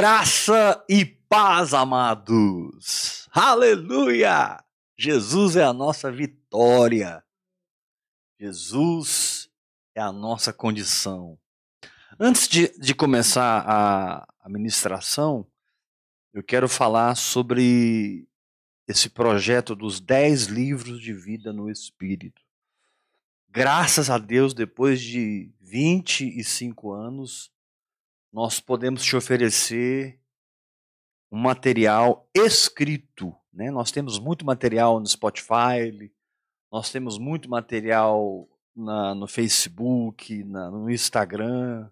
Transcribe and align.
Graça 0.00 0.82
e 0.88 1.04
paz, 1.04 1.74
amados. 1.74 3.28
Aleluia! 3.30 4.64
Jesus 4.96 5.56
é 5.56 5.62
a 5.62 5.74
nossa 5.74 6.10
vitória. 6.10 7.22
Jesus 8.40 9.50
é 9.94 10.00
a 10.00 10.10
nossa 10.10 10.54
condição. 10.54 11.38
Antes 12.18 12.48
de, 12.48 12.68
de 12.78 12.94
começar 12.94 13.62
a, 13.68 14.26
a 14.42 14.48
ministração, 14.48 15.46
eu 16.32 16.42
quero 16.42 16.66
falar 16.66 17.14
sobre 17.14 18.26
esse 18.88 19.10
projeto 19.10 19.74
dos 19.74 20.00
dez 20.00 20.46
livros 20.46 20.98
de 20.98 21.12
vida 21.12 21.52
no 21.52 21.68
Espírito. 21.68 22.40
Graças 23.50 24.08
a 24.08 24.16
Deus, 24.16 24.54
depois 24.54 24.98
de 24.98 25.52
25 25.60 26.90
anos, 26.90 27.52
nós 28.32 28.60
podemos 28.60 29.02
te 29.02 29.16
oferecer 29.16 30.18
um 31.30 31.38
material 31.38 32.28
escrito. 32.34 33.34
Né? 33.52 33.70
Nós 33.70 33.90
temos 33.90 34.18
muito 34.18 34.44
material 34.44 35.00
no 35.00 35.06
Spotify, 35.06 36.12
nós 36.70 36.90
temos 36.90 37.18
muito 37.18 37.48
material 37.48 38.48
na, 38.74 39.14
no 39.14 39.26
Facebook, 39.26 40.44
na, 40.44 40.70
no 40.70 40.90
Instagram. 40.90 41.90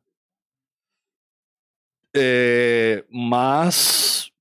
É, 2.15 3.05
mas 3.11 4.33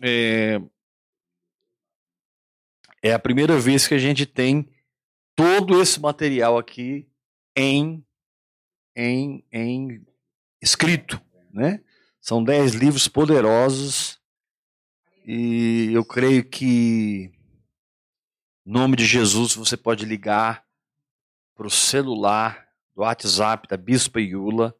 é, 0.00 0.60
é 3.02 3.12
a 3.12 3.18
primeira 3.18 3.58
vez 3.58 3.86
que 3.86 3.94
a 3.94 3.98
gente 3.98 4.24
tem 4.24 4.68
todo 5.34 5.80
esse 5.80 6.00
material 6.00 6.56
aqui 6.56 7.08
em, 7.54 8.04
em, 8.96 9.44
em 9.52 10.06
escrito, 10.62 11.20
né? 11.52 11.82
São 12.20 12.42
dez 12.42 12.72
livros 12.72 13.08
poderosos 13.08 14.20
e 15.26 15.90
eu 15.92 16.04
creio 16.04 16.44
que, 16.44 17.32
em 18.64 18.72
nome 18.72 18.96
de 18.96 19.04
Jesus, 19.04 19.56
você 19.56 19.76
pode 19.76 20.06
ligar 20.06 20.64
para 21.54 21.66
o 21.66 21.70
celular 21.70 22.68
do 22.94 23.02
WhatsApp 23.02 23.66
da 23.68 23.76
Bispa 23.76 24.20
Iula 24.20 24.74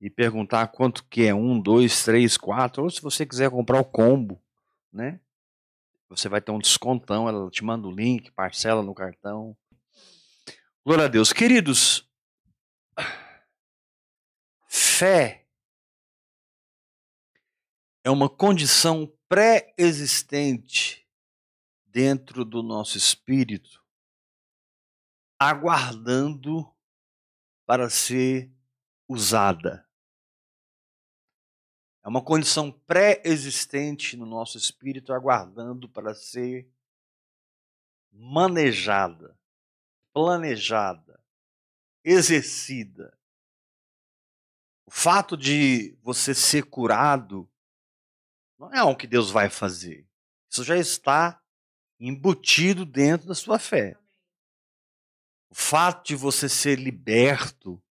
e 0.00 0.10
perguntar 0.10 0.66
quanto 0.68 1.04
que 1.04 1.24
é 1.24 1.34
um, 1.34 1.58
dois, 1.58 2.04
três, 2.04 2.36
quatro, 2.36 2.82
ou 2.82 2.90
se 2.90 3.00
você 3.00 3.24
quiser 3.24 3.50
comprar 3.50 3.80
o 3.80 3.84
combo, 3.84 4.38
né? 4.92 5.20
Você 6.10 6.28
vai 6.28 6.40
ter 6.40 6.52
um 6.52 6.58
descontão, 6.58 7.26
ela 7.28 7.50
te 7.50 7.64
manda 7.64 7.88
o 7.88 7.90
link, 7.90 8.30
parcela 8.32 8.82
no 8.82 8.94
cartão. 8.94 9.56
Glória 10.84 11.06
a 11.06 11.08
Deus. 11.08 11.32
Queridos, 11.32 12.06
Fé 14.96 15.44
é 18.04 18.10
uma 18.10 18.30
condição 18.30 19.12
pré-existente 19.28 21.04
dentro 21.84 22.44
do 22.44 22.62
nosso 22.62 22.96
espírito, 22.96 23.84
aguardando 25.36 26.72
para 27.66 27.90
ser 27.90 28.52
usada. 29.08 29.84
É 32.04 32.08
uma 32.08 32.22
condição 32.22 32.70
pré-existente 32.70 34.16
no 34.16 34.24
nosso 34.24 34.56
espírito, 34.56 35.12
aguardando 35.12 35.88
para 35.88 36.14
ser 36.14 36.70
manejada, 38.12 39.36
planejada, 40.12 41.20
exercida, 42.04 43.18
fato 44.96 45.36
de 45.36 45.98
você 46.04 46.32
ser 46.32 46.62
curado 46.66 47.50
não 48.56 48.72
é 48.72 48.78
algo 48.78 48.96
que 48.96 49.08
Deus 49.08 49.28
vai 49.28 49.50
fazer. 49.50 50.08
Isso 50.48 50.62
já 50.62 50.76
está 50.76 51.42
embutido 51.98 52.86
dentro 52.86 53.26
da 53.26 53.34
sua 53.34 53.58
fé. 53.58 53.98
O 55.50 55.54
fato 55.54 56.06
de 56.06 56.14
você 56.14 56.48
ser 56.48 56.78
liberto 56.78 57.82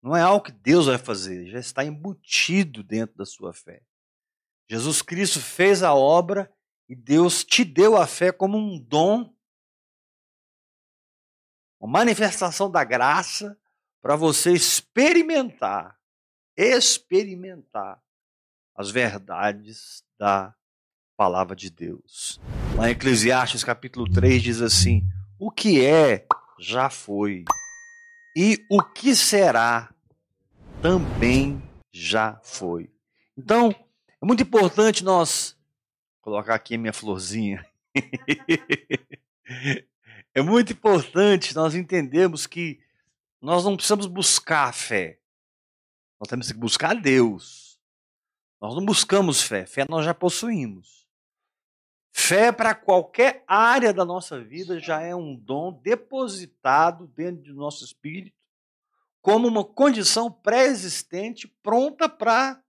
não 0.00 0.16
é 0.16 0.22
algo 0.22 0.44
que 0.44 0.52
Deus 0.52 0.86
vai 0.86 0.96
fazer, 0.96 1.50
já 1.50 1.58
está 1.58 1.84
embutido 1.84 2.84
dentro 2.84 3.16
da 3.16 3.26
sua 3.26 3.52
fé. 3.52 3.82
Jesus 4.70 5.02
Cristo 5.02 5.40
fez 5.40 5.82
a 5.82 5.92
obra 5.92 6.50
e 6.88 6.94
Deus 6.94 7.44
te 7.44 7.64
deu 7.64 7.96
a 7.96 8.06
fé 8.06 8.30
como 8.30 8.56
um 8.56 8.78
dom, 8.78 9.36
uma 11.80 11.90
manifestação 11.90 12.70
da 12.70 12.84
graça 12.84 13.60
para 14.00 14.14
você 14.14 14.52
experimentar 14.52 16.00
experimentar 16.56 18.00
as 18.74 18.90
verdades 18.90 20.02
da 20.18 20.54
palavra 21.16 21.54
de 21.54 21.70
Deus. 21.70 22.40
Lá 22.76 22.88
em 22.88 22.92
Eclesiastes 22.92 23.62
capítulo 23.62 24.10
3 24.10 24.42
diz 24.42 24.60
assim: 24.60 25.02
O 25.38 25.50
que 25.50 25.84
é, 25.84 26.26
já 26.58 26.90
foi, 26.90 27.44
e 28.36 28.58
o 28.70 28.82
que 28.82 29.14
será, 29.14 29.94
também 30.80 31.62
já 31.92 32.40
foi. 32.42 32.90
Então, 33.36 33.74
é 34.20 34.26
muito 34.26 34.42
importante 34.42 35.04
nós 35.04 35.56
colocar 36.20 36.54
aqui 36.54 36.76
a 36.76 36.78
minha 36.78 36.92
florzinha. 36.92 37.64
é 40.34 40.42
muito 40.42 40.72
importante 40.72 41.54
nós 41.54 41.74
entendermos 41.74 42.46
que 42.46 42.80
nós 43.40 43.64
não 43.64 43.76
precisamos 43.76 44.06
buscar 44.06 44.68
a 44.68 44.72
fé. 44.72 45.18
Nós 46.22 46.28
temos 46.28 46.52
que 46.52 46.56
buscar 46.56 46.94
Deus. 46.94 47.80
Nós 48.60 48.76
não 48.76 48.84
buscamos 48.84 49.42
fé, 49.42 49.66
fé 49.66 49.84
nós 49.88 50.04
já 50.04 50.14
possuímos. 50.14 51.04
Fé 52.12 52.52
para 52.52 52.76
qualquer 52.76 53.42
área 53.44 53.92
da 53.92 54.04
nossa 54.04 54.40
vida 54.40 54.78
já 54.78 55.00
é 55.00 55.16
um 55.16 55.34
dom 55.34 55.72
depositado 55.82 57.08
dentro 57.08 57.42
do 57.52 57.54
nosso 57.54 57.84
espírito, 57.84 58.38
como 59.20 59.48
uma 59.48 59.64
condição 59.64 60.30
pré-existente 60.30 61.48
pronta 61.60 62.08
para 62.08 62.62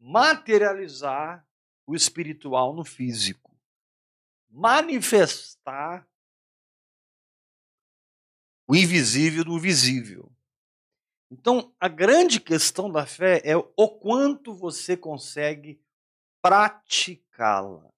materializar 0.00 1.46
o 1.86 1.94
espiritual 1.94 2.74
no 2.74 2.84
físico, 2.84 3.56
manifestar 4.50 6.08
o 8.66 8.74
invisível 8.74 9.44
no 9.44 9.60
visível. 9.60 10.33
Então, 11.36 11.74
a 11.80 11.88
grande 11.88 12.38
questão 12.38 12.88
da 12.88 13.04
fé 13.04 13.42
é 13.44 13.56
o 13.56 13.88
quanto 13.88 14.54
você 14.54 14.96
consegue 14.96 15.82
praticá-la, 16.40 17.92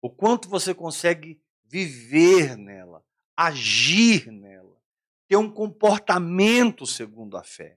o 0.00 0.08
quanto 0.08 0.48
você 0.48 0.72
consegue 0.72 1.42
viver 1.64 2.56
nela, 2.56 3.04
agir 3.36 4.30
nela, 4.30 4.80
ter 5.26 5.36
um 5.36 5.50
comportamento 5.50 6.86
segundo 6.86 7.36
a 7.36 7.42
fé. 7.42 7.76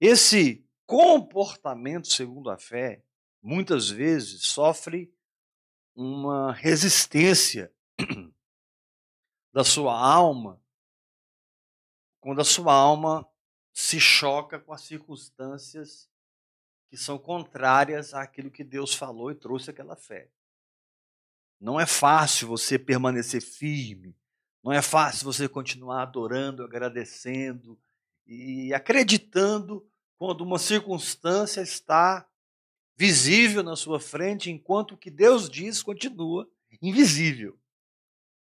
Esse 0.00 0.66
comportamento 0.84 2.08
segundo 2.08 2.50
a 2.50 2.58
fé, 2.58 3.00
muitas 3.40 3.88
vezes, 3.88 4.42
sofre 4.42 5.14
uma 5.94 6.52
resistência 6.52 7.72
da 9.54 9.62
sua 9.62 9.96
alma, 9.96 10.60
quando 12.20 12.40
a 12.40 12.44
sua 12.44 12.74
alma 12.74 13.24
se 13.78 14.00
choca 14.00 14.58
com 14.58 14.72
as 14.72 14.80
circunstâncias 14.80 16.08
que 16.88 16.96
são 16.96 17.18
contrárias 17.18 18.14
àquilo 18.14 18.50
que 18.50 18.64
Deus 18.64 18.94
falou 18.94 19.30
e 19.30 19.34
trouxe 19.34 19.68
aquela 19.68 19.94
fé. 19.94 20.30
Não 21.60 21.78
é 21.78 21.84
fácil 21.84 22.48
você 22.48 22.78
permanecer 22.78 23.42
firme, 23.42 24.16
não 24.64 24.72
é 24.72 24.80
fácil 24.80 25.26
você 25.26 25.46
continuar 25.46 26.00
adorando, 26.00 26.64
agradecendo 26.64 27.78
e 28.26 28.72
acreditando 28.72 29.86
quando 30.16 30.40
uma 30.40 30.58
circunstância 30.58 31.60
está 31.60 32.26
visível 32.96 33.62
na 33.62 33.76
sua 33.76 34.00
frente, 34.00 34.50
enquanto 34.50 34.92
o 34.92 34.96
que 34.96 35.10
Deus 35.10 35.50
diz 35.50 35.82
continua 35.82 36.50
invisível. 36.80 37.58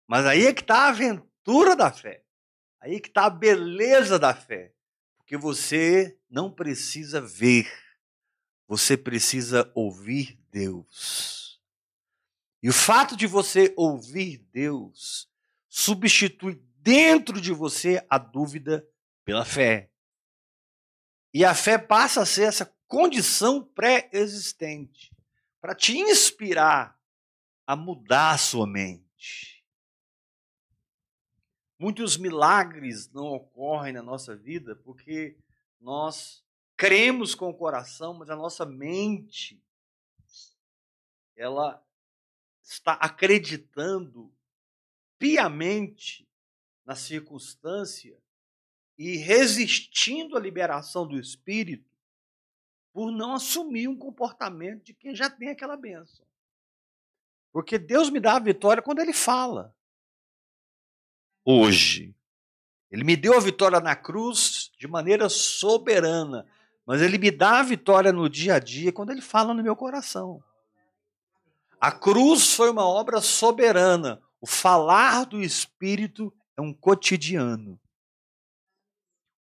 Mas 0.08 0.26
aí 0.26 0.48
é 0.48 0.54
que 0.54 0.62
está 0.62 0.86
a 0.86 0.90
aventura 0.90 1.76
da 1.76 1.92
fé. 1.92 2.24
Aí 2.80 2.96
é 2.96 3.00
que 3.00 3.08
está 3.08 3.26
a 3.26 3.30
beleza 3.30 4.18
da 4.18 4.34
fé. 4.34 4.74
Porque 5.32 5.42
você 5.42 6.20
não 6.30 6.52
precisa 6.52 7.22
ver, 7.22 7.72
você 8.68 8.98
precisa 8.98 9.72
ouvir 9.74 10.38
Deus. 10.52 11.58
E 12.62 12.68
o 12.68 12.74
fato 12.74 13.16
de 13.16 13.28
você 13.28 13.74
ouvir 13.78 14.40
Deus 14.52 15.32
substitui 15.70 16.62
dentro 16.80 17.40
de 17.40 17.54
você 17.54 18.06
a 18.10 18.18
dúvida 18.18 18.86
pela 19.24 19.46
fé. 19.46 19.90
E 21.34 21.46
a 21.46 21.56
fé 21.56 21.78
passa 21.78 22.24
a 22.24 22.26
ser 22.26 22.44
essa 22.44 22.66
condição 22.86 23.64
pré-existente 23.64 25.16
para 25.62 25.74
te 25.74 25.98
inspirar 25.98 27.00
a 27.66 27.74
mudar 27.74 28.32
a 28.32 28.38
sua 28.38 28.68
mente 28.68 29.61
Muitos 31.82 32.16
milagres 32.16 33.12
não 33.12 33.26
ocorrem 33.34 33.92
na 33.92 34.04
nossa 34.04 34.36
vida 34.36 34.76
porque 34.76 35.36
nós 35.80 36.46
cremos 36.78 37.34
com 37.34 37.50
o 37.50 37.58
coração, 37.58 38.14
mas 38.14 38.30
a 38.30 38.36
nossa 38.36 38.64
mente 38.64 39.60
ela 41.36 41.84
está 42.62 42.94
acreditando 42.94 44.32
piamente 45.18 46.30
na 46.86 46.94
circunstância 46.94 48.16
e 48.96 49.18
resistindo 49.18 50.38
à 50.38 50.40
liberação 50.40 51.08
do 51.08 51.20
espírito 51.20 51.90
por 52.94 53.12
não 53.12 53.34
assumir 53.34 53.88
um 53.88 53.98
comportamento 53.98 54.84
de 54.84 54.94
quem 54.94 55.16
já 55.16 55.32
tem 55.32 55.50
aquela 55.50 55.76
bênção. 55.76 56.28
Porque 57.52 57.80
Deus 57.80 58.12
me 58.12 58.20
dá 58.20 58.36
a 58.36 58.40
vitória 58.40 58.84
quando 58.84 59.00
Ele 59.00 59.14
fala. 59.14 59.76
Hoje. 61.44 62.16
Ele 62.92 63.04
me 63.04 63.16
deu 63.16 63.36
a 63.36 63.40
vitória 63.40 63.80
na 63.80 63.96
cruz 63.96 64.70
de 64.78 64.88
maneira 64.88 65.30
soberana, 65.30 66.46
mas 66.86 67.02
Ele 67.02 67.18
me 67.18 67.32
dá 67.32 67.60
a 67.60 67.64
vitória 67.64 68.12
no 68.12 68.30
dia 68.30 68.56
a 68.56 68.60
dia 68.60 68.92
quando 68.92 69.12
Ele 69.12 69.22
fala 69.22 69.54
no 69.54 69.64
meu 69.64 69.76
coração. 69.76 70.44
A 71.80 71.92
cruz 71.92 72.54
foi 72.54 72.70
uma 72.70 72.86
obra 72.86 73.22
soberana. 73.22 74.22
O 74.40 74.46
falar 74.46 75.26
do 75.26 75.42
Espírito 75.42 76.34
é 76.58 76.62
um 76.62 76.74
cotidiano. 76.74 77.80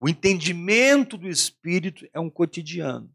O 0.01 0.09
entendimento 0.09 1.19
do 1.19 1.29
Espírito 1.29 2.09
é 2.13 2.21
um 2.21 2.31
cotidiano. 2.31 3.15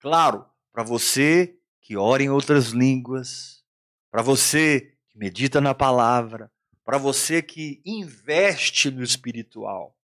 Claro, 0.00 0.44
para 0.72 0.82
você 0.82 1.56
que 1.80 1.96
ora 1.96 2.22
em 2.22 2.30
outras 2.30 2.68
línguas, 2.68 3.62
para 4.10 4.22
você 4.22 4.92
que 5.08 5.16
medita 5.16 5.60
na 5.60 5.72
palavra, 5.72 6.50
para 6.86 6.98
você 6.98 7.42
que 7.42 7.82
investe 7.84 8.92
no 8.92 9.02
espiritual, 9.02 9.98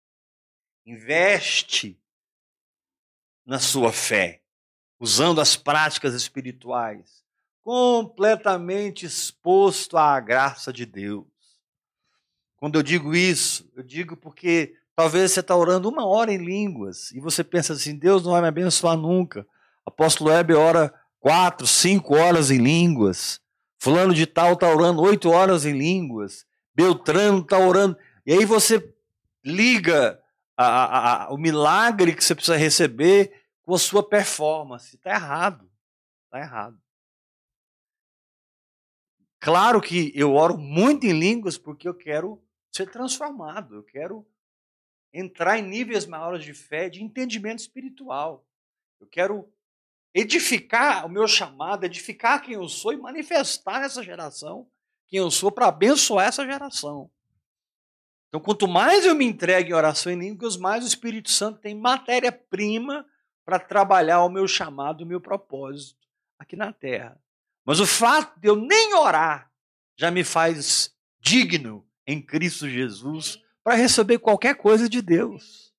investe 0.85 1.97
na 3.47 3.61
sua 3.61 3.93
fé, 3.93 4.43
usando 4.99 5.41
as 5.41 5.55
práticas 5.55 6.13
espirituais, 6.13 7.23
completamente 7.63 9.07
exposto 9.07 9.97
à 9.97 10.19
graça 10.19 10.73
de 10.73 10.85
Deus. 10.85 11.25
Quando 12.57 12.81
eu 12.81 12.83
digo 12.83 13.15
isso, 13.15 13.71
eu 13.77 13.85
digo 13.85 14.17
porque 14.17 14.75
talvez 14.97 15.31
você 15.31 15.39
está 15.39 15.55
orando 15.55 15.89
uma 15.89 16.05
hora 16.05 16.33
em 16.33 16.45
línguas 16.45 17.13
e 17.13 17.21
você 17.21 17.45
pensa 17.45 17.75
assim: 17.75 17.97
Deus 17.97 18.25
não 18.25 18.33
vai 18.33 18.43
me 18.43 18.49
abençoar 18.49 18.97
nunca. 18.97 19.47
Apóstolo 19.87 20.33
Heber 20.33 20.59
ora 20.59 20.93
quatro, 21.21 21.65
cinco 21.65 22.17
horas 22.17 22.51
em 22.51 22.59
línguas. 22.59 23.41
Fulano 23.79 24.13
de 24.13 24.27
tal 24.27 24.55
está 24.55 24.69
orando 24.69 25.01
oito 25.01 25.31
horas 25.31 25.65
em 25.65 25.79
línguas. 25.79 26.45
Beltrano 26.75 27.41
está 27.41 27.59
orando. 27.59 27.97
E 28.25 28.33
aí 28.33 28.45
você 28.45 28.95
liga 29.45 30.23
a, 30.57 30.67
a, 30.67 31.25
a, 31.25 31.31
o 31.33 31.37
milagre 31.37 32.15
que 32.15 32.23
você 32.23 32.35
precisa 32.35 32.57
receber 32.57 33.45
com 33.63 33.75
a 33.75 33.79
sua 33.79 34.07
performance. 34.07 34.97
Está 34.97 35.11
errado. 35.11 35.71
Está 36.27 36.39
errado. 36.41 36.83
Claro 39.41 39.81
que 39.81 40.13
eu 40.15 40.35
oro 40.35 40.57
muito 40.57 41.05
em 41.05 41.19
línguas 41.19 41.59
porque 41.59 41.89
eu 41.89 41.95
quero 41.95 42.41
ser 42.71 42.89
transformado, 42.89 43.75
eu 43.75 43.83
quero 43.83 44.27
entrar 45.13 45.59
em 45.59 45.63
níveis 45.63 46.07
maiores 46.07 46.45
de 46.45 46.55
fé, 46.55 46.89
de 46.89 47.03
entendimento 47.03 47.59
espiritual. 47.59 48.47
Eu 49.01 49.07
quero 49.09 49.53
edificar 50.15 51.05
o 51.05 51.09
meu 51.09 51.27
chamado, 51.27 51.85
edificar 51.85 52.41
quem 52.41 52.55
eu 52.55 52.69
sou 52.69 52.93
e 52.93 52.97
manifestar 52.97 53.81
nessa 53.81 54.03
geração 54.03 54.71
quem 55.13 55.19
eu 55.19 55.31
sou 55.31 55.53
para 55.53 55.69
abençoar 55.69 56.27
essa 56.27 56.43
geração. 56.43 57.11
Então, 58.29 58.41
quanto 58.41 58.67
mais 58.67 59.05
eu 59.05 59.15
me 59.15 59.27
entrego 59.27 59.69
em 59.69 59.75
oração 59.75 60.11
em 60.11 60.19
línguas, 60.19 60.57
mais 60.57 60.85
o 60.85 60.89
Espírito 60.89 61.31
Santo 61.31 61.61
tem 61.61 61.75
matéria-prima 61.75 63.07
para 63.45 63.59
trabalhar 63.59 64.25
o 64.25 64.31
meu 64.31 64.49
chamado, 64.49 65.03
o 65.05 65.07
meu 65.07 65.21
propósito 65.21 66.09
aqui 66.39 66.57
na 66.57 66.73
terra. 66.73 67.21
Mas 67.63 67.79
o 67.79 67.87
fato 67.87 68.41
de 68.41 68.49
eu 68.49 68.57
nem 68.57 68.95
orar 68.95 69.53
já 69.99 70.11
me 70.11 70.25
faz 70.25 70.97
digno 71.21 71.87
em 72.07 72.23
Cristo 72.23 72.67
Jesus 72.67 73.39
para 73.63 73.75
receber 73.75 74.19
qualquer 74.19 74.55
coisa 74.55 74.89
de 74.89 75.03
Deus. 75.03 75.75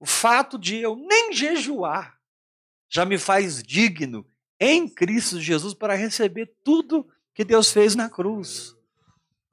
O 0.00 0.06
fato 0.06 0.58
de 0.58 0.76
eu 0.76 0.96
nem 0.96 1.30
jejuar 1.30 2.18
já 2.88 3.04
me 3.04 3.18
faz 3.18 3.62
digno 3.62 4.26
em 4.58 4.88
Cristo 4.88 5.38
Jesus 5.38 5.74
para 5.74 5.94
receber 5.94 6.54
tudo 6.64 7.06
que 7.36 7.44
Deus 7.44 7.70
fez 7.70 7.94
na 7.94 8.08
cruz. 8.08 8.74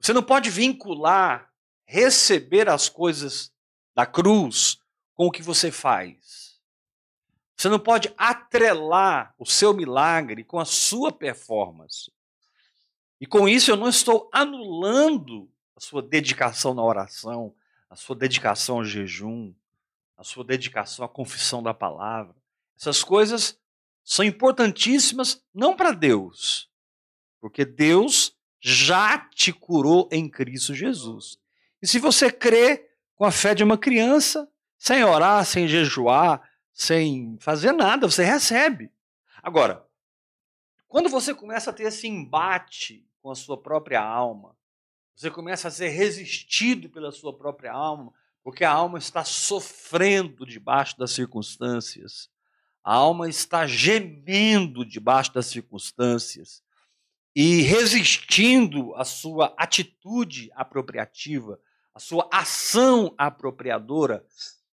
Você 0.00 0.14
não 0.14 0.22
pode 0.22 0.48
vincular 0.48 1.52
receber 1.84 2.66
as 2.66 2.88
coisas 2.88 3.52
da 3.94 4.06
cruz 4.06 4.78
com 5.12 5.26
o 5.26 5.30
que 5.30 5.42
você 5.42 5.70
faz. 5.70 6.58
Você 7.54 7.68
não 7.68 7.78
pode 7.78 8.10
atrelar 8.16 9.34
o 9.38 9.44
seu 9.44 9.74
milagre 9.74 10.42
com 10.44 10.58
a 10.58 10.64
sua 10.64 11.12
performance. 11.12 12.10
E 13.20 13.26
com 13.26 13.46
isso 13.46 13.70
eu 13.70 13.76
não 13.76 13.90
estou 13.90 14.30
anulando 14.32 15.46
a 15.76 15.80
sua 15.80 16.00
dedicação 16.00 16.72
na 16.72 16.82
oração, 16.82 17.54
a 17.90 17.96
sua 17.96 18.16
dedicação 18.16 18.76
ao 18.76 18.84
jejum, 18.84 19.52
a 20.16 20.24
sua 20.24 20.42
dedicação 20.42 21.04
à 21.04 21.08
confissão 21.08 21.62
da 21.62 21.74
palavra. 21.74 22.34
Essas 22.80 23.04
coisas 23.04 23.60
são 24.02 24.24
importantíssimas 24.24 25.44
não 25.52 25.76
para 25.76 25.92
Deus, 25.92 26.72
porque 27.44 27.66
Deus 27.66 28.34
já 28.58 29.18
te 29.18 29.52
curou 29.52 30.08
em 30.10 30.30
Cristo 30.30 30.72
Jesus. 30.72 31.38
E 31.82 31.86
se 31.86 31.98
você 31.98 32.32
crê 32.32 32.88
com 33.14 33.26
a 33.26 33.30
fé 33.30 33.54
de 33.54 33.62
uma 33.62 33.76
criança, 33.76 34.50
sem 34.78 35.04
orar, 35.04 35.44
sem 35.44 35.68
jejuar, 35.68 36.40
sem 36.72 37.36
fazer 37.38 37.72
nada, 37.72 38.08
você 38.08 38.24
recebe. 38.24 38.90
Agora, 39.42 39.86
quando 40.88 41.10
você 41.10 41.34
começa 41.34 41.68
a 41.68 41.72
ter 41.74 41.82
esse 41.82 42.08
embate 42.08 43.06
com 43.20 43.30
a 43.30 43.34
sua 43.34 43.60
própria 43.60 44.00
alma, 44.02 44.56
você 45.14 45.30
começa 45.30 45.68
a 45.68 45.70
ser 45.70 45.90
resistido 45.90 46.88
pela 46.88 47.12
sua 47.12 47.36
própria 47.36 47.74
alma, 47.74 48.10
porque 48.42 48.64
a 48.64 48.72
alma 48.72 48.96
está 48.96 49.22
sofrendo 49.22 50.46
debaixo 50.46 50.96
das 50.98 51.10
circunstâncias. 51.10 52.30
A 52.82 52.94
alma 52.94 53.28
está 53.28 53.66
gemendo 53.66 54.82
debaixo 54.82 55.34
das 55.34 55.44
circunstâncias 55.44 56.63
e 57.34 57.62
resistindo 57.62 58.94
à 58.94 59.04
sua 59.04 59.54
atitude 59.56 60.50
apropriativa, 60.54 61.58
à 61.94 61.98
sua 61.98 62.28
ação 62.32 63.14
apropriadora. 63.18 64.24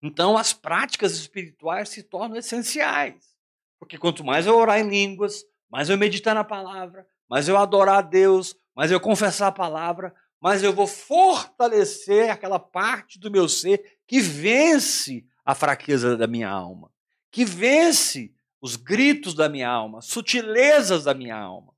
Então, 0.01 0.37
as 0.37 0.53
práticas 0.53 1.13
espirituais 1.13 1.89
se 1.89 2.03
tornam 2.03 2.37
essenciais. 2.37 3.35
Porque 3.77 3.97
quanto 3.97 4.23
mais 4.23 4.45
eu 4.45 4.55
orar 4.55 4.79
em 4.79 4.89
línguas, 4.89 5.43
mais 5.69 5.89
eu 5.89 5.97
meditar 5.97 6.35
na 6.35 6.43
palavra, 6.43 7.07
mais 7.29 7.47
eu 7.47 7.57
adorar 7.57 7.99
a 7.99 8.01
Deus, 8.01 8.55
mais 8.75 8.91
eu 8.91 8.99
confessar 8.99 9.47
a 9.47 9.51
palavra, 9.51 10.13
mais 10.41 10.63
eu 10.63 10.73
vou 10.73 10.87
fortalecer 10.87 12.29
aquela 12.29 12.59
parte 12.59 13.19
do 13.19 13.31
meu 13.31 13.47
ser 13.47 13.99
que 14.07 14.19
vence 14.19 15.25
a 15.45 15.53
fraqueza 15.53 16.17
da 16.17 16.27
minha 16.27 16.49
alma 16.49 16.91
que 17.31 17.45
vence 17.45 18.33
os 18.61 18.75
gritos 18.75 19.33
da 19.33 19.47
minha 19.47 19.69
alma, 19.69 20.01
sutilezas 20.01 21.05
da 21.05 21.13
minha 21.13 21.37
alma. 21.37 21.73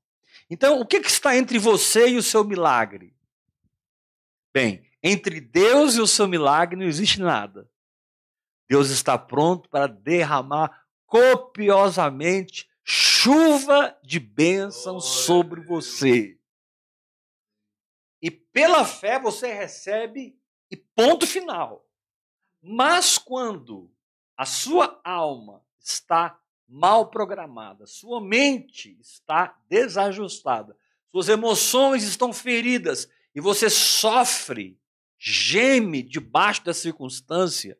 Então, 0.52 0.78
o 0.78 0.84
que, 0.84 1.00
que 1.00 1.08
está 1.08 1.34
entre 1.34 1.58
você 1.58 2.10
e 2.10 2.18
o 2.18 2.22
seu 2.22 2.44
milagre? 2.44 3.16
Bem, 4.52 4.86
entre 5.02 5.40
Deus 5.40 5.94
e 5.94 6.00
o 6.02 6.06
seu 6.06 6.28
milagre 6.28 6.78
não 6.78 6.84
existe 6.84 7.18
nada. 7.22 7.70
Deus 8.68 8.90
está 8.90 9.16
pronto 9.16 9.70
para 9.70 9.86
derramar 9.86 10.84
copiosamente 11.06 12.68
chuva 12.84 13.98
de 14.04 14.20
bênção 14.20 15.00
sobre 15.00 15.62
você. 15.62 16.38
E 18.20 18.30
pela 18.30 18.84
fé 18.84 19.18
você 19.18 19.54
recebe 19.54 20.38
e 20.70 20.76
ponto 20.76 21.26
final. 21.26 21.88
Mas 22.60 23.16
quando 23.16 23.90
a 24.36 24.44
sua 24.44 25.00
alma 25.02 25.64
está 25.80 26.38
mal 26.72 27.10
programada, 27.10 27.86
sua 27.86 28.18
mente 28.18 28.96
está 28.98 29.54
desajustada, 29.68 30.74
suas 31.10 31.28
emoções 31.28 32.02
estão 32.02 32.32
feridas 32.32 33.06
e 33.34 33.40
você 33.42 33.68
sofre, 33.68 34.80
geme 35.18 36.02
debaixo 36.02 36.64
da 36.64 36.72
circunstância, 36.72 37.78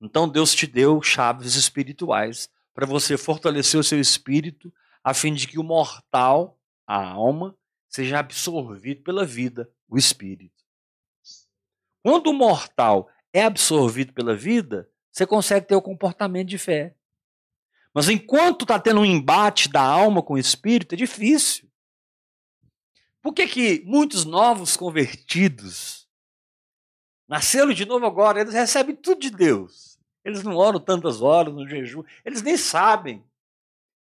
então 0.00 0.28
Deus 0.28 0.52
te 0.52 0.66
deu 0.66 1.00
chaves 1.00 1.54
espirituais 1.54 2.50
para 2.74 2.84
você 2.84 3.16
fortalecer 3.16 3.78
o 3.78 3.84
seu 3.84 4.00
espírito, 4.00 4.74
a 5.04 5.14
fim 5.14 5.32
de 5.32 5.46
que 5.46 5.58
o 5.58 5.62
mortal, 5.62 6.58
a 6.84 7.00
alma, 7.00 7.56
seja 7.88 8.18
absorvido 8.18 9.02
pela 9.02 9.24
vida, 9.24 9.70
o 9.88 9.96
espírito. 9.96 10.64
Quando 12.02 12.28
o 12.28 12.34
mortal 12.34 13.08
é 13.32 13.44
absorvido 13.44 14.12
pela 14.12 14.34
vida, 14.34 14.90
você 15.12 15.24
consegue 15.24 15.66
ter 15.66 15.76
o 15.76 15.82
comportamento 15.82 16.48
de 16.48 16.58
fé. 16.58 16.96
Mas 17.94 18.08
enquanto 18.08 18.62
está 18.62 18.78
tendo 18.78 19.00
um 19.00 19.04
embate 19.04 19.68
da 19.68 19.82
alma 19.82 20.22
com 20.22 20.34
o 20.34 20.38
espírito, 20.38 20.94
é 20.94 20.96
difícil. 20.96 21.68
Por 23.20 23.32
que, 23.32 23.46
que 23.46 23.82
muitos 23.84 24.24
novos 24.24 24.76
convertidos 24.76 26.08
nasceram 27.28 27.72
de 27.72 27.84
novo 27.84 28.04
agora? 28.06 28.40
Eles 28.40 28.54
recebem 28.54 28.96
tudo 28.96 29.20
de 29.20 29.30
Deus. 29.30 29.98
Eles 30.24 30.42
não 30.42 30.56
oram 30.56 30.80
tantas 30.80 31.20
horas 31.20 31.54
no 31.54 31.68
jejum. 31.68 32.02
Eles 32.24 32.42
nem 32.42 32.56
sabem. 32.56 33.24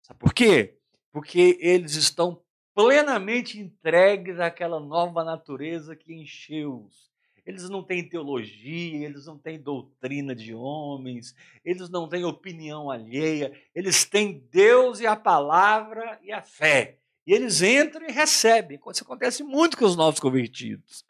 Sabe 0.03 0.21
por 0.21 0.33
quê? 0.33 0.79
Porque 1.11 1.59
eles 1.61 1.95
estão 1.95 2.43
plenamente 2.75 3.59
entregues 3.59 4.39
àquela 4.39 4.79
nova 4.79 5.25
natureza 5.25 5.97
que 5.97 6.13
encheu-os. 6.15 7.10
Eles 7.51 7.69
não 7.69 7.83
têm 7.83 8.09
teologia, 8.09 9.05
eles 9.05 9.27
não 9.27 9.37
têm 9.37 9.61
doutrina 9.61 10.37
de 10.37 10.55
homens, 10.55 11.35
eles 11.65 11.91
não 11.91 12.09
têm 12.09 12.25
opinião 12.25 12.89
alheia, 12.89 13.53
eles 13.75 14.05
têm 14.05 14.47
Deus 14.53 15.01
e 15.01 15.07
a 15.07 15.17
palavra 15.17 16.17
e 16.23 16.31
a 16.31 16.41
fé. 16.41 16.99
E 17.27 17.33
eles 17.33 17.61
entram 17.61 18.09
e 18.09 18.13
recebem. 18.13 18.79
Isso 18.93 19.03
acontece 19.03 19.43
muito 19.43 19.77
com 19.77 19.85
os 19.85 19.97
novos 19.97 20.21
convertidos. 20.21 21.05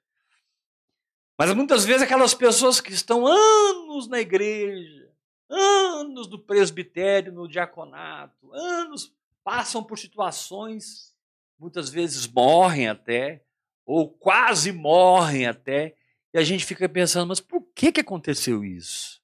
Mas 1.37 1.53
muitas 1.55 1.85
vezes 1.85 2.01
aquelas 2.01 2.33
pessoas 2.33 2.81
que 2.81 2.95
estão 2.95 3.27
anos 3.27 4.09
na 4.09 4.19
igreja, 4.19 5.11
anos 5.47 6.27
no 6.27 6.39
presbitério, 6.39 7.35
no 7.35 7.47
diaconato, 7.47 8.51
anos 8.55 9.13
passam 9.45 9.85
por 9.85 9.99
situações, 9.99 11.15
muitas 11.59 11.91
vezes 11.91 12.27
morrem 12.27 12.89
até, 12.89 13.45
ou 13.85 14.09
quase 14.09 14.73
morrem 14.73 15.47
até, 15.47 15.97
e 16.33 16.39
a 16.39 16.43
gente 16.43 16.65
fica 16.65 16.89
pensando, 16.89 17.29
mas 17.29 17.41
por 17.41 17.63
que, 17.75 17.93
que 17.93 18.01
aconteceu 18.01 18.65
isso? 18.65 19.21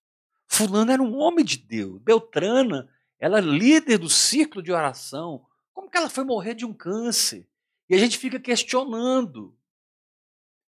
Fulano 0.47 0.91
era 0.91 1.03
um 1.03 1.17
homem 1.17 1.45
de 1.45 1.59
Deus, 1.59 2.01
Beltrana, 2.01 2.89
ela 3.19 3.39
é 3.39 3.43
líder 3.43 3.99
do 3.99 4.09
círculo 4.09 4.63
de 4.63 4.73
oração, 4.73 5.45
como 5.73 5.91
que 5.91 5.97
ela 5.97 6.09
foi 6.09 6.25
morrer 6.25 6.55
de 6.55 6.65
um 6.65 6.73
câncer? 6.73 7.49
E 7.89 7.95
a 7.95 7.99
gente 7.99 8.19
fica 8.19 8.41
questionando. 8.41 9.57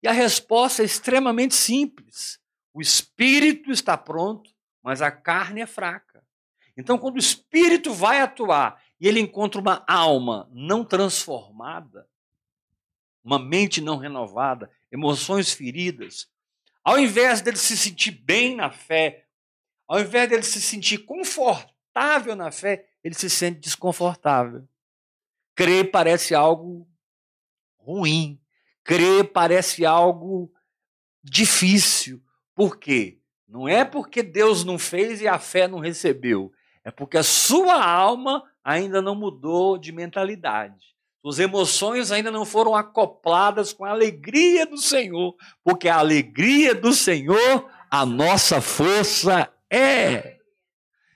E 0.03 0.07
a 0.07 0.11
resposta 0.11 0.81
é 0.81 0.85
extremamente 0.85 1.55
simples. 1.55 2.39
O 2.73 2.81
espírito 2.81 3.71
está 3.71 3.97
pronto, 3.97 4.51
mas 4.83 5.01
a 5.01 5.09
carne 5.09 5.61
é 5.61 5.65
fraca. 5.65 6.23
Então, 6.77 6.97
quando 6.97 7.15
o 7.15 7.19
espírito 7.19 7.93
vai 7.93 8.19
atuar 8.19 8.83
e 8.99 9.07
ele 9.07 9.19
encontra 9.19 9.61
uma 9.61 9.83
alma 9.87 10.49
não 10.51 10.83
transformada, 10.83 12.07
uma 13.23 13.39
mente 13.39 13.81
não 13.81 13.97
renovada, 13.97 14.69
emoções 14.95 15.53
feridas, 15.53 16.27
ao 16.83 16.97
invés 16.97 17.41
dele 17.41 17.57
se 17.57 17.77
sentir 17.77 18.11
bem 18.11 18.55
na 18.55 18.71
fé, 18.71 19.25
ao 19.87 19.99
invés 19.99 20.29
dele 20.29 20.43
se 20.43 20.61
sentir 20.61 20.99
confortável 20.99 22.35
na 22.35 22.51
fé, 22.51 22.87
ele 23.03 23.13
se 23.13 23.29
sente 23.29 23.59
desconfortável. 23.59 24.67
Crer 25.53 25.91
parece 25.91 26.33
algo 26.33 26.87
ruim. 27.77 28.41
Crer 28.83 29.31
parece 29.31 29.85
algo 29.85 30.51
difícil. 31.23 32.21
Por 32.53 32.77
quê? 32.77 33.19
Não 33.47 33.67
é 33.67 33.85
porque 33.85 34.23
Deus 34.23 34.63
não 34.63 34.79
fez 34.79 35.21
e 35.21 35.27
a 35.27 35.37
fé 35.37 35.67
não 35.67 35.79
recebeu. 35.79 36.51
É 36.83 36.91
porque 36.91 37.17
a 37.17 37.23
sua 37.23 37.83
alma 37.83 38.43
ainda 38.63 39.01
não 39.01 39.15
mudou 39.15 39.77
de 39.77 39.91
mentalidade. 39.91 40.94
Suas 41.25 41.39
emoções 41.39 42.11
ainda 42.11 42.29
não 42.29 42.45
foram 42.45 42.75
acopladas 42.75 43.73
com 43.73 43.83
a 43.83 43.89
alegria 43.89 44.63
do 44.63 44.77
Senhor, 44.77 45.35
porque 45.63 45.89
a 45.89 45.97
alegria 45.97 46.75
do 46.75 46.93
Senhor, 46.93 47.67
a 47.89 48.05
nossa 48.05 48.61
força 48.61 49.51
é. 49.67 50.37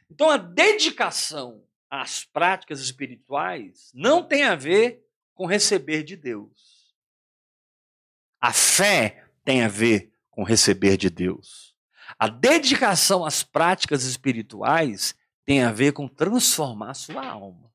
Então 0.09 0.31
a 0.31 0.37
dedicação 0.37 1.63
as 1.91 2.25
práticas 2.25 2.79
espirituais 2.79 3.91
não 3.93 4.23
tem 4.23 4.45
a 4.45 4.55
ver 4.55 5.05
com 5.35 5.45
receber 5.45 6.01
de 6.01 6.15
Deus. 6.15 6.91
A 8.41 8.51
fé 8.51 9.25
tem 9.45 9.61
a 9.63 9.67
ver 9.67 10.11
com 10.31 10.41
receber 10.41 10.97
de 10.97 11.11
Deus. 11.11 11.75
A 12.17 12.27
dedicação 12.27 13.23
às 13.23 13.43
práticas 13.43 14.05
espirituais 14.05 15.13
tem 15.45 15.61
a 15.61 15.71
ver 15.71 15.93
com 15.93 16.07
transformar 16.07 16.95
sua 16.95 17.23
alma, 17.23 17.68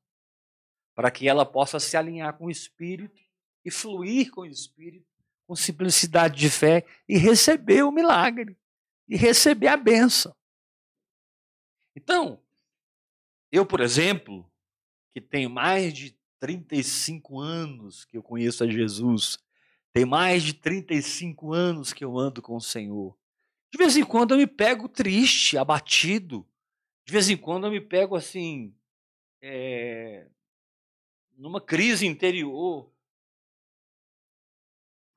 para 0.95 1.11
que 1.11 1.27
ela 1.27 1.45
possa 1.45 1.79
se 1.79 1.95
alinhar 1.97 2.37
com 2.37 2.45
o 2.45 2.51
Espírito 2.51 3.21
e 3.63 3.69
fluir 3.69 4.31
com 4.31 4.41
o 4.41 4.45
Espírito, 4.45 5.05
com 5.45 5.55
simplicidade 5.55 6.39
de 6.39 6.49
fé 6.49 6.85
e 7.07 7.17
receber 7.17 7.83
o 7.83 7.91
milagre, 7.91 8.57
e 9.07 9.17
receber 9.17 9.67
a 9.67 9.77
benção. 9.77 10.35
Então, 11.95 12.41
eu, 13.51 13.65
por 13.65 13.81
exemplo, 13.81 14.49
que 15.13 15.21
tenho 15.21 15.49
mais 15.49 15.93
de 15.93 16.17
35 16.39 17.39
anos 17.39 18.05
que 18.05 18.17
eu 18.17 18.23
conheço 18.23 18.63
a 18.63 18.67
Jesus, 18.67 19.37
tem 19.93 20.05
mais 20.05 20.43
de 20.43 20.53
35 20.53 21.53
anos 21.53 21.93
que 21.93 22.03
eu 22.03 22.17
ando 22.17 22.41
com 22.41 22.55
o 22.55 22.61
Senhor. 22.61 23.17
De 23.71 23.77
vez 23.77 23.95
em 23.95 24.03
quando 24.03 24.33
eu 24.33 24.37
me 24.37 24.47
pego 24.47 24.89
triste, 24.89 25.57
abatido. 25.57 26.45
De 27.05 27.13
vez 27.13 27.29
em 27.29 27.37
quando 27.37 27.65
eu 27.65 27.71
me 27.71 27.79
pego 27.79 28.15
assim, 28.15 28.75
é, 29.41 30.27
numa 31.35 31.61
crise 31.61 32.05
interior. 32.05 32.91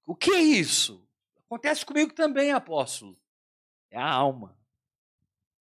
O 0.04 0.14
que 0.14 0.30
é 0.30 0.40
isso? 0.40 1.06
Acontece 1.46 1.84
comigo 1.84 2.12
também, 2.12 2.52
apóstolo. 2.52 3.16
É 3.90 3.98
a 3.98 4.10
alma 4.10 4.58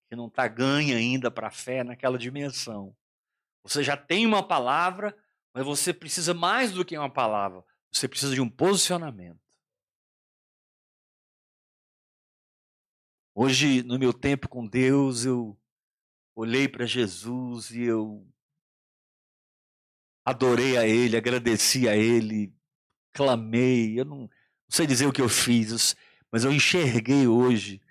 que 0.09 0.15
não 0.15 0.27
está 0.27 0.47
ganha 0.47 0.95
ainda 0.95 1.29
para 1.29 1.47
a 1.47 1.51
fé 1.51 1.83
naquela 1.83 2.17
dimensão. 2.17 2.95
Você 3.63 3.83
já 3.83 3.97
tem 3.97 4.25
uma 4.25 4.45
palavra, 4.45 5.17
mas 5.53 5.65
você 5.65 5.93
precisa 5.93 6.33
mais 6.33 6.71
do 6.71 6.85
que 6.85 6.97
uma 6.97 7.11
palavra. 7.11 7.63
Você 7.91 8.07
precisa 8.07 8.33
de 8.33 8.41
um 8.41 8.49
posicionamento. 8.49 9.39
Hoje, 13.35 13.83
no 13.83 13.99
meu 13.99 14.13
tempo 14.13 14.49
com 14.49 14.65
Deus, 14.65 15.25
eu 15.25 15.59
olhei 16.33 16.67
para 16.67 16.85
Jesus 16.85 17.69
e 17.71 17.81
eu 17.81 18.27
adorei 20.27 20.75
a 20.75 20.85
Ele, 20.85 21.15
agradeci 21.15 21.87
a 21.87 21.95
Ele, 21.95 22.53
clamei. 23.13 23.97
Eu 23.97 24.03
não, 24.03 24.17
não 24.17 24.29
sei 24.67 24.85
dizer 24.85 25.07
o 25.07 25.13
que 25.13 25.21
eu 25.21 25.29
fiz, 25.29 25.95
mas 26.29 26.43
eu 26.43 26.51
enxerguei 26.51 27.25
hoje 27.25 27.81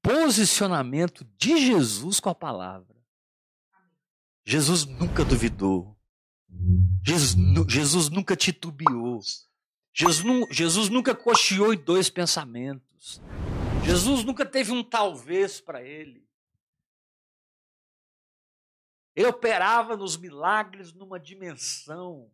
posicionamento 0.00 1.26
de 1.36 1.56
Jesus 1.58 2.20
com 2.20 2.28
a 2.28 2.34
palavra. 2.34 2.94
Jesus 4.44 4.84
nunca 4.84 5.24
duvidou. 5.24 5.96
Jesus, 7.04 7.36
Jesus 7.68 8.08
nunca 8.08 8.36
titubeou. 8.36 9.20
Jesus, 9.92 10.46
Jesus 10.50 10.88
nunca 10.88 11.16
cocheou 11.16 11.74
em 11.74 11.78
dois 11.78 12.08
pensamentos. 12.08 13.20
Jesus 13.84 14.24
nunca 14.24 14.46
teve 14.46 14.70
um 14.70 14.84
talvez 14.84 15.60
para 15.60 15.82
ele. 15.82 16.24
Ele 19.14 19.26
operava 19.26 19.96
nos 19.96 20.16
milagres 20.16 20.92
numa 20.92 21.20
dimensão 21.20 22.30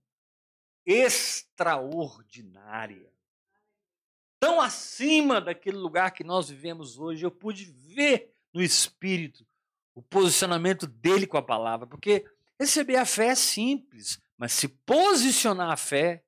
extraordinária 0.86 3.12
tão 4.38 4.60
acima 4.60 5.40
daquele 5.40 5.76
lugar 5.76 6.12
que 6.12 6.24
nós 6.24 6.48
vivemos 6.48 6.98
hoje. 6.98 7.24
Eu 7.24 7.30
pude 7.30 7.64
ver 7.64 8.34
no 8.52 8.62
Espírito 8.62 9.46
o 9.94 10.02
posicionamento 10.02 10.86
dele 10.86 11.26
com 11.26 11.36
a 11.36 11.42
palavra, 11.42 11.86
porque 11.86 12.24
receber 12.58 12.96
a 12.96 13.04
fé 13.04 13.28
é 13.28 13.34
simples, 13.34 14.20
mas 14.36 14.52
se 14.52 14.68
posicionar 14.68 15.70
a 15.70 15.76
fé, 15.76 16.24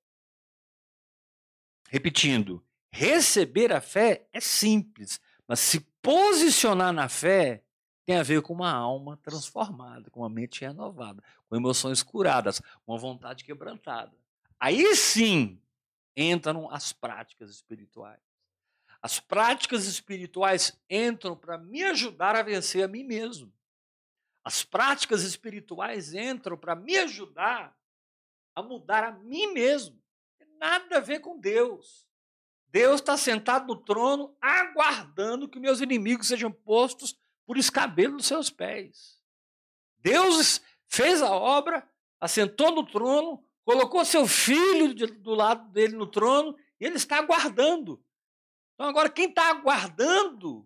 repetindo, 1.88 2.64
receber 2.92 3.72
a 3.72 3.80
fé 3.80 4.26
é 4.32 4.40
simples, 4.40 5.20
mas 5.46 5.60
se 5.60 5.80
posicionar 6.02 6.92
na 6.92 7.08
fé 7.08 7.62
tem 8.10 8.18
a 8.18 8.24
ver 8.24 8.42
com 8.42 8.52
uma 8.52 8.72
alma 8.72 9.16
transformada, 9.18 10.10
com 10.10 10.18
uma 10.18 10.28
mente 10.28 10.62
renovada, 10.62 11.22
com 11.48 11.54
emoções 11.54 12.02
curadas, 12.02 12.58
com 12.58 12.90
uma 12.90 12.98
vontade 12.98 13.44
quebrantada. 13.44 14.12
Aí 14.58 14.96
sim 14.96 15.62
entram 16.16 16.68
as 16.72 16.92
práticas 16.92 17.50
espirituais. 17.50 18.18
As 19.00 19.20
práticas 19.20 19.86
espirituais 19.86 20.76
entram 20.90 21.36
para 21.36 21.56
me 21.56 21.84
ajudar 21.84 22.34
a 22.34 22.42
vencer 22.42 22.82
a 22.82 22.88
mim 22.88 23.04
mesmo. 23.04 23.52
As 24.42 24.64
práticas 24.64 25.22
espirituais 25.22 26.12
entram 26.12 26.58
para 26.58 26.74
me 26.74 26.96
ajudar 26.96 27.78
a 28.56 28.60
mudar 28.60 29.04
a 29.04 29.12
mim 29.12 29.52
mesmo. 29.52 29.96
Tem 30.36 30.48
nada 30.58 30.96
a 30.96 31.00
ver 31.00 31.20
com 31.20 31.38
Deus. 31.38 32.04
Deus 32.72 33.00
está 33.00 33.16
sentado 33.16 33.68
no 33.68 33.76
trono, 33.76 34.36
aguardando 34.40 35.48
que 35.48 35.60
meus 35.60 35.80
inimigos 35.80 36.26
sejam 36.26 36.50
postos 36.50 37.16
por 37.50 37.58
escabelo 37.58 38.18
dos 38.18 38.26
seus 38.26 38.48
pés. 38.48 39.20
Deus 39.98 40.60
fez 40.86 41.20
a 41.20 41.32
obra, 41.32 41.84
assentou 42.20 42.70
no 42.70 42.86
trono, 42.86 43.44
colocou 43.64 44.04
seu 44.04 44.24
filho 44.24 44.94
do 45.18 45.34
lado 45.34 45.68
dele 45.72 45.96
no 45.96 46.06
trono 46.06 46.56
e 46.78 46.86
ele 46.86 46.94
está 46.94 47.18
aguardando. 47.18 48.00
Então, 48.72 48.88
agora, 48.88 49.10
quem 49.10 49.30
está 49.30 49.50
aguardando 49.50 50.64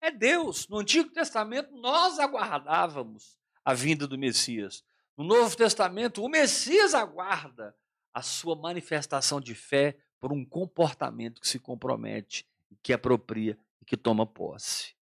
é 0.00 0.10
Deus. 0.10 0.66
No 0.66 0.80
Antigo 0.80 1.10
Testamento, 1.10 1.76
nós 1.76 2.18
aguardávamos 2.18 3.38
a 3.64 3.72
vinda 3.72 4.04
do 4.04 4.18
Messias. 4.18 4.82
No 5.16 5.22
Novo 5.22 5.56
Testamento, 5.56 6.24
o 6.24 6.28
Messias 6.28 6.92
aguarda 6.92 7.72
a 8.12 8.20
sua 8.20 8.56
manifestação 8.56 9.40
de 9.40 9.54
fé 9.54 9.96
por 10.18 10.32
um 10.32 10.44
comportamento 10.44 11.40
que 11.40 11.46
se 11.46 11.60
compromete, 11.60 12.44
que 12.82 12.92
apropria 12.92 13.56
e 13.80 13.84
que 13.84 13.96
toma 13.96 14.26
posse. 14.26 14.98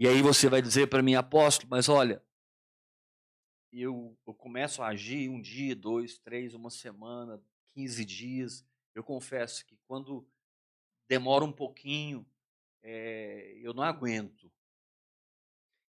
E 0.00 0.08
aí 0.08 0.22
você 0.22 0.48
vai 0.48 0.62
dizer 0.62 0.86
para 0.86 1.02
mim, 1.02 1.14
apóstolo, 1.14 1.68
mas 1.68 1.86
olha, 1.86 2.24
eu, 3.70 4.18
eu 4.26 4.32
começo 4.32 4.82
a 4.82 4.86
agir 4.86 5.28
um 5.28 5.38
dia, 5.38 5.76
dois, 5.76 6.18
três, 6.18 6.54
uma 6.54 6.70
semana, 6.70 7.38
quinze 7.74 8.02
dias. 8.02 8.64
Eu 8.94 9.04
confesso 9.04 9.62
que 9.66 9.76
quando 9.86 10.26
demora 11.06 11.44
um 11.44 11.52
pouquinho, 11.52 12.26
é, 12.82 13.58
eu 13.60 13.74
não 13.74 13.82
aguento. 13.82 14.50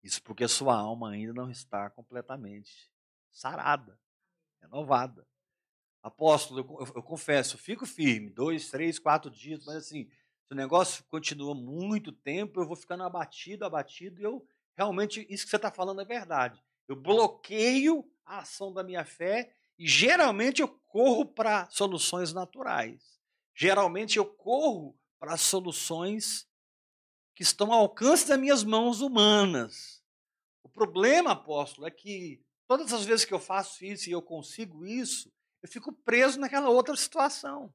Isso 0.03 0.23
porque 0.23 0.45
a 0.45 0.49
sua 0.49 0.75
alma 0.75 1.11
ainda 1.11 1.35
não 1.35 1.51
está 1.51 1.91
completamente 1.91 2.91
sarada, 3.31 4.01
renovada. 4.59 5.29
Apóstolo, 6.03 6.61
eu, 6.61 6.87
eu, 6.87 6.95
eu 6.97 7.03
confesso, 7.03 7.57
eu 7.57 7.61
fico 7.61 7.85
firme, 7.85 8.31
dois, 8.31 8.71
três, 8.71 8.99
quatro 8.99 9.31
dias, 9.31 9.67
mas 9.67 9.77
assim, 9.77 10.11
se 10.49 10.55
o 10.55 10.57
negócio 10.57 11.05
continua 11.11 11.55
muito 11.55 12.11
tempo, 12.11 12.59
eu 12.59 12.67
vou 12.67 12.75
ficando 12.75 13.03
abatido, 13.03 13.67
abatido, 13.67 14.19
e 14.19 14.25
eu 14.25 14.47
realmente, 14.75 15.27
isso 15.29 15.45
que 15.45 15.51
você 15.51 15.57
está 15.57 15.71
falando 15.71 16.01
é 16.01 16.07
verdade. 16.07 16.59
Eu 16.89 16.97
bloqueio 16.97 18.11
a 18.25 18.39
ação 18.39 18.73
da 18.73 18.83
minha 18.83 19.05
fé 19.05 19.55
e 19.79 19.87
geralmente 19.87 20.63
eu 20.63 20.69
corro 20.87 21.27
para 21.27 21.69
soluções 21.69 22.33
naturais. 22.33 23.21
Geralmente 23.55 24.17
eu 24.17 24.25
corro 24.25 24.99
para 25.21 25.37
soluções 25.37 26.49
que 27.35 27.43
estão 27.43 27.71
ao 27.71 27.81
alcance 27.81 28.27
das 28.27 28.39
minhas 28.39 28.65
mãos 28.65 29.03
humanas. 29.03 30.03
O 30.63 30.69
problema, 30.69 31.33
apóstolo, 31.33 31.87
é 31.87 31.91
que 31.91 32.43
todas 32.67 32.91
as 32.95 33.05
vezes 33.05 33.27
que 33.27 33.35
eu 33.35 33.39
faço 33.39 33.85
isso 33.85 34.09
e 34.09 34.13
eu 34.13 34.23
consigo 34.23 34.87
isso, 34.87 35.31
eu 35.63 35.69
fico 35.69 35.93
preso 35.93 36.41
naquela 36.41 36.71
outra 36.71 36.97
situação. 36.97 37.73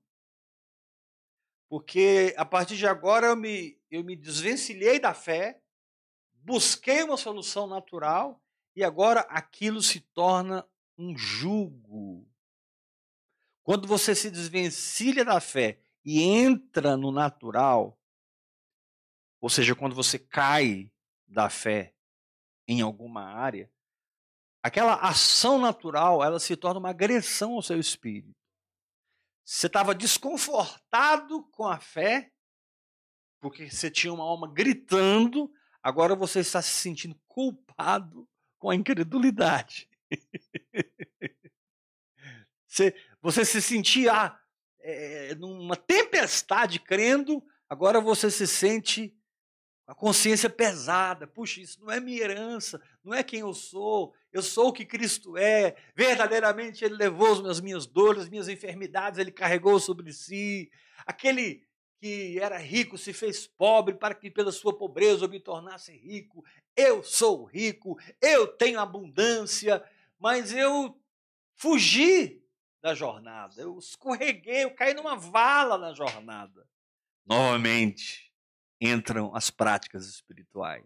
Porque 1.73 2.35
a 2.37 2.45
partir 2.45 2.77
de 2.77 2.85
agora 2.85 3.25
eu 3.25 3.35
me, 3.35 3.81
eu 3.89 4.03
me 4.03 4.15
desvencilhei 4.15 4.99
da 4.99 5.11
fé, 5.11 5.59
busquei 6.35 7.01
uma 7.01 7.17
solução 7.17 7.65
natural 7.65 8.39
e 8.75 8.83
agora 8.83 9.21
aquilo 9.21 9.81
se 9.81 9.99
torna 9.99 10.63
um 10.95 11.17
jugo. 11.17 12.29
Quando 13.63 13.87
você 13.87 14.13
se 14.13 14.29
desvencilha 14.29 15.25
da 15.25 15.41
fé 15.41 15.79
e 16.05 16.21
entra 16.21 16.95
no 16.95 17.11
natural, 17.11 17.99
ou 19.41 19.49
seja, 19.49 19.73
quando 19.73 19.95
você 19.95 20.19
cai 20.19 20.91
da 21.27 21.49
fé 21.49 21.95
em 22.67 22.81
alguma 22.81 23.23
área, 23.23 23.67
aquela 24.61 24.93
ação 24.97 25.57
natural, 25.57 26.23
ela 26.23 26.39
se 26.39 26.55
torna 26.55 26.79
uma 26.79 26.91
agressão 26.91 27.53
ao 27.53 27.63
seu 27.63 27.79
espírito. 27.79 28.42
Você 29.45 29.67
estava 29.67 29.93
desconfortado 29.93 31.43
com 31.51 31.67
a 31.67 31.77
fé, 31.77 32.31
porque 33.41 33.69
você 33.69 33.91
tinha 33.91 34.13
uma 34.13 34.23
alma 34.23 34.51
gritando, 34.51 35.51
agora 35.81 36.15
você 36.15 36.39
está 36.39 36.61
se 36.61 36.71
sentindo 36.71 37.19
culpado 37.27 38.27
com 38.57 38.69
a 38.69 38.75
incredulidade. 38.75 39.89
você, 42.65 42.95
você 43.21 43.43
se 43.43 43.61
sentia 43.61 44.37
é, 44.79 45.35
numa 45.35 45.75
tempestade 45.75 46.79
crendo, 46.79 47.43
agora 47.67 47.99
você 47.99 48.31
se 48.31 48.47
sente 48.47 49.13
a 49.85 49.93
consciência 49.93 50.49
pesada. 50.49 51.27
Puxa, 51.27 51.61
isso 51.61 51.79
não 51.81 51.91
é 51.91 51.99
minha 51.99 52.21
herança, 52.21 52.81
não 53.03 53.13
é 53.13 53.23
quem 53.23 53.41
eu 53.41 53.53
sou. 53.53 54.13
Eu 54.31 54.41
sou 54.41 54.69
o 54.69 54.73
que 54.73 54.85
Cristo 54.85 55.37
é. 55.37 55.75
Verdadeiramente 55.95 56.83
Ele 56.83 56.95
levou 56.95 57.47
as 57.47 57.59
minhas 57.59 57.85
dores, 57.85 58.23
as 58.23 58.29
minhas 58.29 58.47
enfermidades, 58.47 59.19
Ele 59.19 59.31
carregou 59.31 59.79
sobre 59.79 60.11
si. 60.13 60.71
Aquele 61.05 61.65
que 61.99 62.39
era 62.39 62.57
rico 62.57 62.97
se 62.97 63.13
fez 63.13 63.47
pobre 63.47 63.95
para 63.95 64.15
que 64.15 64.29
pela 64.29 64.51
sua 64.51 64.77
pobreza 64.77 65.25
eu 65.25 65.29
me 65.29 65.39
tornasse 65.39 65.91
rico. 65.95 66.43
Eu 66.75 67.03
sou 67.03 67.45
rico, 67.45 67.97
eu 68.21 68.47
tenho 68.47 68.79
abundância, 68.79 69.83
mas 70.19 70.53
eu 70.53 70.99
fugi 71.55 72.41
da 72.81 72.93
jornada, 72.93 73.61
eu 73.61 73.77
escorreguei, 73.77 74.65
eu 74.65 74.75
caí 74.75 74.93
numa 74.93 75.15
vala 75.15 75.77
na 75.77 75.93
jornada. 75.93 76.67
Novamente 77.25 78.32
entram 78.83 79.35
as 79.35 79.49
práticas 79.49 80.07
espirituais. 80.07 80.83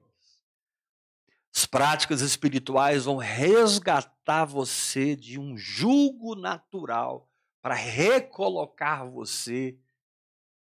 As 1.53 1.65
práticas 1.65 2.21
espirituais 2.21 3.05
vão 3.05 3.17
resgatar 3.17 4.45
você 4.45 5.15
de 5.15 5.39
um 5.39 5.57
jugo 5.57 6.36
natural 6.36 7.27
para 7.62 7.73
recolocar 7.73 9.10
você 9.10 9.75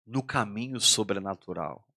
no 0.05 0.21
caminho 0.21 0.81
sobrenatural. 0.81 1.87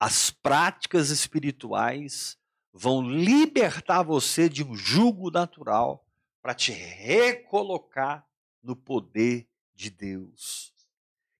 As 0.00 0.30
práticas 0.30 1.10
espirituais 1.10 2.38
vão 2.72 3.02
libertar 3.08 4.02
você 4.02 4.48
de 4.48 4.64
um 4.64 4.74
jugo 4.74 5.30
natural 5.30 6.04
para 6.42 6.54
te 6.54 6.72
recolocar 6.72 8.26
no 8.62 8.74
poder 8.74 9.48
de 9.74 9.90
Deus. 9.90 10.73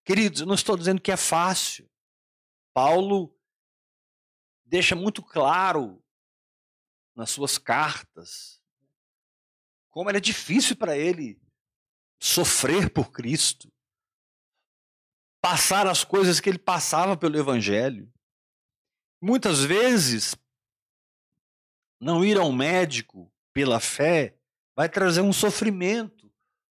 Queridos, 0.05 0.41
eu 0.41 0.47
não 0.47 0.55
estou 0.55 0.77
dizendo 0.77 1.01
que 1.01 1.11
é 1.11 1.17
fácil. 1.17 1.91
Paulo 2.73 3.35
deixa 4.65 4.95
muito 4.95 5.23
claro 5.23 6.03
nas 7.15 7.31
suas 7.31 7.59
cartas 7.59 8.63
como 9.95 10.11
era 10.11 10.21
difícil 10.21 10.75
para 10.75 10.99
ele 10.99 11.41
sofrer 12.21 12.91
por 12.91 13.13
Cristo, 13.13 13.73
passar 15.41 15.87
as 15.87 16.03
coisas 16.03 16.41
que 16.41 16.49
ele 16.49 16.59
passava 16.59 17.17
pelo 17.17 17.39
Evangelho. 17.39 18.13
Muitas 19.23 19.63
vezes, 19.63 20.35
não 22.01 22.25
ir 22.25 22.37
ao 22.37 22.51
médico 22.51 23.33
pela 23.53 23.79
fé 23.79 24.37
vai 24.75 24.89
trazer 24.89 25.21
um 25.21 25.33
sofrimento, 25.33 26.24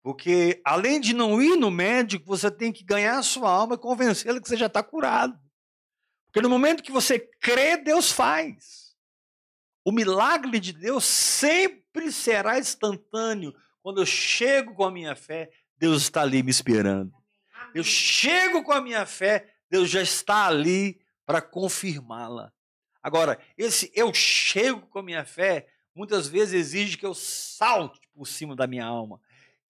porque 0.05 0.61
além 0.63 1.01
de 1.01 1.15
não 1.15 1.41
ir 1.41 1.55
no 1.55 1.71
médico, 1.71 2.27
você 2.27 2.51
tem 2.51 2.71
que 2.71 2.83
ganhar 2.83 3.17
a 3.17 3.23
sua 3.23 3.49
alma 3.49 3.73
e 3.73 3.79
convencê-la 3.79 4.39
que 4.39 4.47
você 4.47 4.55
já 4.55 4.67
está 4.67 4.83
curado. 4.83 5.35
Porque 6.27 6.43
no 6.43 6.47
momento 6.47 6.83
que 6.83 6.91
você 6.91 7.17
crê, 7.17 7.75
Deus 7.75 8.11
faz. 8.11 8.95
O 9.83 9.91
milagre 9.91 10.59
de 10.59 10.73
Deus 10.73 11.05
sempre 11.05 12.11
será 12.11 12.59
instantâneo. 12.59 13.51
Quando 13.81 13.99
eu 13.99 14.05
chego 14.05 14.75
com 14.75 14.83
a 14.83 14.91
minha 14.91 15.15
fé, 15.15 15.49
Deus 15.75 16.03
está 16.03 16.21
ali 16.21 16.43
me 16.43 16.51
esperando. 16.51 17.11
Eu 17.73 17.83
chego 17.83 18.61
com 18.61 18.73
a 18.73 18.81
minha 18.81 19.07
fé, 19.07 19.55
Deus 19.71 19.89
já 19.89 20.03
está 20.03 20.45
ali 20.45 21.01
para 21.25 21.41
confirmá-la. 21.41 22.53
Agora, 23.01 23.39
esse 23.57 23.91
eu 23.95 24.13
chego 24.13 24.85
com 24.85 24.99
a 24.99 25.03
minha 25.03 25.25
fé, 25.25 25.67
muitas 25.95 26.27
vezes 26.27 26.53
exige 26.53 26.95
que 26.95 27.07
eu 27.07 27.15
salte 27.15 28.07
por 28.13 28.27
cima 28.27 28.55
da 28.55 28.67
minha 28.67 28.85
alma, 28.85 29.19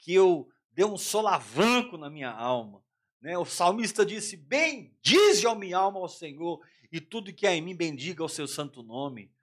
que 0.06 0.14
eu 0.14 0.48
dê 0.72 0.86
um 0.86 1.00
solavanco 1.00 1.98
na 1.98 2.12
minha 2.12 2.30
alma. 2.30 2.84
Né? 3.20 3.36
O 3.40 3.44
salmista 3.44 4.06
disse: 4.06 4.38
Bendize 4.38 5.48
a 5.48 5.56
minha 5.56 5.80
alma 5.80 5.98
ao 5.98 6.08
Senhor, 6.08 6.62
e 6.92 7.02
tudo 7.02 7.34
que 7.34 7.48
há 7.48 7.56
em 7.56 7.62
mim 7.62 7.76
bendiga 7.76 8.24
o 8.24 8.30
seu 8.30 8.48
santo 8.48 8.84
nome. 8.84 9.34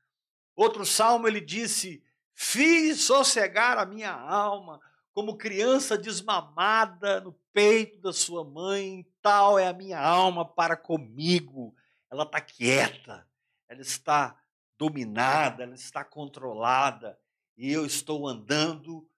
Outro 0.54 0.86
salmo 0.86 1.26
ele 1.26 1.40
disse: 1.40 2.00
Fiz 2.32 3.00
sossegar 3.00 3.76
a 3.76 3.84
minha 3.84 4.12
alma, 4.12 4.80
como 5.12 5.36
criança 5.36 5.98
desmamada 5.98 7.20
no 7.20 7.32
peito 7.52 7.98
da 7.98 8.12
sua 8.12 8.44
mãe, 8.44 9.04
tal 9.20 9.58
é 9.58 9.66
a 9.66 9.72
minha 9.72 10.00
alma 10.00 10.44
para 10.44 10.76
comigo. 10.76 11.74
Ela 12.08 12.22
está 12.22 12.40
quieta, 12.40 13.26
ela 13.68 13.80
está 13.80 14.40
dominada, 14.78 15.64
ela 15.64 15.74
está 15.74 16.04
controlada, 16.04 17.18
e 17.56 17.72
eu 17.72 17.84
estou 17.84 18.28
andando 18.28 19.08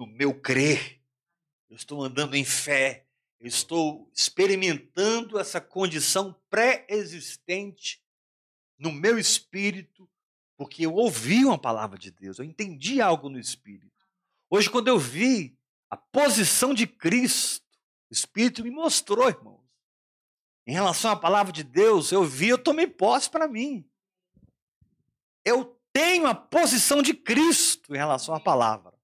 no 0.00 0.06
meu 0.06 0.32
crer, 0.32 0.98
eu 1.68 1.76
estou 1.76 2.02
andando 2.02 2.34
em 2.34 2.42
fé, 2.42 3.04
eu 3.38 3.46
estou 3.46 4.10
experimentando 4.14 5.38
essa 5.38 5.60
condição 5.60 6.34
pré-existente 6.48 8.02
no 8.78 8.90
meu 8.90 9.18
espírito, 9.18 10.08
porque 10.56 10.86
eu 10.86 10.94
ouvi 10.94 11.44
uma 11.44 11.58
palavra 11.58 11.98
de 11.98 12.10
Deus, 12.10 12.38
eu 12.38 12.46
entendi 12.46 13.02
algo 13.02 13.28
no 13.28 13.38
espírito. 13.38 13.92
Hoje, 14.48 14.70
quando 14.70 14.88
eu 14.88 14.98
vi 14.98 15.54
a 15.90 15.98
posição 15.98 16.72
de 16.72 16.86
Cristo, 16.86 17.68
o 18.10 18.12
Espírito 18.14 18.64
me 18.64 18.70
mostrou, 18.70 19.28
irmãos. 19.28 19.60
Em 20.66 20.72
relação 20.72 21.10
à 21.10 21.16
palavra 21.16 21.52
de 21.52 21.62
Deus, 21.62 22.10
eu 22.10 22.24
vi, 22.24 22.48
eu 22.48 22.58
tomei 22.58 22.86
posse 22.86 23.28
para 23.28 23.46
mim. 23.46 23.88
Eu 25.44 25.78
tenho 25.92 26.26
a 26.26 26.34
posição 26.34 27.02
de 27.02 27.12
Cristo 27.12 27.94
em 27.94 27.98
relação 27.98 28.34
à 28.34 28.40
palavra. 28.40 28.99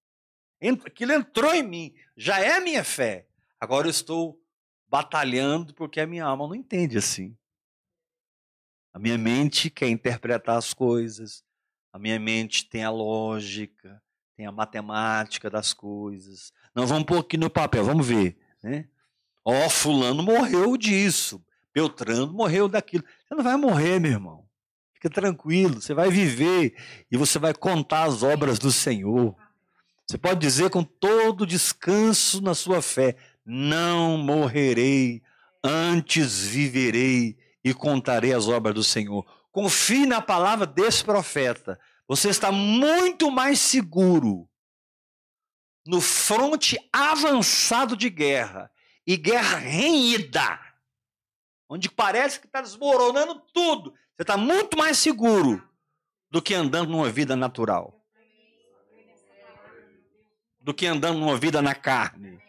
Aquilo 0.85 1.13
entrou 1.13 1.53
em 1.53 1.63
mim, 1.63 1.93
já 2.15 2.39
é 2.39 2.57
a 2.57 2.61
minha 2.61 2.83
fé. 2.83 3.27
Agora 3.59 3.87
eu 3.87 3.91
estou 3.91 4.41
batalhando 4.87 5.73
porque 5.73 5.99
a 5.99 6.07
minha 6.07 6.25
alma 6.25 6.47
não 6.47 6.55
entende 6.55 6.97
assim. 6.97 7.35
A 8.93 8.99
minha 8.99 9.17
mente 9.17 9.69
quer 9.69 9.89
interpretar 9.89 10.57
as 10.57 10.73
coisas, 10.73 11.43
a 11.93 11.99
minha 11.99 12.19
mente 12.19 12.67
tem 12.67 12.83
a 12.83 12.89
lógica, 12.89 14.01
tem 14.35 14.45
a 14.45 14.51
matemática 14.51 15.49
das 15.49 15.73
coisas. 15.73 16.51
Não, 16.73 16.87
vamos 16.87 17.05
pôr 17.05 17.19
aqui 17.19 17.37
no 17.37 17.49
papel, 17.49 17.83
vamos 17.83 18.07
ver. 18.07 18.37
Né? 18.63 18.87
Ó, 19.45 19.65
oh, 19.65 19.69
fulano 19.69 20.23
morreu 20.23 20.75
disso, 20.77 21.43
Beltrano 21.73 22.33
morreu 22.33 22.67
daquilo. 22.67 23.03
Você 23.23 23.35
não 23.35 23.43
vai 23.43 23.55
morrer, 23.55 23.99
meu 23.99 24.11
irmão. 24.11 24.47
Fica 24.93 25.09
tranquilo, 25.11 25.79
você 25.79 25.93
vai 25.93 26.09
viver 26.09 26.75
e 27.11 27.17
você 27.17 27.37
vai 27.37 27.53
contar 27.53 28.05
as 28.05 28.23
obras 28.23 28.57
do 28.57 28.71
Senhor. 28.71 29.35
Você 30.09 30.17
pode 30.17 30.39
dizer 30.39 30.69
com 30.69 30.83
todo 30.83 31.45
descanso 31.45 32.41
na 32.41 32.55
sua 32.55 32.81
fé: 32.81 33.17
Não 33.45 34.17
morrerei, 34.17 35.21
antes 35.63 36.45
viverei 36.45 37.37
e 37.63 37.73
contarei 37.73 38.33
as 38.33 38.47
obras 38.47 38.73
do 38.73 38.83
Senhor. 38.83 39.25
Confie 39.51 40.05
na 40.05 40.21
palavra 40.21 40.65
desse 40.65 41.03
profeta. 41.03 41.79
Você 42.07 42.29
está 42.29 42.51
muito 42.51 43.29
mais 43.29 43.59
seguro 43.59 44.47
no 45.85 45.99
fronte 45.99 46.77
avançado 46.91 47.95
de 47.95 48.09
guerra 48.09 48.71
e 49.05 49.15
guerra 49.17 49.57
renhida, 49.57 50.59
onde 51.69 51.89
parece 51.89 52.39
que 52.39 52.45
está 52.45 52.61
desmoronando 52.61 53.41
tudo. 53.53 53.91
Você 53.91 54.21
está 54.21 54.37
muito 54.37 54.77
mais 54.77 54.97
seguro 54.97 55.67
do 56.29 56.41
que 56.41 56.53
andando 56.53 56.91
numa 56.91 57.09
vida 57.09 57.35
natural, 57.35 57.96
do 60.67 60.73
que 60.73 60.85
andando 60.85 61.17
numa 61.17 61.37
vida 61.37 61.61
na 61.61 61.73
carne, 61.73 62.43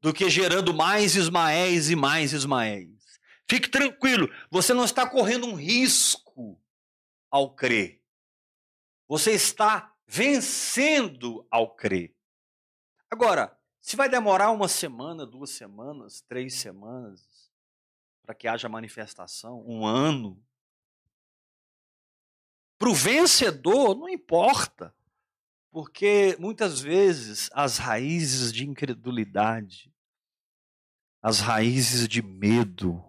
do 0.00 0.14
que 0.14 0.30
gerando 0.30 0.72
mais 0.72 1.16
Ismaéis 1.16 1.90
e 1.90 1.96
mais 1.96 2.32
Ismaéis. 2.32 3.18
Fique 3.50 3.68
tranquilo, 3.68 4.32
você 4.48 4.72
não 4.72 4.84
está 4.84 5.04
correndo 5.04 5.44
um 5.44 5.54
risco 5.54 6.62
ao 7.28 7.56
crer. 7.56 8.00
Você 9.08 9.32
está 9.32 9.92
vencendo 10.06 11.44
ao 11.50 11.74
crer. 11.74 12.14
Agora, 13.10 13.58
se 13.80 13.96
vai 13.96 14.08
demorar 14.08 14.52
uma 14.52 14.68
semana, 14.68 15.26
duas 15.26 15.50
semanas, 15.50 16.20
três 16.20 16.54
semanas, 16.54 17.50
para 18.22 18.32
que 18.32 18.46
haja 18.46 18.68
manifestação, 18.68 19.64
um 19.66 19.84
ano, 19.84 20.40
para 22.78 22.90
o 22.90 22.94
vencedor, 22.94 23.96
não 23.96 24.08
importa, 24.08 24.94
porque 25.70 26.36
muitas 26.38 26.80
vezes 26.80 27.50
as 27.52 27.78
raízes 27.78 28.52
de 28.52 28.66
incredulidade, 28.66 29.92
as 31.22 31.40
raízes 31.40 32.08
de 32.08 32.22
medo, 32.22 33.04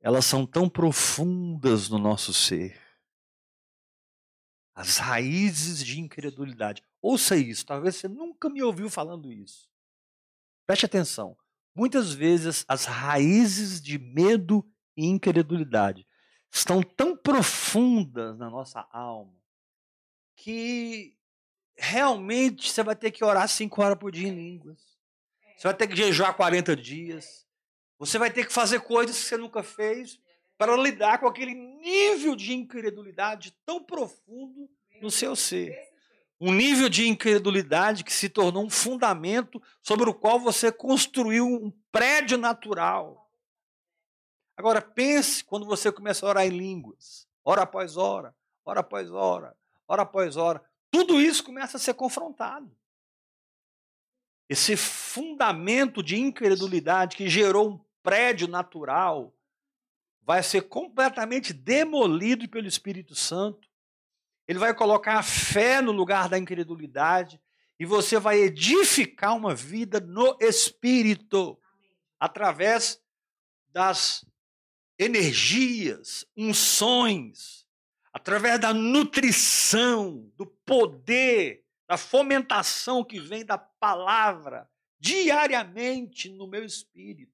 elas 0.00 0.24
são 0.24 0.46
tão 0.46 0.68
profundas 0.68 1.88
no 1.88 1.98
nosso 1.98 2.32
ser. 2.32 2.80
As 4.74 4.96
raízes 4.96 5.84
de 5.84 6.00
incredulidade. 6.00 6.82
Ouça 7.00 7.36
isso, 7.36 7.66
talvez 7.66 7.96
você 7.96 8.08
nunca 8.08 8.48
me 8.48 8.62
ouviu 8.62 8.88
falando 8.88 9.30
isso. 9.30 9.68
Preste 10.66 10.86
atenção. 10.86 11.36
Muitas 11.74 12.12
vezes 12.12 12.64
as 12.66 12.84
raízes 12.84 13.80
de 13.80 13.98
medo 13.98 14.66
e 14.96 15.06
incredulidade 15.06 16.06
estão 16.50 16.82
tão 16.82 17.16
profundas 17.16 18.38
na 18.38 18.48
nossa 18.48 18.86
alma 18.90 19.41
que 20.42 21.16
realmente 21.76 22.72
você 22.72 22.82
vai 22.82 22.96
ter 22.96 23.12
que 23.12 23.24
orar 23.24 23.48
cinco 23.48 23.80
horas 23.80 23.96
por 23.96 24.10
dia 24.10 24.26
em 24.26 24.34
línguas. 24.34 24.98
Você 25.56 25.68
vai 25.68 25.74
ter 25.74 25.86
que 25.86 25.94
jejuar 25.94 26.34
40 26.34 26.74
dias. 26.74 27.46
Você 27.96 28.18
vai 28.18 28.28
ter 28.28 28.44
que 28.44 28.52
fazer 28.52 28.80
coisas 28.80 29.16
que 29.16 29.24
você 29.24 29.36
nunca 29.36 29.62
fez 29.62 30.18
para 30.58 30.76
lidar 30.76 31.20
com 31.20 31.28
aquele 31.28 31.54
nível 31.54 32.34
de 32.34 32.52
incredulidade 32.54 33.56
tão 33.64 33.84
profundo 33.84 34.68
no 35.00 35.12
seu 35.12 35.36
ser. 35.36 35.78
Um 36.40 36.52
nível 36.52 36.88
de 36.88 37.06
incredulidade 37.06 38.02
que 38.02 38.12
se 38.12 38.28
tornou 38.28 38.64
um 38.64 38.70
fundamento 38.70 39.62
sobre 39.80 40.10
o 40.10 40.14
qual 40.14 40.40
você 40.40 40.72
construiu 40.72 41.46
um 41.46 41.70
prédio 41.92 42.36
natural. 42.36 43.30
Agora 44.56 44.82
pense 44.82 45.44
quando 45.44 45.66
você 45.66 45.92
começa 45.92 46.26
a 46.26 46.30
orar 46.30 46.46
em 46.46 46.50
línguas, 46.50 47.28
hora 47.44 47.62
após 47.62 47.96
hora, 47.96 48.34
hora 48.64 48.80
após 48.80 49.08
hora, 49.08 49.56
hora 49.92 50.02
após 50.02 50.36
hora. 50.36 50.64
Tudo 50.90 51.20
isso 51.20 51.44
começa 51.44 51.76
a 51.76 51.80
ser 51.80 51.94
confrontado. 51.94 52.74
Esse 54.48 54.76
fundamento 54.76 56.02
de 56.02 56.18
incredulidade 56.18 57.16
que 57.16 57.28
gerou 57.28 57.70
um 57.70 57.80
prédio 58.02 58.48
natural 58.48 59.34
vai 60.22 60.42
ser 60.42 60.62
completamente 60.62 61.52
demolido 61.52 62.48
pelo 62.48 62.66
Espírito 62.66 63.14
Santo. 63.14 63.68
Ele 64.46 64.58
vai 64.58 64.74
colocar 64.74 65.18
a 65.18 65.22
fé 65.22 65.80
no 65.80 65.92
lugar 65.92 66.28
da 66.28 66.38
incredulidade 66.38 67.40
e 67.78 67.84
você 67.84 68.18
vai 68.18 68.38
edificar 68.38 69.36
uma 69.36 69.54
vida 69.54 70.00
no 70.00 70.36
Espírito 70.40 71.58
através 72.18 73.00
das 73.68 74.24
energias, 74.98 76.26
unções, 76.36 77.61
através 78.12 78.60
da 78.60 78.74
nutrição, 78.74 80.30
do 80.36 80.46
poder, 80.46 81.64
da 81.88 81.96
fomentação 81.96 83.04
que 83.04 83.18
vem 83.18 83.44
da 83.44 83.56
palavra 83.56 84.68
diariamente 85.00 86.28
no 86.28 86.46
meu 86.46 86.64
espírito. 86.64 87.32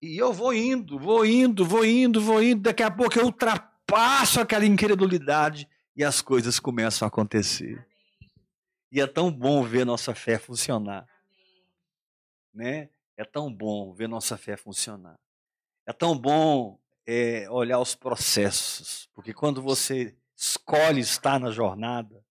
E 0.00 0.18
eu 0.18 0.32
vou 0.32 0.52
indo, 0.52 0.98
vou 0.98 1.24
indo, 1.24 1.64
vou 1.64 1.84
indo, 1.84 2.20
vou 2.20 2.42
indo. 2.42 2.62
Daqui 2.62 2.82
a 2.82 2.90
pouco 2.90 3.18
eu 3.18 3.26
ultrapasso 3.26 4.40
aquela 4.40 4.66
incredulidade 4.66 5.68
e 5.94 6.02
as 6.02 6.20
coisas 6.20 6.58
começam 6.58 7.06
a 7.06 7.08
acontecer. 7.08 7.86
E 8.90 9.00
é 9.00 9.06
tão 9.06 9.30
bom 9.30 9.62
ver 9.62 9.86
nossa 9.86 10.14
fé 10.14 10.38
funcionar. 10.38 11.06
Né? 12.52 12.90
É 13.16 13.24
tão 13.24 13.52
bom 13.52 13.92
ver 13.92 14.08
nossa 14.08 14.36
fé 14.36 14.56
funcionar. 14.56 15.18
É 15.86 15.92
tão 15.92 16.18
bom 16.18 16.81
é, 17.06 17.48
olhar 17.50 17.78
os 17.78 17.94
processos, 17.94 19.08
porque 19.14 19.32
quando 19.32 19.60
você 19.60 20.16
escolhe 20.36 21.00
estar 21.00 21.38
na 21.38 21.50
jornada, 21.50 22.24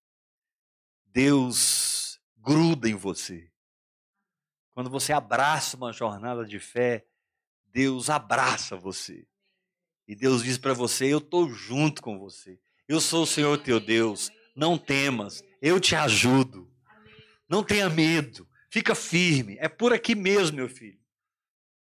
Deus 1.06 2.20
gruda 2.38 2.90
em 2.90 2.96
você. 2.96 3.50
Quando 4.74 4.90
você 4.90 5.14
abraça 5.14 5.78
uma 5.78 5.92
jornada 5.92 6.46
de 6.46 6.60
fé, 6.60 7.06
Deus 7.68 8.10
abraça 8.10 8.76
você. 8.76 9.28
E 10.08 10.16
Deus 10.16 10.44
diz 10.44 10.58
para 10.58 10.74
você: 10.74 11.06
Eu 11.06 11.20
estou 11.20 11.50
junto 11.54 12.02
com 12.02 12.18
você. 12.18 12.60
Eu 12.88 13.00
sou 13.00 13.24
o 13.24 13.28
Senhor 13.28 13.58
teu 13.58 13.80
Deus. 13.80 14.30
Não 14.56 14.78
temas, 14.78 15.44
eu 15.62 15.80
te 15.80 15.96
ajudo. 15.96 16.70
Não 17.48 17.64
tenha 17.64 17.90
medo, 17.90 18.48
fica 18.70 18.96
firme. 18.96 19.58
É 19.60 19.68
por 19.68 19.94
aqui 19.94 20.16
mesmo, 20.16 20.58
meu 20.58 20.70
filho. 20.70 21.00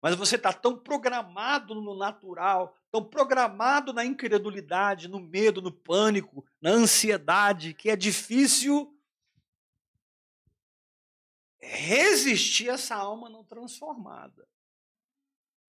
Mas 0.03 0.17
você 0.17 0.35
está 0.35 0.53
tão 0.53 0.77
programado 0.77 1.77
no 1.81 1.97
natural, 1.97 2.77
tão 2.91 3.05
programado 3.05 3.93
na 3.93 4.05
incredulidade, 4.05 5.07
no 5.07 5.21
medo, 5.21 5.63
no 5.63 5.71
pânico, 5.71 6.45
na 6.61 6.71
ansiedade, 6.71 7.73
que 7.73 7.89
é 7.89 7.95
difícil 7.95 8.99
resistir 11.61 12.69
a 12.69 12.75
essa 12.75 12.97
alma 12.97 13.31
não 13.31 13.45
transformada. 13.45 14.49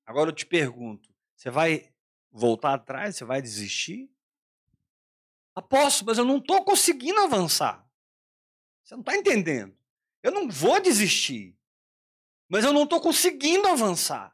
Agora 0.04 0.32
eu 0.32 0.36
te 0.36 0.48
pergunto: 0.48 1.14
você 1.36 1.52
vai 1.52 1.94
voltar 2.32 2.74
atrás? 2.74 3.16
Você 3.16 3.24
vai 3.24 3.40
desistir? 3.40 4.12
Aposto, 5.54 6.04
mas 6.04 6.18
eu 6.18 6.26
não 6.26 6.38
estou 6.38 6.66
conseguindo 6.66 7.20
avançar. 7.20 7.88
Você 8.84 8.96
não 8.96 9.02
está 9.02 9.16
entendendo. 9.16 9.78
Eu 10.24 10.32
não 10.32 10.50
vou 10.50 10.82
desistir. 10.82 11.56
Mas 12.54 12.64
eu 12.64 12.72
não 12.72 12.84
estou 12.84 13.02
conseguindo 13.02 13.68
avançar. 13.68 14.32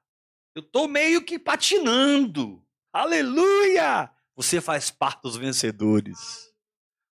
Eu 0.53 0.62
estou 0.62 0.89
meio 0.89 1.23
que 1.23 1.39
patinando. 1.39 2.62
Aleluia! 2.91 4.12
Você 4.36 4.60
faz 4.60 4.91
parte 4.91 5.21
dos 5.21 5.38
vencedores. 5.38 6.51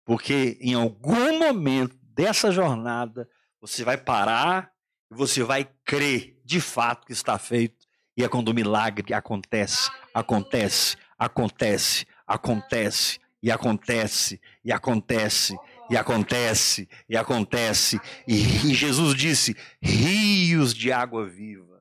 Porque 0.06 0.60
em 0.62 0.76
algum 0.76 1.40
momento 1.40 1.98
dessa 2.04 2.52
jornada, 2.52 3.28
você 3.60 3.84
vai 3.84 3.98
parar 3.98 4.72
e 5.12 5.16
você 5.16 5.42
vai 5.42 5.68
crer 5.84 6.40
de 6.46 6.62
fato 6.62 7.08
que 7.08 7.14
está 7.14 7.40
feito 7.40 7.88
e 8.16 8.24
é 8.24 8.30
quando 8.30 8.50
o 8.50 8.54
milagre 8.54 9.12
acontece, 9.12 9.90
acontece, 10.14 10.98
acontece, 11.18 12.06
acontece, 12.28 13.20
e 13.42 13.50
acontece, 13.50 14.40
e 14.64 14.72
acontece, 14.72 15.58
e 15.92 15.98
acontece, 15.98 16.88
e 17.08 17.18
acontece. 17.18 18.00
E, 18.28 18.36
e 18.36 18.74
Jesus 18.74 19.14
disse: 19.14 19.56
rios 19.82 20.74
de 20.74 20.92
água 20.92 21.26
viva 21.26 21.72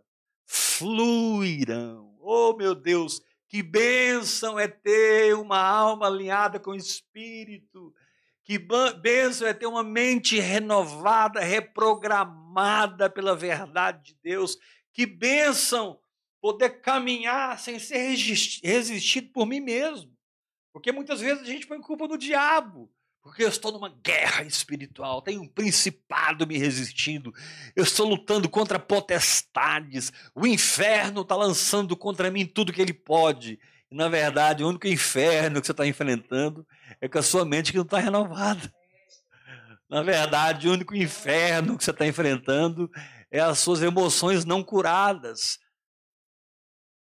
fluirão. 0.81 2.16
Oh, 2.20 2.57
meu 2.57 2.75
Deus, 2.75 3.23
que 3.49 3.62
bênção 3.62 4.59
é 4.59 4.66
ter 4.66 5.35
uma 5.37 5.61
alma 5.61 6.09
alinhada 6.09 6.59
com 6.59 6.73
o 6.73 6.77
Espírito. 6.77 7.94
Que 8.42 8.59
bênção 9.01 9.46
é 9.46 9.55
ter 9.55 9.66
uma 9.66 9.85
mente 9.85 10.40
renovada, 10.40 11.38
reprogramada 11.38 13.09
pela 13.09 13.37
verdade 13.37 14.12
de 14.12 14.18
Deus. 14.20 14.59
Que 14.92 15.07
bênção 15.07 16.01
poder 16.40 16.81
caminhar 16.81 17.61
sem 17.61 17.79
ser 17.79 18.16
resistido 18.64 19.31
por 19.33 19.46
mim 19.46 19.61
mesmo. 19.61 20.12
Porque 20.73 20.90
muitas 20.90 21.20
vezes 21.20 21.42
a 21.44 21.46
gente 21.46 21.66
põe 21.66 21.81
culpa 21.81 22.09
no 22.09 22.18
diabo. 22.18 22.90
Porque 23.22 23.44
eu 23.44 23.48
estou 23.48 23.70
numa 23.70 23.90
guerra 24.02 24.42
espiritual, 24.44 25.20
tem 25.20 25.38
um 25.38 25.46
principado 25.46 26.46
me 26.46 26.56
resistindo, 26.56 27.35
eu 27.76 27.85
estou 27.85 28.09
lutando 28.09 28.48
contra 28.48 28.78
potestades, 28.78 30.11
o 30.35 30.46
inferno 30.46 31.20
está 31.20 31.37
lançando 31.37 31.94
contra 31.96 32.30
mim 32.30 32.46
tudo 32.46 32.72
que 32.72 32.80
ele 32.80 32.94
pode. 32.94 33.61
E, 33.90 33.94
na 33.94 34.09
verdade, 34.09 34.64
o 34.64 34.68
único 34.68 34.87
inferno 34.87 35.61
que 35.61 35.66
você 35.66 35.72
está 35.72 35.87
enfrentando 35.87 36.66
é 37.00 37.09
com 37.09 37.18
a 37.18 37.22
sua 37.22 37.44
mente 37.44 37.72
que 37.72 37.76
não 37.76 37.85
está 37.85 37.98
renovada. 37.98 38.72
Na 39.88 40.02
verdade, 40.02 40.68
o 40.68 40.72
único 40.72 40.94
inferno 40.94 41.76
que 41.76 41.85
você 41.85 41.90
está 41.90 42.06
enfrentando 42.06 42.90
é 43.30 43.40
as 43.40 43.59
suas 43.59 43.83
emoções 43.83 44.44
não 44.44 44.62
curadas. 44.62 45.59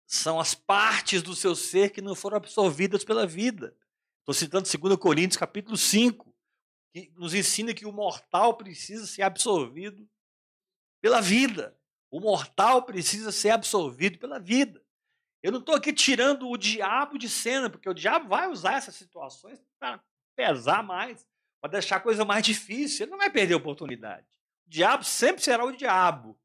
São 0.08 0.40
as 0.40 0.56
partes 0.56 1.22
do 1.22 1.36
seu 1.36 1.54
ser 1.54 1.90
que 1.92 2.02
não 2.02 2.16
foram 2.16 2.38
absorvidas 2.38 3.04
pela 3.04 3.28
vida. 3.28 3.76
Estou 4.30 4.34
citando 4.34 4.90
2 4.90 5.00
Coríntios 5.00 5.38
capítulo 5.38 5.78
5, 5.78 6.36
que 6.94 7.10
nos 7.16 7.34
ensina 7.34 7.74
que 7.74 7.86
o 7.86 7.94
mortal 7.94 8.58
precisa 8.58 9.08
ser 9.08 9.22
absorvido 9.22 10.06
pela 11.02 11.22
vida. 11.22 11.78
O 12.12 12.20
mortal 12.20 12.84
precisa 12.84 13.32
ser 13.32 13.52
absorvido 13.52 14.20
pela 14.20 14.38
vida. 14.38 14.84
Eu 15.42 15.50
não 15.50 15.60
estou 15.60 15.76
aqui 15.76 15.94
tirando 15.94 16.50
o 16.50 16.58
diabo 16.58 17.18
de 17.18 17.30
cena, 17.30 17.70
porque 17.70 17.90
o 17.90 17.94
diabo 17.94 18.28
vai 18.28 18.50
usar 18.50 18.74
essas 18.74 18.96
situações 18.96 19.62
para 19.80 20.04
pesar 20.36 20.84
mais, 20.84 21.26
para 21.62 21.72
deixar 21.72 21.96
a 21.96 22.02
coisa 22.02 22.26
mais 22.26 22.44
difícil. 22.46 23.06
Ele 23.06 23.12
não 23.12 23.20
vai 23.20 23.30
perder 23.30 23.54
a 23.54 23.58
oportunidade. 23.58 24.28
O 24.66 24.70
diabo 24.70 25.06
sempre 25.06 25.42
será 25.42 25.64
o 25.64 25.72
diabo, 25.72 26.38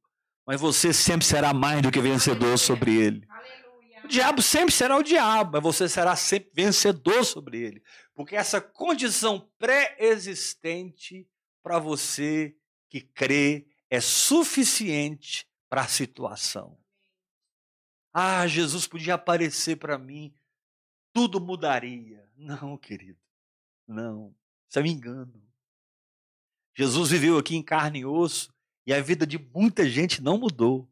mas 0.46 0.60
você 0.60 0.92
sempre 0.92 1.26
será 1.26 1.52
mais 1.52 1.82
do 1.82 1.90
que 1.90 2.00
vencedor 2.00 2.56
sobre 2.58 2.94
ele. 2.94 3.26
O 4.04 4.08
diabo 4.08 4.42
sempre 4.42 4.74
será 4.74 4.96
o 4.96 5.02
diabo, 5.02 5.52
mas 5.52 5.62
você 5.62 5.88
será 5.88 6.16
sempre 6.16 6.50
vencedor 6.54 7.24
sobre 7.24 7.60
ele. 7.60 7.82
Porque 8.14 8.36
essa 8.36 8.60
condição 8.60 9.50
pré-existente 9.58 11.28
para 11.62 11.78
você 11.78 12.56
que 12.88 13.00
crê 13.00 13.66
é 13.88 14.00
suficiente 14.00 15.46
para 15.68 15.82
a 15.82 15.88
situação. 15.88 16.78
Ah, 18.12 18.46
Jesus 18.46 18.86
podia 18.86 19.14
aparecer 19.14 19.76
para 19.76 19.96
mim, 19.96 20.34
tudo 21.12 21.40
mudaria. 21.40 22.28
Não, 22.36 22.76
querido, 22.76 23.20
não. 23.86 24.34
Isso 24.68 24.78
é 24.78 24.82
um 24.82 24.86
engano. 24.86 25.42
Jesus 26.74 27.10
viveu 27.10 27.38
aqui 27.38 27.56
em 27.56 27.62
carne 27.62 28.00
e 28.00 28.06
osso 28.06 28.52
e 28.86 28.92
a 28.92 29.00
vida 29.00 29.26
de 29.26 29.38
muita 29.38 29.88
gente 29.88 30.20
não 30.22 30.36
mudou. 30.36 30.91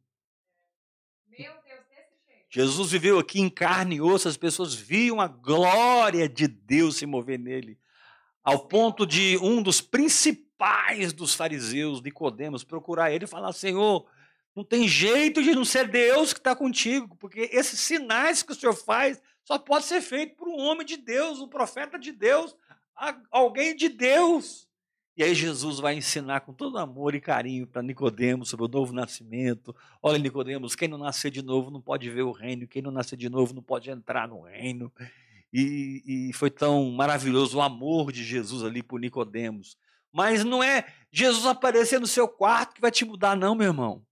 Jesus 2.50 2.90
viveu 2.90 3.18
aqui 3.18 3.40
em 3.40 3.48
carne 3.48 3.96
e 3.96 4.00
osso, 4.00 4.26
as 4.26 4.36
pessoas 4.36 4.74
viam 4.74 5.20
a 5.20 5.28
glória 5.28 6.28
de 6.28 6.48
Deus 6.48 6.96
se 6.96 7.06
mover 7.06 7.38
nele, 7.38 7.78
ao 8.42 8.66
ponto 8.66 9.06
de 9.06 9.38
um 9.38 9.62
dos 9.62 9.80
principais 9.80 11.12
dos 11.12 11.32
fariseus, 11.32 12.02
Nicodemos, 12.02 12.64
procurar 12.64 13.12
ele 13.12 13.24
e 13.24 13.28
falar: 13.28 13.52
Senhor, 13.52 14.04
não 14.54 14.64
tem 14.64 14.88
jeito 14.88 15.40
de 15.42 15.54
não 15.54 15.64
ser 15.64 15.86
Deus 15.86 16.32
que 16.32 16.40
está 16.40 16.56
contigo, 16.56 17.16
porque 17.16 17.48
esses 17.52 17.78
sinais 17.78 18.42
que 18.42 18.50
o 18.50 18.54
Senhor 18.54 18.74
faz 18.74 19.22
só 19.44 19.56
pode 19.56 19.84
ser 19.84 20.00
feito 20.00 20.34
por 20.34 20.48
um 20.48 20.58
homem 20.58 20.84
de 20.84 20.96
Deus, 20.96 21.40
um 21.40 21.48
profeta 21.48 21.98
de 21.98 22.10
Deus, 22.10 22.54
alguém 23.30 23.76
de 23.76 23.88
Deus. 23.88 24.68
E 25.20 25.22
aí 25.22 25.34
Jesus 25.34 25.78
vai 25.78 25.96
ensinar 25.96 26.40
com 26.40 26.50
todo 26.50 26.78
amor 26.78 27.14
e 27.14 27.20
carinho 27.20 27.66
para 27.66 27.82
Nicodemos 27.82 28.48
sobre 28.48 28.64
o 28.64 28.68
novo 28.70 28.90
nascimento. 28.90 29.76
Olha, 30.02 30.16
Nicodemos, 30.16 30.74
quem 30.74 30.88
não 30.88 30.96
nascer 30.96 31.30
de 31.30 31.42
novo 31.42 31.70
não 31.70 31.78
pode 31.78 32.08
ver 32.08 32.22
o 32.22 32.32
reino, 32.32 32.66
quem 32.66 32.80
não 32.80 32.90
nascer 32.90 33.18
de 33.18 33.28
novo 33.28 33.52
não 33.52 33.62
pode 33.62 33.90
entrar 33.90 34.26
no 34.26 34.40
reino. 34.40 34.90
E, 35.52 36.30
e 36.30 36.32
foi 36.32 36.50
tão 36.50 36.90
maravilhoso 36.92 37.58
o 37.58 37.60
amor 37.60 38.12
de 38.12 38.24
Jesus 38.24 38.64
ali 38.64 38.82
por 38.82 38.98
Nicodemos. 38.98 39.76
Mas 40.10 40.42
não 40.42 40.62
é 40.62 40.86
Jesus 41.12 41.44
aparecer 41.44 42.00
no 42.00 42.06
seu 42.06 42.26
quarto 42.26 42.76
que 42.76 42.80
vai 42.80 42.90
te 42.90 43.04
mudar, 43.04 43.36
não, 43.36 43.54
meu 43.54 43.66
irmão. 43.66 44.02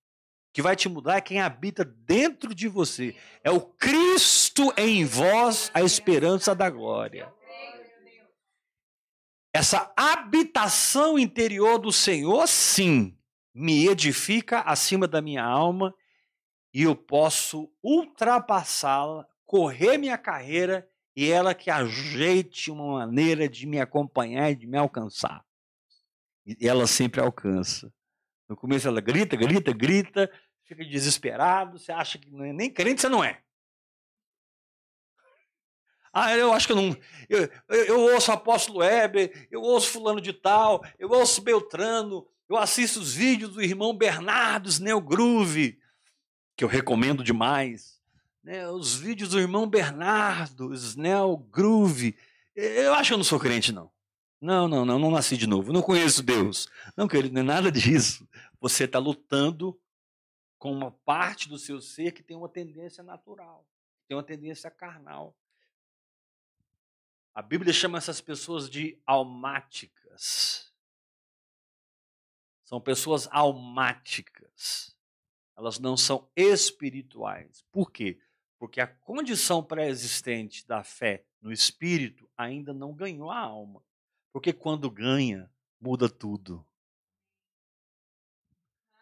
Que 0.53 0.61
vai 0.61 0.77
te 0.77 0.91
mudar 0.91 1.17
é 1.17 1.23
quem 1.23 1.41
habita 1.41 1.87
dentro 1.87 2.55
de 2.55 2.69
você. 2.69 3.17
É 3.43 3.51
o 3.51 3.63
Cristo 3.63 4.75
em 4.77 5.07
vós, 5.07 5.71
a 5.73 5.81
esperança 5.81 6.55
da 6.55 6.69
glória. 6.69 7.33
Essa 9.59 9.93
habitação 9.97 11.19
interior 11.19 11.81
do 11.81 11.91
Senhor, 11.91 12.47
sim, 12.47 13.19
me 13.53 13.89
edifica 13.89 14.61
acima 14.61 15.09
da 15.09 15.21
minha 15.21 15.43
alma 15.43 15.93
e 16.73 16.85
eu 16.85 16.95
posso 16.95 17.69
ultrapassá-la, 17.83 19.27
correr 19.45 19.99
minha 19.99 20.17
carreira 20.17 20.89
e 21.17 21.29
ela 21.29 21.57
que 21.57 21.73
ajeite 21.73 22.71
uma 22.71 23.01
maneira 23.01 23.49
de 23.49 23.67
me 23.67 23.81
acompanhar 23.81 24.49
e 24.53 24.55
de 24.55 24.65
me 24.65 24.79
alcançar. 24.79 25.45
E 26.47 26.69
ela 26.69 26.87
sempre 26.87 27.21
alcança. 27.21 27.93
No 28.49 28.57
começo 28.57 28.87
ela 28.87 29.01
grita, 29.01 29.35
grita, 29.35 29.73
grita, 29.73 30.31
fica 30.67 30.85
desesperado, 30.85 31.81
você 31.81 31.91
acha 31.91 32.17
que 32.17 32.29
é 32.29 32.53
nem 32.53 32.71
crente 32.71 33.01
você 33.01 33.09
não 33.09 33.25
é. 33.25 33.43
Ah, 36.13 36.35
eu 36.37 36.53
acho 36.53 36.67
que 36.67 36.73
eu 36.73 36.77
não. 36.77 36.97
Eu, 37.29 37.49
eu, 37.69 37.85
eu 37.85 38.01
ouço 38.15 38.33
apóstolo 38.33 38.83
Heber, 38.83 39.47
eu 39.51 39.61
ouço 39.61 39.91
fulano 39.91 40.21
de 40.21 40.33
tal, 40.33 40.85
eu 40.99 41.11
ouço 41.11 41.43
Beltrano, 41.43 42.27
eu 42.49 42.57
assisto 42.57 43.01
os 43.01 43.13
vídeos 43.13 43.53
do 43.53 43.63
irmão 43.63 43.97
Bernardo 43.97 44.69
Snell 44.69 45.01
Groove, 45.01 45.79
que 46.57 46.65
eu 46.65 46.69
recomendo 46.69 47.23
demais. 47.23 48.01
Né? 48.43 48.69
Os 48.69 48.95
vídeos 48.97 49.31
do 49.31 49.41
irmão 49.41 49.69
Bernardo 49.69 50.73
Snell 50.73 51.37
Groove. 51.51 52.17
Eu 52.55 52.95
acho 52.95 53.11
que 53.11 53.15
eu 53.15 53.19
não 53.19 53.25
sou 53.25 53.39
crente, 53.39 53.73
não. 53.73 53.91
Não, 54.41 54.69
não, 54.69 54.85
não, 54.85 54.99
não 54.99 55.11
nasci 55.11 55.37
de 55.37 55.47
novo. 55.47 55.73
Não 55.73 55.83
conheço 55.83 56.23
Deus. 56.23 56.69
Não, 56.97 57.09
querido, 57.09 57.35
não 57.35 57.43
é 57.43 57.45
nada 57.45 57.71
disso. 57.71 58.27
Você 58.61 58.85
está 58.85 58.99
lutando 58.99 59.79
com 60.59 60.73
uma 60.73 60.91
parte 60.91 61.49
do 61.49 61.59
seu 61.59 61.81
ser 61.81 62.13
que 62.13 62.23
tem 62.23 62.37
uma 62.37 62.49
tendência 62.49 63.03
natural, 63.03 63.65
tem 64.09 64.17
uma 64.17 64.25
tendência 64.25 64.71
carnal. 64.71 65.37
A 67.39 67.43
Bíblia 67.43 67.73
chama 67.73 67.99
essas 67.99 68.21
pessoas 68.21 68.69
de 68.69 69.01
almáticas. 69.07 70.73
São 72.65 72.81
pessoas 72.81 73.29
almáticas. 73.31 74.97
Elas 75.57 75.79
não 75.79 75.97
são 75.97 76.29
espirituais. 76.35 77.65
Por 77.71 77.93
quê? 77.93 78.19
Porque 78.59 78.81
a 78.81 78.89
condição 78.89 79.63
pré-existente 79.63 80.67
da 80.67 80.83
fé 80.83 81.25
no 81.41 81.53
espírito 81.53 82.29
ainda 82.37 82.75
não 82.75 82.93
ganhou 82.93 83.31
a 83.31 83.39
alma. 83.39 83.85
Porque 84.33 84.53
quando 84.53 84.91
ganha, 84.91 85.49
muda 85.81 86.09
tudo. 86.09 86.67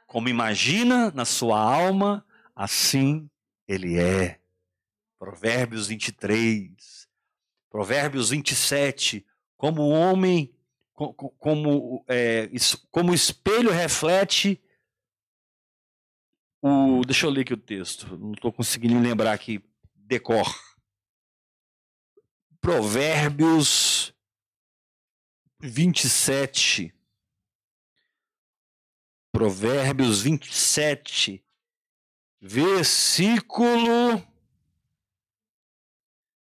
Como 0.06 0.28
imagina 0.28 1.10
na 1.12 1.24
sua 1.24 1.58
alma, 1.58 2.22
assim 2.54 3.30
ele 3.66 3.98
é. 3.98 4.38
Provérbios 5.18 5.86
23. 5.86 7.05
Provérbios 7.76 8.30
27, 8.30 9.22
como 9.54 9.82
o 9.82 9.90
homem, 9.90 10.50
como, 10.94 12.02
é, 12.08 12.48
como 12.90 13.12
o 13.12 13.14
espelho 13.14 13.70
reflete 13.70 14.58
o. 16.62 17.02
Deixa 17.04 17.26
eu 17.26 17.30
ler 17.30 17.42
aqui 17.42 17.52
o 17.52 17.58
texto, 17.58 18.16
não 18.16 18.32
estou 18.32 18.50
conseguindo 18.50 18.98
lembrar 18.98 19.34
aqui, 19.34 19.62
decor. 19.94 20.46
Provérbios 22.62 24.14
27. 25.60 26.94
Provérbios 29.30 30.22
27, 30.22 31.44
versículo 32.40 34.26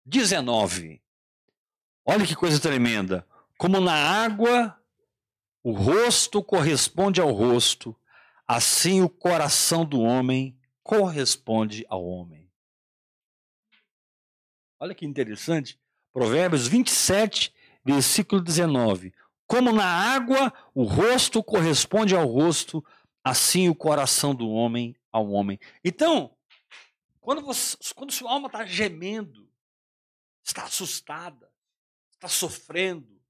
19. 0.05 1.02
Olha 2.05 2.25
que 2.25 2.35
coisa 2.35 2.59
tremenda. 2.59 3.27
Como 3.57 3.79
na 3.79 3.93
água 3.93 4.77
o 5.63 5.71
rosto 5.71 6.43
corresponde 6.43 7.21
ao 7.21 7.31
rosto, 7.31 7.95
assim 8.45 9.01
o 9.01 9.09
coração 9.09 9.85
do 9.85 10.01
homem 10.01 10.59
corresponde 10.83 11.85
ao 11.87 12.03
homem. 12.05 12.51
Olha 14.79 14.93
que 14.93 15.05
interessante. 15.05 15.79
Provérbios 16.11 16.67
27, 16.67 17.53
versículo 17.85 18.41
19. 18.41 19.13
Como 19.47 19.71
na 19.71 19.85
água 19.85 20.53
o 20.75 20.83
rosto 20.83 21.41
corresponde 21.41 22.13
ao 22.13 22.27
rosto, 22.27 22.83
assim 23.23 23.69
o 23.69 23.75
coração 23.75 24.35
do 24.35 24.49
homem 24.49 24.93
ao 25.11 25.29
homem. 25.29 25.57
Então, 25.83 26.35
quando, 27.21 27.41
você, 27.41 27.77
quando 27.95 28.11
sua 28.11 28.31
alma 28.31 28.47
está 28.47 28.65
gemendo, 28.65 29.49
está 30.43 30.65
assustada, 30.65 31.52
está 32.23 32.29
sofrendo. 32.29 33.21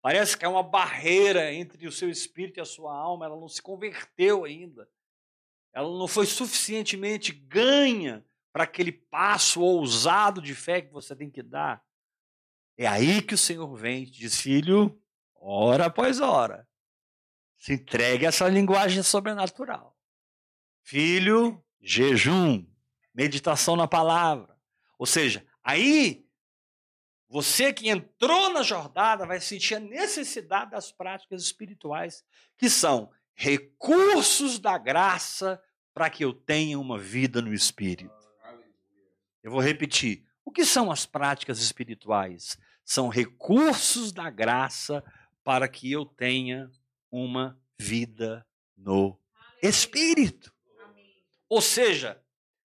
Parece 0.00 0.36
que 0.36 0.44
há 0.44 0.48
uma 0.48 0.62
barreira 0.62 1.52
entre 1.52 1.86
o 1.86 1.92
seu 1.92 2.08
espírito 2.08 2.58
e 2.58 2.60
a 2.60 2.64
sua 2.64 2.94
alma, 2.94 3.26
ela 3.26 3.38
não 3.38 3.48
se 3.48 3.60
converteu 3.60 4.44
ainda. 4.44 4.88
Ela 5.72 5.88
não 5.98 6.06
foi 6.06 6.26
suficientemente 6.26 7.32
ganha 7.32 8.24
para 8.52 8.64
aquele 8.64 8.92
passo 8.92 9.60
ousado 9.60 10.40
de 10.40 10.54
fé 10.54 10.80
que 10.80 10.92
você 10.92 11.14
tem 11.16 11.28
que 11.28 11.42
dar. 11.42 11.84
É 12.78 12.86
aí 12.86 13.20
que 13.20 13.34
o 13.34 13.38
Senhor 13.38 13.74
vem 13.74 14.04
e 14.04 14.10
diz: 14.10 14.40
Filho, 14.40 14.96
hora 15.34 15.86
após 15.86 16.20
hora, 16.20 16.68
se 17.58 17.74
entregue 17.74 18.24
a 18.24 18.28
essa 18.28 18.48
linguagem 18.48 19.02
sobrenatural. 19.02 19.98
Filho, 20.82 21.62
jejum, 21.80 22.64
meditação 23.12 23.74
na 23.74 23.88
palavra. 23.88 24.56
Ou 24.98 25.04
seja, 25.06 25.44
aí 25.64 26.25
você 27.28 27.72
que 27.72 27.88
entrou 27.88 28.52
na 28.52 28.62
jornada 28.62 29.26
vai 29.26 29.40
sentir 29.40 29.74
a 29.74 29.80
necessidade 29.80 30.70
das 30.70 30.92
práticas 30.92 31.42
espirituais, 31.42 32.24
que 32.56 32.70
são 32.70 33.10
recursos 33.34 34.58
da 34.58 34.78
graça 34.78 35.60
para 35.92 36.08
que 36.08 36.24
eu 36.24 36.32
tenha 36.32 36.78
uma 36.78 36.98
vida 36.98 37.42
no 37.42 37.52
espírito. 37.52 38.14
Eu 39.42 39.50
vou 39.50 39.60
repetir. 39.60 40.24
O 40.44 40.52
que 40.52 40.64
são 40.64 40.90
as 40.90 41.04
práticas 41.04 41.58
espirituais? 41.58 42.56
São 42.84 43.08
recursos 43.08 44.12
da 44.12 44.30
graça 44.30 45.02
para 45.42 45.68
que 45.68 45.90
eu 45.90 46.04
tenha 46.04 46.70
uma 47.10 47.60
vida 47.78 48.46
no 48.76 49.18
espírito. 49.62 50.52
Ou 51.48 51.60
seja, 51.60 52.22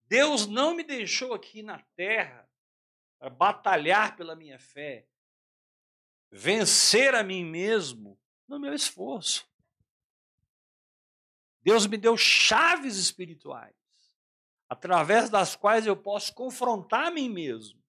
Deus 0.07 0.47
não 0.47 0.75
me 0.75 0.83
deixou 0.83 1.33
aqui 1.33 1.63
na 1.63 1.79
terra 1.95 2.49
para 3.21 3.29
batalhar 3.29 4.15
pela 4.15 4.35
minha 4.35 4.57
fé, 4.57 5.07
vencer 6.31 7.13
a 7.13 7.21
mim 7.21 7.45
mesmo 7.45 8.19
no 8.47 8.59
meu 8.59 8.73
esforço. 8.73 9.47
Deus 11.61 11.85
me 11.85 11.97
deu 11.97 12.17
chaves 12.17 12.97
espirituais, 12.97 13.75
através 14.67 15.29
das 15.29 15.55
quais 15.55 15.85
eu 15.85 15.95
posso 15.95 16.33
confrontar 16.33 17.09
a 17.09 17.11
mim 17.11 17.29
mesmo, 17.29 17.79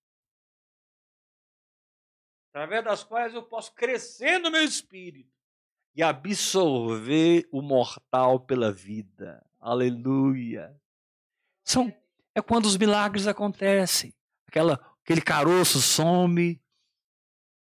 através 2.50 2.84
das 2.84 3.02
quais 3.02 3.32
eu 3.32 3.42
posso 3.42 3.72
crescer 3.72 4.38
no 4.38 4.50
meu 4.50 4.62
espírito 4.62 5.32
e 5.94 6.02
absorver 6.02 7.48
o 7.50 7.62
mortal 7.62 8.38
pela 8.38 8.70
vida. 8.70 9.42
Aleluia. 9.58 10.78
São, 11.64 11.90
é 12.34 12.42
quando 12.42 12.66
os 12.66 12.76
milagres 12.76 13.26
acontecem. 13.26 14.12
Aquela, 14.46 14.91
aquele 15.04 15.20
caroço 15.20 15.80
some, 15.80 16.60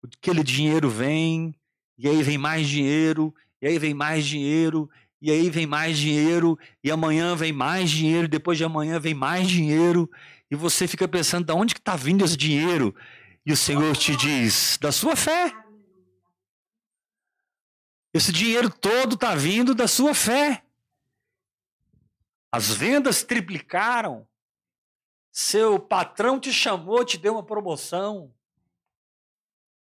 aquele 0.03 0.43
dinheiro 0.43 0.89
vem, 0.89 1.55
e 1.97 2.07
aí 2.07 2.23
vem 2.23 2.37
mais 2.37 2.67
dinheiro, 2.67 3.33
e 3.61 3.67
aí 3.67 3.77
vem 3.77 3.93
mais 3.93 4.25
dinheiro, 4.25 4.89
e 5.21 5.31
aí 5.31 5.49
vem 5.49 5.67
mais 5.67 5.97
dinheiro, 5.97 6.57
e 6.83 6.89
amanhã 6.91 7.35
vem 7.35 7.51
mais 7.51 7.89
dinheiro, 7.89 8.27
depois 8.27 8.57
de 8.57 8.63
amanhã 8.63 8.99
vem 8.99 9.13
mais 9.13 9.47
dinheiro, 9.47 10.09
e 10.49 10.55
você 10.55 10.87
fica 10.87 11.07
pensando, 11.07 11.45
de 11.45 11.53
onde 11.53 11.73
que 11.73 11.79
está 11.79 11.95
vindo 11.95 12.25
esse 12.25 12.35
dinheiro? 12.35 12.95
E 13.45 13.53
o 13.53 13.57
Senhor 13.57 13.95
te 13.95 14.15
diz, 14.15 14.77
da 14.79 14.91
sua 14.91 15.15
fé. 15.15 15.53
Esse 18.13 18.31
dinheiro 18.31 18.69
todo 18.69 19.15
está 19.15 19.33
vindo 19.35 19.73
da 19.73 19.87
sua 19.87 20.13
fé. 20.13 20.63
As 22.51 22.69
vendas 22.69 23.23
triplicaram. 23.23 24.27
Seu 25.31 25.79
patrão 25.79 26.39
te 26.39 26.51
chamou, 26.51 27.05
te 27.05 27.17
deu 27.17 27.33
uma 27.33 27.43
promoção. 27.43 28.33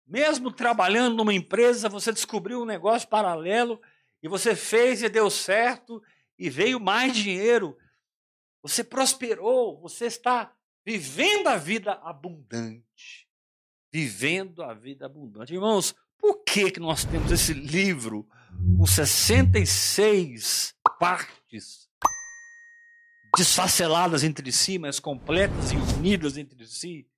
Mesmo 0.07 0.53
trabalhando 0.53 1.17
numa 1.17 1.35
empresa, 1.35 1.89
você 1.89 2.13
descobriu 2.13 2.63
um 2.63 2.67
negócio 2.67 3.09
paralelo 3.09 3.81
e 4.23 4.29
você 4.29 4.55
fez 4.55 5.03
e 5.03 5.09
deu 5.09 5.29
certo 5.29 6.03
e 6.39 6.49
veio 6.49 6.79
mais 6.79 7.17
dinheiro. 7.17 7.77
Você 8.63 8.85
prosperou, 8.85 9.81
você 9.81 10.07
está 10.07 10.55
vivendo 10.85 11.49
a 11.49 11.57
vida 11.57 11.95
abundante. 11.95 13.29
Vivendo 13.93 14.63
a 14.63 14.73
vida 14.73 15.07
abundante. 15.07 15.53
Irmãos, 15.53 15.95
por 16.19 16.45
que, 16.45 16.71
que 16.71 16.81
nós 16.81 17.05
temos 17.05 17.33
esse 17.33 17.53
livro 17.53 18.29
com 18.77 18.87
66 18.87 20.75
partes 20.99 21.89
desfaceladas 23.37 24.23
entre 24.23 24.51
si, 24.53 24.79
mas 24.79 25.01
completas 25.01 25.73
e 25.73 25.77
unidas 25.77 26.37
entre 26.37 26.67
si? 26.67 27.09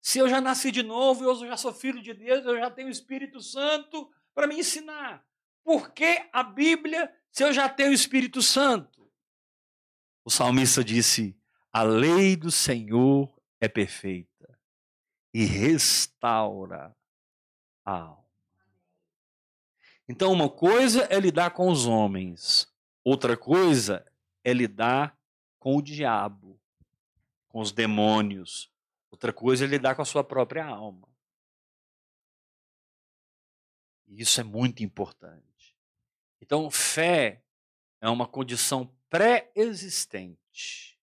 Se 0.00 0.18
eu 0.18 0.28
já 0.28 0.40
nasci 0.40 0.70
de 0.70 0.82
novo, 0.82 1.24
eu 1.24 1.34
já 1.46 1.56
sou 1.56 1.72
filho 1.72 2.02
de 2.02 2.12
Deus, 2.12 2.44
eu 2.44 2.58
já 2.58 2.70
tenho 2.70 2.88
o 2.88 2.90
Espírito 2.90 3.40
Santo 3.40 4.10
para 4.34 4.46
me 4.46 4.58
ensinar. 4.58 5.24
Por 5.64 5.92
que 5.92 6.28
a 6.32 6.42
Bíblia 6.42 7.10
se 7.32 7.42
eu 7.42 7.52
já 7.52 7.68
tenho 7.68 7.90
o 7.90 7.94
Espírito 7.94 8.42
Santo? 8.42 9.10
O 10.24 10.30
salmista 10.30 10.84
disse: 10.84 11.36
A 11.72 11.82
lei 11.82 12.36
do 12.36 12.50
Senhor 12.50 13.32
é 13.60 13.68
perfeita 13.68 14.58
e 15.32 15.44
restaura 15.44 16.94
a 17.84 17.98
alma. 17.98 18.24
Então, 20.06 20.30
uma 20.32 20.50
coisa 20.50 21.08
é 21.10 21.18
lidar 21.18 21.50
com 21.50 21.70
os 21.70 21.86
homens, 21.86 22.70
outra 23.02 23.36
coisa 23.36 24.06
é 24.44 24.52
lidar 24.52 25.18
com 25.64 25.78
o 25.78 25.82
diabo, 25.82 26.60
com 27.48 27.58
os 27.58 27.72
demônios, 27.72 28.70
outra 29.10 29.32
coisa 29.32 29.64
é 29.64 29.66
lidar 29.66 29.94
com 29.94 30.02
a 30.02 30.04
sua 30.04 30.22
própria 30.22 30.62
alma. 30.62 31.08
E 34.06 34.20
isso 34.20 34.38
é 34.42 34.44
muito 34.44 34.82
importante. 34.84 35.74
Então, 36.38 36.70
fé 36.70 37.42
é 37.98 38.10
uma 38.10 38.28
condição 38.28 38.94
pré-existente. 39.08 41.00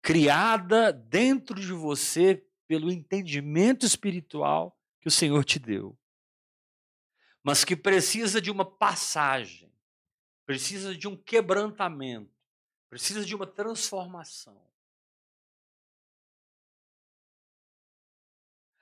Criada 0.00 0.94
dentro 0.94 1.60
de 1.60 1.74
você 1.74 2.42
pelo 2.66 2.90
entendimento 2.90 3.84
espiritual 3.84 4.80
que 4.98 5.08
o 5.08 5.12
Senhor 5.12 5.44
te 5.44 5.58
deu. 5.58 5.94
Mas 7.42 7.66
que 7.66 7.76
precisa 7.76 8.40
de 8.40 8.50
uma 8.50 8.64
passagem, 8.64 9.67
precisa 10.48 10.96
de 10.96 11.06
um 11.06 11.14
quebrantamento, 11.14 12.32
precisa 12.88 13.22
de 13.22 13.34
uma 13.34 13.46
transformação. 13.46 14.58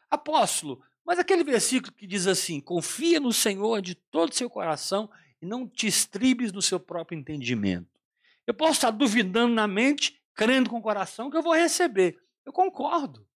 Apóstolo, 0.08 0.80
mas 1.04 1.18
aquele 1.18 1.42
versículo 1.42 1.92
que 1.92 2.06
diz 2.06 2.28
assim: 2.28 2.60
confia 2.60 3.18
no 3.18 3.32
Senhor 3.32 3.82
de 3.82 3.96
todo 3.96 4.30
o 4.30 4.34
seu 4.34 4.48
coração 4.48 5.10
e 5.42 5.44
não 5.44 5.68
te 5.68 5.88
estribes 5.88 6.52
no 6.52 6.62
seu 6.62 6.78
próprio 6.78 7.18
entendimento. 7.18 8.00
Eu 8.46 8.54
posso 8.54 8.74
estar 8.74 8.92
duvidando 8.92 9.52
na 9.52 9.66
mente, 9.66 10.22
crendo 10.34 10.70
com 10.70 10.78
o 10.78 10.82
coração 10.82 11.28
que 11.28 11.36
eu 11.36 11.42
vou 11.42 11.52
receber. 11.52 12.22
Eu 12.44 12.52
concordo. 12.52 13.26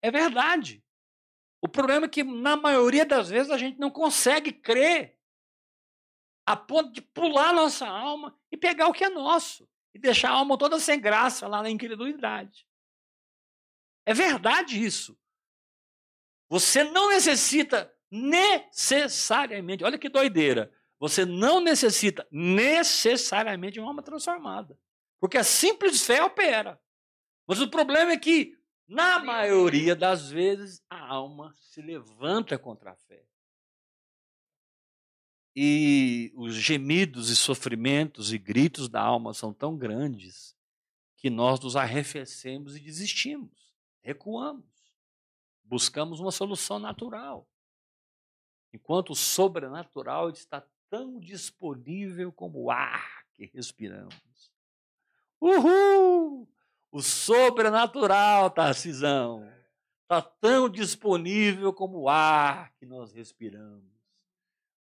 É 0.00 0.10
verdade. 0.10 0.82
O 1.60 1.68
problema 1.68 2.06
é 2.06 2.08
que, 2.08 2.24
na 2.24 2.56
maioria 2.56 3.04
das 3.04 3.28
vezes, 3.28 3.50
a 3.50 3.58
gente 3.58 3.78
não 3.78 3.90
consegue 3.90 4.50
crer 4.50 5.13
a 6.46 6.56
ponto 6.56 6.92
de 6.92 7.00
pular 7.00 7.52
nossa 7.52 7.86
alma 7.86 8.36
e 8.50 8.56
pegar 8.56 8.88
o 8.88 8.92
que 8.92 9.04
é 9.04 9.08
nosso 9.08 9.68
e 9.94 9.98
deixar 9.98 10.30
a 10.30 10.34
alma 10.34 10.58
toda 10.58 10.78
sem 10.78 11.00
graça 11.00 11.46
lá 11.46 11.62
na 11.62 11.70
incredulidade. 11.70 12.66
É 14.04 14.12
verdade 14.12 14.82
isso. 14.82 15.18
Você 16.48 16.84
não 16.84 17.08
necessita 17.08 17.92
necessariamente, 18.10 19.82
olha 19.82 19.98
que 19.98 20.08
doideira, 20.08 20.72
você 20.98 21.24
não 21.24 21.60
necessita 21.60 22.26
necessariamente 22.30 23.74
de 23.74 23.80
uma 23.80 23.88
alma 23.88 24.02
transformada. 24.02 24.78
Porque 25.20 25.38
a 25.38 25.44
simples 25.44 26.04
fé 26.04 26.22
opera. 26.22 26.80
Mas 27.46 27.60
o 27.60 27.68
problema 27.68 28.12
é 28.12 28.18
que, 28.18 28.58
na 28.86 29.18
maioria 29.18 29.96
das 29.96 30.30
vezes, 30.30 30.82
a 30.88 30.98
alma 30.98 31.54
se 31.56 31.80
levanta 31.82 32.58
contra 32.58 32.92
a 32.92 32.96
fé. 32.96 33.24
E 35.56 36.32
os 36.34 36.54
gemidos 36.54 37.30
e 37.30 37.36
sofrimentos 37.36 38.32
e 38.32 38.38
gritos 38.38 38.88
da 38.88 39.00
alma 39.00 39.32
são 39.32 39.52
tão 39.52 39.76
grandes 39.76 40.56
que 41.16 41.30
nós 41.30 41.60
nos 41.60 41.76
arrefecemos 41.76 42.76
e 42.76 42.80
desistimos, 42.80 43.72
recuamos 44.02 44.74
buscamos 45.64 46.20
uma 46.20 46.30
solução 46.30 46.78
natural. 46.78 47.48
Enquanto 48.72 49.10
o 49.10 49.16
sobrenatural 49.16 50.30
está 50.30 50.64
tão 50.90 51.18
disponível 51.18 52.30
como 52.32 52.64
o 52.64 52.70
ar 52.70 53.24
que 53.32 53.46
respiramos. 53.46 54.52
Uhul! 55.40 56.48
O 56.90 57.02
sobrenatural, 57.02 58.50
Tarcisão, 58.50 59.50
está 60.02 60.22
tão 60.22 60.68
disponível 60.68 61.72
como 61.72 62.02
o 62.02 62.08
ar 62.08 62.72
que 62.74 62.86
nós 62.86 63.12
respiramos. 63.12 63.93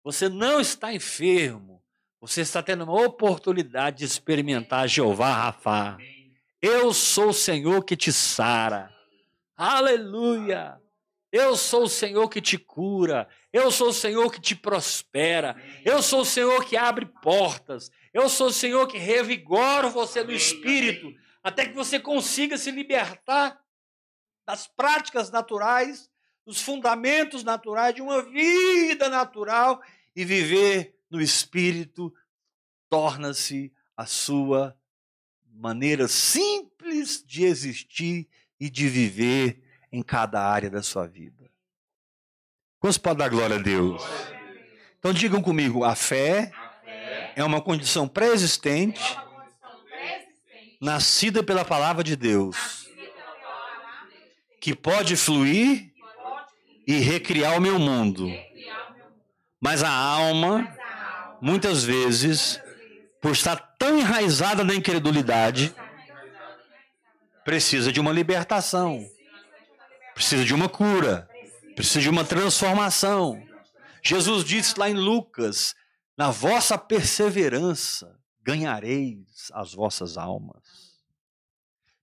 Você 0.03 0.27
não 0.27 0.59
está 0.59 0.93
enfermo, 0.93 1.81
você 2.19 2.41
está 2.41 2.61
tendo 2.61 2.83
uma 2.83 3.05
oportunidade 3.05 3.99
de 3.99 4.05
experimentar 4.05 4.87
Jeová 4.87 5.33
Rafá. 5.33 5.97
Eu 6.61 6.93
sou 6.93 7.29
o 7.29 7.33
Senhor 7.33 7.83
que 7.83 7.95
te 7.95 8.11
sara. 8.11 8.93
Aleluia! 9.55 10.77
Eu 11.31 11.55
sou 11.57 11.85
o 11.85 11.89
Senhor 11.89 12.29
que 12.29 12.39
te 12.39 12.59
cura. 12.59 13.27
Eu 13.51 13.71
sou 13.71 13.89
o 13.89 13.93
Senhor 13.93 14.31
que 14.31 14.39
te 14.39 14.55
prospera. 14.55 15.55
Eu 15.83 16.01
sou 16.03 16.21
o 16.21 16.25
Senhor 16.25 16.63
que 16.63 16.77
abre 16.77 17.07
portas. 17.23 17.89
Eu 18.13 18.29
sou 18.29 18.47
o 18.47 18.53
Senhor 18.53 18.85
que 18.87 18.99
revigora 18.99 19.89
você 19.89 20.23
no 20.23 20.31
espírito, 20.31 21.11
até 21.41 21.65
que 21.65 21.73
você 21.73 21.99
consiga 21.99 22.55
se 22.57 22.69
libertar 22.69 23.59
das 24.45 24.67
práticas 24.67 25.31
naturais, 25.31 26.07
dos 26.45 26.61
fundamentos 26.61 27.43
naturais 27.43 27.95
de 27.95 28.01
uma 28.01 28.21
vida 28.21 29.09
natural 29.09 29.81
e 30.15 30.25
viver 30.25 30.97
no 31.09 31.21
espírito 31.21 32.13
torna-se 32.89 33.73
a 33.95 34.05
sua 34.05 34.77
maneira 35.51 36.07
simples 36.07 37.23
de 37.25 37.45
existir 37.45 38.27
e 38.59 38.69
de 38.69 38.87
viver 38.87 39.63
em 39.91 40.01
cada 40.01 40.43
área 40.43 40.69
da 40.69 40.81
sua 40.81 41.07
vida. 41.07 41.49
Quantos 42.79 42.97
podem 42.97 43.19
dar 43.19 43.29
glória 43.29 43.55
a 43.55 43.59
Deus? 43.59 44.03
Então 44.99 45.13
digam 45.13 45.41
comigo, 45.41 45.83
a 45.83 45.95
fé, 45.95 46.51
é 47.35 47.43
uma 47.43 47.61
condição 47.61 48.07
pré-existente, 48.07 49.01
nascida 50.81 51.43
pela 51.43 51.63
palavra 51.63 52.03
de 52.03 52.15
Deus, 52.15 52.89
que 54.59 54.75
pode 54.75 55.15
fluir 55.15 55.92
e 56.85 56.99
recriar 56.99 57.57
o 57.57 57.61
meu 57.61 57.79
mundo. 57.79 58.27
Mas 59.59 59.83
a 59.83 59.89
alma, 59.89 60.75
muitas 61.41 61.83
vezes, 61.83 62.59
por 63.21 63.31
estar 63.31 63.55
tão 63.77 63.97
enraizada 63.97 64.63
na 64.63 64.75
incredulidade, 64.75 65.73
precisa 67.45 67.91
de 67.91 67.99
uma 67.99 68.11
libertação, 68.11 69.05
precisa 70.13 70.43
de 70.43 70.53
uma 70.53 70.67
cura, 70.67 71.29
precisa 71.75 72.01
de 72.01 72.09
uma 72.09 72.25
transformação. 72.25 73.41
Jesus 74.01 74.43
disse 74.43 74.77
lá 74.77 74.89
em 74.89 74.95
Lucas: 74.95 75.75
na 76.17 76.29
vossa 76.29 76.77
perseverança 76.77 78.19
ganhareis 78.41 79.49
as 79.53 79.73
vossas 79.73 80.17
almas. 80.17 81.01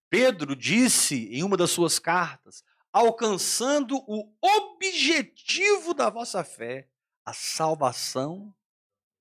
Pedro 0.09 0.57
disse 0.57 1.29
em 1.31 1.43
uma 1.45 1.57
das 1.57 1.71
suas 1.71 1.99
cartas: 1.99 2.65
alcançando 2.93 3.97
o 4.07 4.33
objetivo 4.41 5.95
da 5.95 6.11
vossa 6.11 6.43
fé, 6.43 6.89
a 7.25 7.33
salvação 7.33 8.55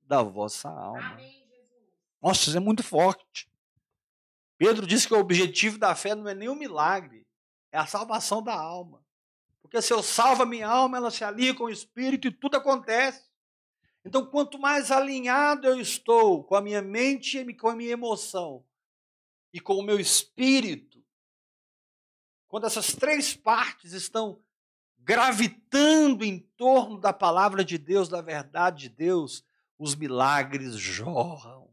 da 0.02 0.24
vossa 0.24 0.70
alma. 0.70 1.20
Nossa, 2.22 2.50
isso 2.50 2.58
é 2.58 2.60
muito 2.60 2.84
forte. 2.84 3.50
Pedro 4.58 4.86
disse 4.86 5.08
que 5.08 5.14
o 5.14 5.20
objetivo 5.20 5.78
da 5.78 5.96
fé 5.96 6.16
não 6.16 6.28
é 6.28 6.34
nem 6.34 6.50
o 6.50 6.56
milagre, 6.56 7.26
é 7.72 7.78
a 7.78 7.86
salvação 7.86 8.42
da 8.44 8.54
alma. 8.54 9.04
Porque 9.62 9.82
se 9.82 9.94
eu 9.94 10.02
salvo 10.02 10.44
a 10.44 10.46
minha 10.46 10.68
alma, 10.68 10.98
ela 10.98 11.12
se 11.12 11.24
alia 11.24 11.54
com 11.54 11.66
o 11.66 11.70
Espírito 11.70 12.28
e 12.28 12.32
tudo 12.32 12.58
acontece. 12.58 13.30
Então, 14.04 14.26
quanto 14.26 14.58
mais 14.58 14.92
alinhado 14.92 15.68
eu 15.68 15.80
estou 15.80 16.44
com 16.44 16.56
a 16.56 16.62
minha 16.62 16.82
mente 16.82 17.38
e 17.38 17.54
com 17.54 17.70
a 17.70 17.76
minha 17.76 17.92
emoção 17.92 18.66
e 19.54 19.60
com 19.60 19.76
o 19.76 19.84
meu 19.84 20.00
espírito, 20.00 20.99
quando 22.50 22.66
essas 22.66 22.94
três 22.94 23.36
partes 23.36 23.94
estão 23.94 24.40
gravitando 24.98 26.26
em 26.26 26.40
torno 26.58 27.00
da 27.00 27.14
palavra 27.14 27.64
de 27.64 27.78
Deus, 27.78 28.10
da 28.10 28.22
verdade 28.22 28.82
de 28.82 28.90
Deus, 28.90 29.46
os 29.78 29.96
milagres 29.96 30.76
jorram. 30.76 31.70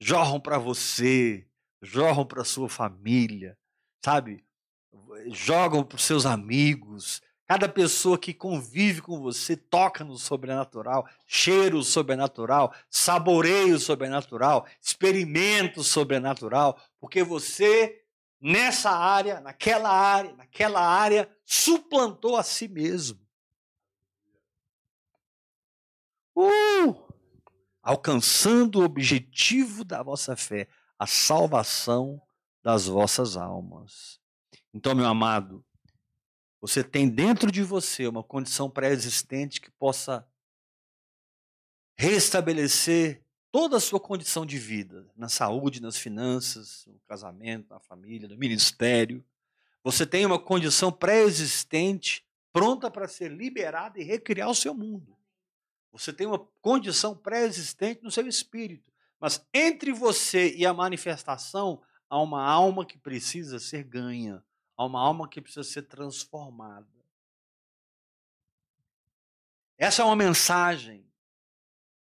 Jorram 0.00 0.40
para 0.40 0.58
você, 0.58 1.46
jorram 1.82 2.24
para 2.24 2.44
sua 2.44 2.68
família, 2.68 3.58
sabe? 4.04 4.44
Jogam 5.26 5.82
para 5.82 5.96
os 5.96 6.04
seus 6.04 6.24
amigos. 6.24 7.20
Cada 7.44 7.68
pessoa 7.68 8.16
que 8.16 8.32
convive 8.32 9.02
com 9.02 9.20
você 9.20 9.56
toca 9.56 10.04
no 10.04 10.16
sobrenatural, 10.16 11.06
cheiro 11.26 11.82
sobrenatural, 11.82 12.72
saboreio 12.88 13.78
sobrenatural, 13.78 14.66
experimento 14.80 15.82
sobrenatural, 15.82 16.78
porque 17.00 17.24
você 17.24 18.03
nessa 18.44 18.90
área, 18.90 19.40
naquela 19.40 19.88
área, 19.88 20.34
naquela 20.34 20.86
área, 20.86 21.34
suplantou 21.46 22.36
a 22.36 22.42
si 22.42 22.68
mesmo. 22.68 23.26
Uh! 26.36 27.08
Alcançando 27.82 28.80
o 28.80 28.84
objetivo 28.84 29.82
da 29.82 30.02
vossa 30.02 30.36
fé, 30.36 30.68
a 30.98 31.06
salvação 31.06 32.20
das 32.62 32.86
vossas 32.86 33.34
almas. 33.34 34.20
Então, 34.74 34.94
meu 34.94 35.06
amado, 35.06 35.64
você 36.60 36.84
tem 36.84 37.08
dentro 37.08 37.50
de 37.50 37.62
você 37.62 38.06
uma 38.06 38.22
condição 38.22 38.68
pré-existente 38.68 39.58
que 39.58 39.70
possa 39.70 40.28
restabelecer 41.96 43.23
toda 43.54 43.76
a 43.76 43.80
sua 43.80 44.00
condição 44.00 44.44
de 44.44 44.58
vida, 44.58 45.08
na 45.14 45.28
saúde, 45.28 45.80
nas 45.80 45.96
finanças, 45.96 46.84
no 46.88 46.98
casamento, 47.06 47.70
na 47.70 47.78
família, 47.78 48.26
no 48.26 48.36
ministério. 48.36 49.24
Você 49.84 50.04
tem 50.04 50.26
uma 50.26 50.40
condição 50.40 50.90
pré-existente, 50.90 52.26
pronta 52.52 52.90
para 52.90 53.06
ser 53.06 53.30
liberada 53.30 54.00
e 54.00 54.02
recriar 54.02 54.50
o 54.50 54.56
seu 54.56 54.74
mundo. 54.74 55.16
Você 55.92 56.12
tem 56.12 56.26
uma 56.26 56.40
condição 56.60 57.16
pré-existente 57.16 58.02
no 58.02 58.10
seu 58.10 58.26
espírito. 58.26 58.92
Mas 59.20 59.46
entre 59.54 59.92
você 59.92 60.52
e 60.56 60.66
a 60.66 60.74
manifestação, 60.74 61.80
há 62.10 62.20
uma 62.20 62.44
alma 62.44 62.84
que 62.84 62.98
precisa 62.98 63.60
ser 63.60 63.84
ganha, 63.84 64.42
há 64.76 64.84
uma 64.84 65.00
alma 65.00 65.28
que 65.28 65.40
precisa 65.40 65.62
ser 65.62 65.82
transformada. 65.82 66.88
Essa 69.78 70.02
é 70.02 70.04
uma 70.04 70.16
mensagem 70.16 71.04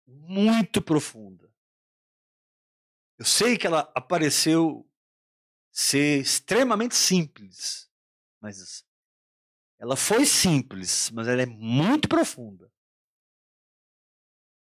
muito 0.08 0.82
profunda. 0.82 1.43
Eu 3.24 3.26
sei 3.26 3.58
que 3.58 3.66
ela 3.66 3.90
apareceu 3.96 4.86
ser 5.72 6.20
extremamente 6.20 6.94
simples, 6.94 7.90
mas 8.42 8.84
ela 9.80 9.96
foi 9.96 10.26
simples, 10.26 11.10
mas 11.10 11.30
ela 11.30 11.42
é 11.42 11.46
muito 11.46 12.10
profunda. 12.10 12.70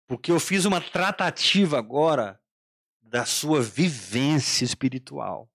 Porque 0.06 0.32
eu 0.32 0.40
fiz 0.40 0.66
uma 0.66 0.80
tratativa 0.80 1.80
agora 1.80 2.40
da 3.02 3.26
sua 3.26 3.64
vivência 3.64 4.64
espiritual. 4.64 5.52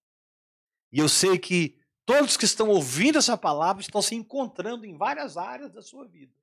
E 0.91 0.99
eu 0.99 1.07
sei 1.07 1.39
que 1.39 1.79
todos 2.05 2.35
que 2.35 2.43
estão 2.43 2.67
ouvindo 2.67 3.19
essa 3.19 3.37
palavra 3.37 3.81
estão 3.81 4.01
se 4.01 4.15
encontrando 4.15 4.85
em 4.85 4.97
várias 4.97 5.37
áreas 5.37 5.71
da 5.71 5.81
sua 5.81 6.05
vida. 6.05 6.35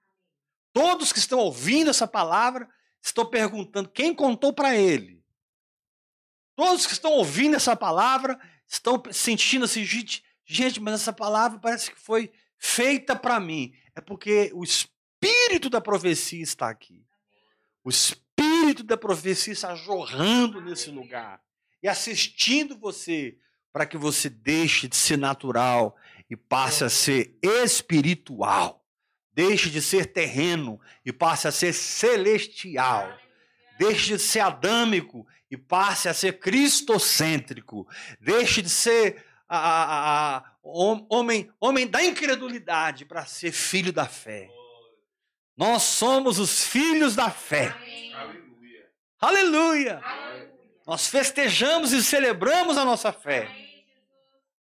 Todos 0.72 1.12
que 1.12 1.18
estão 1.18 1.40
ouvindo 1.40 1.90
essa 1.90 2.08
palavra 2.08 2.66
estão 3.02 3.28
perguntando 3.28 3.90
quem 3.90 4.14
contou 4.14 4.50
para 4.50 4.74
ele. 4.74 5.22
Todos 6.56 6.86
que 6.86 6.92
estão 6.92 7.12
ouvindo 7.12 7.56
essa 7.56 7.74
palavra 7.74 8.38
estão 8.66 9.02
sentindo 9.12 9.64
assim, 9.64 9.84
gente, 9.84 10.24
gente, 10.44 10.80
mas 10.80 10.94
essa 10.94 11.12
palavra 11.12 11.58
parece 11.58 11.90
que 11.90 12.00
foi 12.00 12.32
feita 12.58 13.16
para 13.16 13.40
mim. 13.40 13.74
É 13.94 14.00
porque 14.00 14.50
o 14.54 14.62
espírito 14.62 15.68
da 15.68 15.80
profecia 15.80 16.42
está 16.42 16.68
aqui. 16.68 17.04
O 17.82 17.90
espírito 17.90 18.82
da 18.82 18.96
profecia 18.96 19.52
está 19.52 19.74
jorrando 19.74 20.60
nesse 20.60 20.90
lugar 20.90 21.40
e 21.82 21.88
assistindo 21.88 22.78
você 22.78 23.36
para 23.72 23.84
que 23.84 23.96
você 23.96 24.30
deixe 24.30 24.88
de 24.88 24.96
ser 24.96 25.18
natural 25.18 25.96
e 26.30 26.36
passe 26.36 26.84
a 26.84 26.88
ser 26.88 27.36
espiritual. 27.42 28.82
Deixe 29.32 29.68
de 29.68 29.82
ser 29.82 30.12
terreno 30.12 30.80
e 31.04 31.12
passe 31.12 31.48
a 31.48 31.52
ser 31.52 31.72
celestial. 31.72 33.18
Deixe 33.78 34.16
de 34.16 34.18
ser 34.18 34.40
adâmico 34.40 35.26
e 35.54 35.56
passe 35.56 36.08
a 36.08 36.14
ser 36.14 36.38
cristocêntrico. 36.38 37.88
Deixe 38.20 38.60
de 38.60 38.68
ser 38.68 39.24
a, 39.48 39.58
a, 39.58 40.36
a, 40.36 40.44
homem, 40.62 41.50
homem 41.60 41.86
da 41.86 42.02
incredulidade 42.02 43.04
para 43.04 43.24
ser 43.24 43.52
filho 43.52 43.92
da 43.92 44.06
fé. 44.06 44.50
Nós 45.56 45.82
somos 45.82 46.38
os 46.38 46.64
filhos 46.64 47.14
da 47.14 47.30
fé. 47.30 47.74
Aleluia. 48.14 48.90
Aleluia. 49.20 50.02
Nós 50.86 51.06
festejamos 51.06 51.92
e 51.92 52.02
celebramos 52.02 52.76
a 52.76 52.84
nossa 52.84 53.12
fé. 53.12 53.48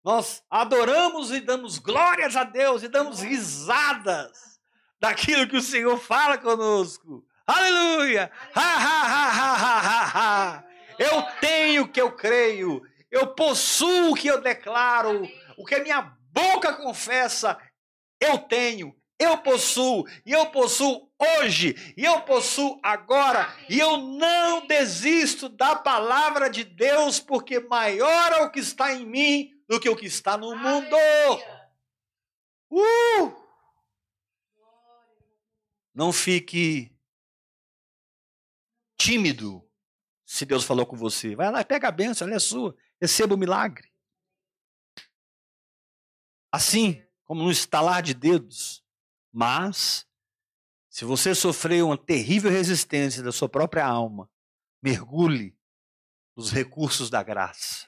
Nós 0.03 0.41
adoramos 0.49 1.31
e 1.31 1.41
damos 1.41 1.79
glórias 1.79 2.35
a 2.37 2.45
Deus 2.45 2.81
e 2.81 2.87
damos 2.87 3.19
risadas 3.19 4.57
daquilo 4.99 5.47
que 5.47 5.57
o 5.57 5.61
Senhor 5.61 5.99
fala 5.99 6.37
conosco. 6.37 7.25
Aleluia! 7.45 8.29
Ha, 8.53 8.61
ha, 8.61 9.01
ha, 9.03 9.29
ha, 9.31 9.79
ha, 9.79 10.11
ha. 10.13 10.67
Eu 10.99 11.23
tenho 11.39 11.83
o 11.83 11.87
que 11.87 12.01
eu 12.01 12.11
creio, 12.11 12.81
eu 13.11 13.27
possuo 13.35 14.11
o 14.11 14.15
que 14.15 14.27
eu 14.27 14.41
declaro, 14.41 15.27
o 15.57 15.65
que 15.65 15.75
a 15.75 15.83
minha 15.83 16.01
boca 16.31 16.73
confessa, 16.73 17.57
eu 18.19 18.37
tenho, 18.39 18.95
eu 19.19 19.37
possuo, 19.39 20.05
e 20.25 20.31
eu 20.31 20.47
possuo 20.47 21.11
hoje, 21.19 21.75
e 21.97 22.03
eu 22.03 22.21
possuo 22.21 22.79
agora, 22.83 23.47
e 23.69 23.79
eu 23.79 23.97
não 23.97 24.65
desisto 24.67 25.49
da 25.49 25.75
palavra 25.75 26.49
de 26.49 26.63
Deus, 26.63 27.19
porque 27.19 27.59
maior 27.59 28.31
é 28.33 28.41
o 28.43 28.51
que 28.51 28.59
está 28.59 28.93
em 28.93 29.05
mim 29.05 29.51
do 29.67 29.79
que 29.79 29.89
o 29.89 29.95
que 29.95 30.05
está 30.05 30.37
no 30.37 30.55
mundo. 30.55 30.95
Uh! 32.69 33.47
Não 35.93 36.13
fique 36.13 36.91
tímido 38.97 39.66
se 40.27 40.45
Deus 40.45 40.65
falou 40.65 40.85
com 40.85 40.97
você. 40.97 41.37
Vai 41.37 41.49
lá, 41.49 41.63
pega 41.63 41.87
a 41.87 41.91
benção, 41.91 42.27
ela 42.27 42.35
é 42.35 42.39
sua. 42.39 42.75
Receba 42.99 43.33
o 43.33 43.37
milagre. 43.37 43.89
Assim 46.51 47.01
como 47.23 47.43
no 47.43 47.49
estalar 47.49 48.03
de 48.03 48.13
dedos. 48.13 48.83
Mas, 49.31 50.05
se 50.89 51.05
você 51.05 51.33
sofreu 51.33 51.87
uma 51.87 51.97
terrível 51.97 52.51
resistência 52.51 53.23
da 53.23 53.31
sua 53.31 53.47
própria 53.47 53.85
alma, 53.85 54.29
mergulhe 54.81 55.57
nos 56.35 56.51
recursos 56.51 57.09
da 57.09 57.23
graça. 57.23 57.87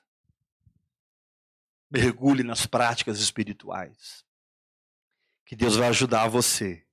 Mergulhe 1.92 2.44
nas 2.44 2.66
práticas 2.66 3.20
espirituais. 3.20 4.24
Que 5.46 5.58
Deus 5.58 5.76
vai 5.76 5.90
ajudar 5.90 6.30
você. 6.30 6.88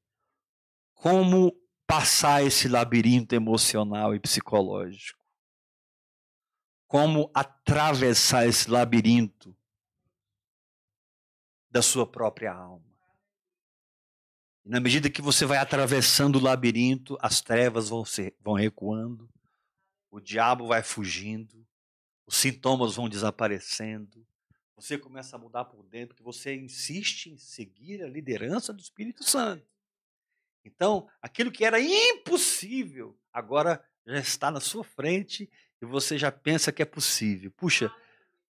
Como 0.93 1.53
passar 1.87 2.43
esse 2.43 2.67
labirinto 2.67 3.33
emocional 3.35 4.13
e 4.13 4.19
psicológico? 4.19 5.26
Como 6.87 7.31
atravessar 7.35 8.47
esse 8.47 8.71
labirinto 8.71 9.57
da 11.71 11.83
sua 11.83 12.07
própria 12.07 12.53
alma? 12.53 12.85
E 14.65 14.69
na 14.69 14.81
medida 14.81 15.11
que 15.11 15.23
você 15.23 15.45
vai 15.45 15.59
atravessando 15.59 16.37
o 16.37 16.43
labirinto, 16.43 17.17
as 17.21 17.41
trevas 17.41 17.89
vão, 17.89 18.05
ser, 18.05 18.35
vão 18.41 18.55
recuando, 18.55 19.29
o 20.11 20.21
diabo 20.21 20.67
vai 20.67 20.83
fugindo, 20.83 21.67
os 22.27 22.37
sintomas 22.37 22.97
vão 22.97 23.09
desaparecendo, 23.09 24.27
você 24.75 24.99
começa 24.99 25.37
a 25.37 25.39
mudar 25.39 25.65
por 25.65 25.83
dentro, 25.85 26.15
porque 26.15 26.23
você 26.23 26.55
insiste 26.55 27.31
em 27.31 27.39
seguir 27.39 28.03
a 28.03 28.09
liderança 28.09 28.73
do 28.73 28.81
Espírito 28.81 29.25
Santo. 29.25 29.67
Então, 30.65 31.09
aquilo 31.23 31.51
que 31.51 31.65
era 31.65 31.81
impossível, 31.81 33.19
agora 33.33 33.83
já 34.05 34.19
está 34.19 34.51
na 34.51 34.61
sua 34.61 34.85
frente 34.85 35.49
e 35.81 35.87
você 35.87 36.17
já 36.19 36.33
pensa 36.33 36.73
que 36.73 36.83
é 36.83 36.87
possível. 36.87 37.51
Puxa, 37.51 37.93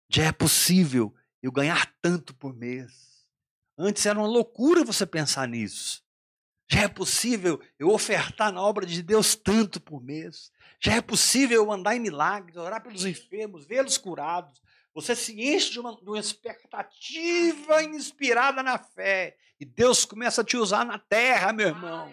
já 0.09 0.25
é 0.25 0.33
possível 0.33 1.14
eu 1.43 1.51
ganhar 1.51 1.93
tanto 2.01 2.35
por 2.35 2.55
mês. 2.55 3.27
Antes 3.77 4.05
era 4.07 4.18
uma 4.18 4.29
loucura 4.29 4.85
você 4.85 5.07
pensar 5.07 5.49
nisso. 5.49 6.03
Já 6.70 6.83
é 6.83 6.89
possível 6.89 7.61
eu 7.79 7.91
ofertar 7.91 8.53
na 8.53 8.62
obra 8.62 8.87
de 8.87 9.03
Deus 9.03 9.35
tanto 9.35 9.81
por 9.81 10.03
mês. 10.03 10.51
Já 10.81 10.95
é 10.95 11.01
possível 11.01 11.64
eu 11.64 11.73
andar 11.73 11.97
em 11.97 12.01
milagres, 12.01 12.57
orar 12.57 12.83
pelos 12.83 13.05
enfermos, 13.05 13.66
vê-los 13.66 13.99
curados. 13.99 14.62
Você 14.95 15.16
se 15.16 15.41
enche 15.41 15.70
de 15.70 15.81
uma, 15.81 15.95
de 15.95 16.09
uma 16.09 16.18
expectativa 16.18 17.83
inspirada 17.83 18.62
na 18.62 18.79
fé. 18.79 19.37
E 19.59 19.64
Deus 19.64 20.05
começa 20.05 20.41
a 20.43 20.45
te 20.45 20.57
usar 20.57 20.85
na 20.85 20.99
terra, 20.99 21.53
meu 21.53 21.68
irmão. 21.68 22.12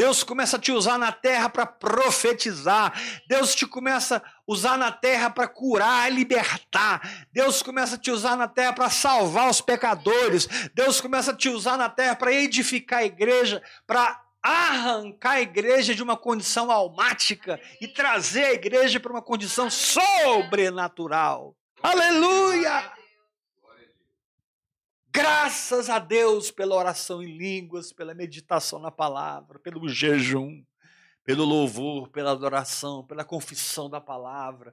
Deus 0.00 0.22
começa 0.22 0.56
a 0.56 0.58
te 0.58 0.72
usar 0.72 0.96
na 0.96 1.12
terra 1.12 1.50
para 1.50 1.66
profetizar. 1.66 2.98
Deus 3.28 3.54
te 3.54 3.66
começa 3.66 4.16
a 4.16 4.22
usar 4.46 4.78
na 4.78 4.90
terra 4.90 5.28
para 5.28 5.46
curar, 5.46 6.10
libertar. 6.10 7.26
Deus 7.30 7.62
começa 7.62 7.96
a 7.96 7.98
te 7.98 8.10
usar 8.10 8.34
na 8.34 8.48
terra 8.48 8.72
para 8.72 8.88
salvar 8.88 9.50
os 9.50 9.60
pecadores. 9.60 10.48
Deus 10.72 11.02
começa 11.02 11.32
a 11.32 11.36
te 11.36 11.50
usar 11.50 11.76
na 11.76 11.90
terra 11.90 12.16
para 12.16 12.32
edificar 12.32 13.00
a 13.00 13.04
igreja, 13.04 13.62
para 13.86 14.18
arrancar 14.42 15.32
a 15.32 15.42
igreja 15.42 15.94
de 15.94 16.02
uma 16.02 16.16
condição 16.16 16.70
almática 16.70 17.60
e 17.78 17.86
trazer 17.86 18.44
a 18.44 18.54
igreja 18.54 18.98
para 18.98 19.12
uma 19.12 19.20
condição 19.20 19.68
sobrenatural. 19.68 21.54
Aleluia! 21.82 22.99
Graças 25.12 25.90
a 25.90 25.98
Deus 25.98 26.52
pela 26.52 26.76
oração 26.76 27.20
em 27.20 27.36
línguas, 27.36 27.92
pela 27.92 28.14
meditação 28.14 28.78
na 28.78 28.92
palavra, 28.92 29.58
pelo 29.58 29.88
jejum, 29.88 30.64
pelo 31.24 31.44
louvor, 31.44 32.08
pela 32.10 32.30
adoração, 32.30 33.04
pela 33.04 33.24
confissão 33.24 33.90
da 33.90 34.00
palavra, 34.00 34.72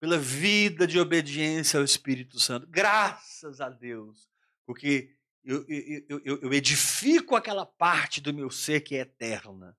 pela 0.00 0.18
vida 0.18 0.88
de 0.88 0.98
obediência 0.98 1.78
ao 1.78 1.84
Espírito 1.84 2.40
Santo. 2.40 2.66
Graças 2.68 3.60
a 3.60 3.68
Deus, 3.68 4.28
porque 4.66 5.14
eu, 5.44 5.64
eu, 5.68 6.20
eu, 6.24 6.38
eu 6.42 6.52
edifico 6.52 7.36
aquela 7.36 7.64
parte 7.64 8.20
do 8.20 8.34
meu 8.34 8.50
ser 8.50 8.80
que 8.80 8.96
é 8.96 9.00
eterna, 9.00 9.76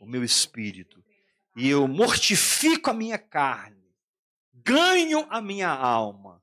o 0.00 0.06
meu 0.06 0.24
espírito, 0.24 1.04
e 1.56 1.68
eu 1.68 1.86
mortifico 1.86 2.90
a 2.90 2.94
minha 2.94 3.16
carne, 3.16 3.94
ganho 4.52 5.24
a 5.30 5.40
minha 5.40 5.70
alma 5.70 6.42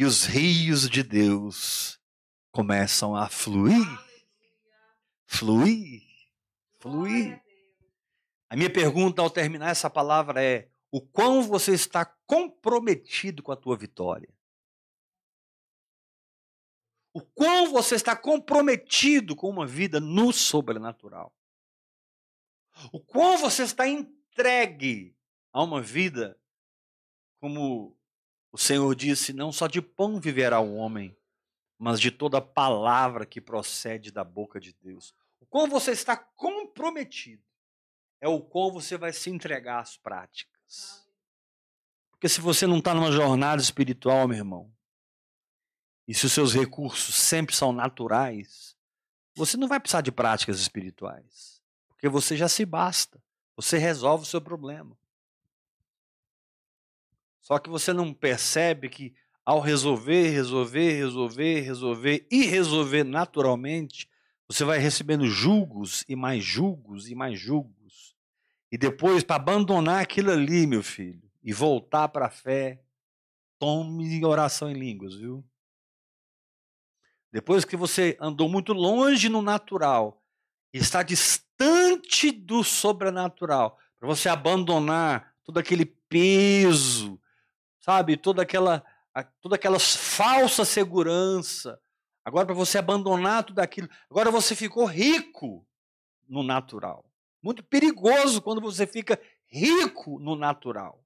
e 0.00 0.04
os 0.06 0.24
rios 0.24 0.88
de 0.88 1.02
Deus 1.02 2.00
começam 2.50 3.14
a 3.14 3.28
fluir, 3.28 3.86
fluir, 5.26 6.02
fluir. 6.78 7.38
A 8.48 8.56
minha 8.56 8.72
pergunta 8.72 9.20
ao 9.20 9.28
terminar 9.28 9.68
essa 9.68 9.90
palavra 9.90 10.42
é: 10.42 10.70
o 10.90 11.02
quão 11.02 11.42
você 11.42 11.74
está 11.74 12.06
comprometido 12.26 13.42
com 13.42 13.52
a 13.52 13.56
tua 13.56 13.76
vitória? 13.76 14.32
O 17.12 17.20
quão 17.20 17.70
você 17.70 17.94
está 17.94 18.16
comprometido 18.16 19.36
com 19.36 19.50
uma 19.50 19.66
vida 19.66 20.00
no 20.00 20.32
sobrenatural? 20.32 21.30
O 22.90 22.98
quão 22.98 23.36
você 23.36 23.64
está 23.64 23.86
entregue 23.86 25.14
a 25.52 25.62
uma 25.62 25.82
vida 25.82 26.40
como 27.38 27.99
o 28.52 28.58
Senhor 28.58 28.94
disse: 28.94 29.32
não 29.32 29.52
só 29.52 29.66
de 29.66 29.80
pão 29.80 30.20
viverá 30.20 30.60
o 30.60 30.74
homem, 30.74 31.16
mas 31.78 32.00
de 32.00 32.10
toda 32.10 32.40
palavra 32.40 33.24
que 33.24 33.40
procede 33.40 34.10
da 34.10 34.24
boca 34.24 34.60
de 34.60 34.72
Deus. 34.74 35.14
O 35.40 35.46
quão 35.46 35.68
você 35.68 35.92
está 35.92 36.16
comprometido 36.16 37.42
é 38.20 38.28
o 38.28 38.40
quão 38.40 38.70
você 38.70 38.98
vai 38.98 39.12
se 39.12 39.30
entregar 39.30 39.80
às 39.80 39.96
práticas. 39.96 41.08
Porque 42.10 42.28
se 42.28 42.40
você 42.40 42.66
não 42.66 42.78
está 42.78 42.94
numa 42.94 43.10
jornada 43.10 43.62
espiritual, 43.62 44.28
meu 44.28 44.36
irmão, 44.36 44.70
e 46.06 46.12
se 46.12 46.26
os 46.26 46.32
seus 46.32 46.52
recursos 46.52 47.14
sempre 47.14 47.54
são 47.54 47.72
naturais, 47.72 48.76
você 49.34 49.56
não 49.56 49.68
vai 49.68 49.80
precisar 49.80 50.02
de 50.02 50.12
práticas 50.12 50.60
espirituais. 50.60 51.62
Porque 51.88 52.08
você 52.08 52.36
já 52.36 52.48
se 52.48 52.66
basta. 52.66 53.22
Você 53.56 53.78
resolve 53.78 54.24
o 54.24 54.26
seu 54.26 54.40
problema. 54.40 54.98
Só 57.50 57.58
que 57.58 57.68
você 57.68 57.92
não 57.92 58.14
percebe 58.14 58.88
que 58.88 59.12
ao 59.44 59.58
resolver, 59.58 60.28
resolver, 60.28 60.92
resolver, 60.92 61.60
resolver 61.62 62.28
e 62.30 62.44
resolver 62.44 63.02
naturalmente, 63.02 64.08
você 64.46 64.62
vai 64.62 64.78
recebendo 64.78 65.26
julgos 65.26 66.04
e 66.08 66.14
mais 66.14 66.44
julgos 66.44 67.08
e 67.08 67.14
mais 67.16 67.40
julgos. 67.40 68.14
E 68.70 68.78
depois, 68.78 69.24
para 69.24 69.34
abandonar 69.34 70.00
aquilo 70.00 70.30
ali, 70.30 70.64
meu 70.64 70.80
filho, 70.80 71.28
e 71.42 71.52
voltar 71.52 72.06
para 72.10 72.26
a 72.26 72.30
fé, 72.30 72.80
tome 73.58 74.24
oração 74.24 74.70
em 74.70 74.74
línguas, 74.74 75.16
viu? 75.16 75.44
Depois 77.32 77.64
que 77.64 77.74
você 77.74 78.16
andou 78.20 78.48
muito 78.48 78.72
longe 78.72 79.28
no 79.28 79.42
natural 79.42 80.22
está 80.72 81.02
distante 81.02 82.30
do 82.30 82.62
sobrenatural, 82.62 83.76
para 83.98 84.06
você 84.06 84.28
abandonar 84.28 85.34
todo 85.42 85.58
aquele 85.58 85.84
peso 85.84 87.20
sabe? 87.80 88.16
Toda 88.16 88.42
aquela, 88.42 88.84
toda 89.40 89.56
aquela 89.56 89.78
falsa 89.80 90.64
segurança. 90.64 91.80
Agora, 92.24 92.46
para 92.46 92.54
você 92.54 92.78
abandonar 92.78 93.44
tudo 93.44 93.58
aquilo. 93.58 93.88
Agora 94.08 94.30
você 94.30 94.54
ficou 94.54 94.84
rico 94.84 95.66
no 96.28 96.42
natural. 96.42 97.04
Muito 97.42 97.64
perigoso 97.64 98.42
quando 98.42 98.60
você 98.60 98.86
fica 98.86 99.20
rico 99.46 100.18
no 100.18 100.36
natural. 100.36 101.04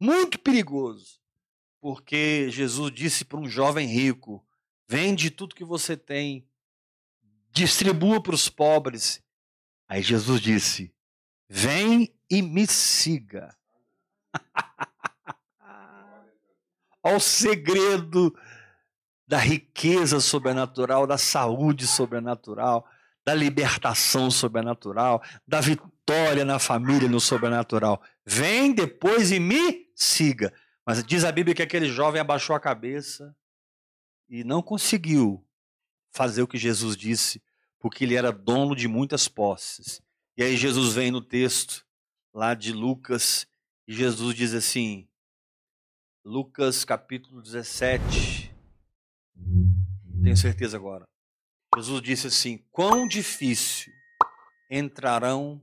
Muito 0.00 0.38
perigoso. 0.38 1.20
Porque 1.80 2.48
Jesus 2.50 2.92
disse 2.92 3.24
para 3.24 3.38
um 3.38 3.48
jovem 3.48 3.86
rico: 3.86 4.46
vende 4.88 5.30
tudo 5.30 5.54
que 5.54 5.64
você 5.64 5.96
tem, 5.96 6.48
distribua 7.50 8.22
para 8.22 8.34
os 8.34 8.48
pobres. 8.48 9.22
Aí 9.88 10.02
Jesus 10.02 10.40
disse: 10.40 10.94
vem 11.48 12.14
e 12.30 12.40
me 12.42 12.66
siga. 12.66 13.56
Olha 17.02 17.16
o 17.16 17.20
segredo 17.20 18.34
da 19.26 19.38
riqueza 19.38 20.20
sobrenatural, 20.20 21.06
da 21.06 21.16
saúde 21.16 21.86
sobrenatural, 21.86 22.86
da 23.24 23.34
libertação 23.34 24.30
sobrenatural, 24.30 25.22
da 25.46 25.60
vitória 25.60 26.44
na 26.44 26.58
família 26.58 27.08
no 27.08 27.20
sobrenatural. 27.20 28.02
Vem 28.26 28.74
depois 28.74 29.30
e 29.30 29.38
me 29.38 29.86
siga. 29.94 30.52
Mas 30.84 31.04
diz 31.04 31.24
a 31.24 31.30
Bíblia 31.30 31.54
que 31.54 31.62
aquele 31.62 31.88
jovem 31.88 32.20
abaixou 32.20 32.56
a 32.56 32.60
cabeça 32.60 33.34
e 34.28 34.42
não 34.42 34.62
conseguiu 34.62 35.46
fazer 36.12 36.42
o 36.42 36.48
que 36.48 36.58
Jesus 36.58 36.96
disse, 36.96 37.42
porque 37.78 38.04
ele 38.04 38.16
era 38.16 38.32
dono 38.32 38.74
de 38.74 38.88
muitas 38.88 39.28
posses. 39.28 40.02
E 40.36 40.42
aí 40.42 40.56
Jesus 40.56 40.94
vem 40.94 41.10
no 41.10 41.20
texto 41.20 41.84
lá 42.32 42.54
de 42.54 42.72
Lucas 42.72 43.46
e 43.86 43.92
Jesus 43.92 44.34
diz 44.34 44.54
assim: 44.54 45.08
Lucas 46.24 46.84
capítulo 46.84 47.40
17. 47.42 48.54
Tenho 50.22 50.36
certeza 50.36 50.76
agora. 50.76 51.04
Jesus 51.76 52.02
disse 52.02 52.26
assim: 52.26 52.58
Quão 52.70 53.08
difícil 53.08 53.92
entrarão 54.70 55.60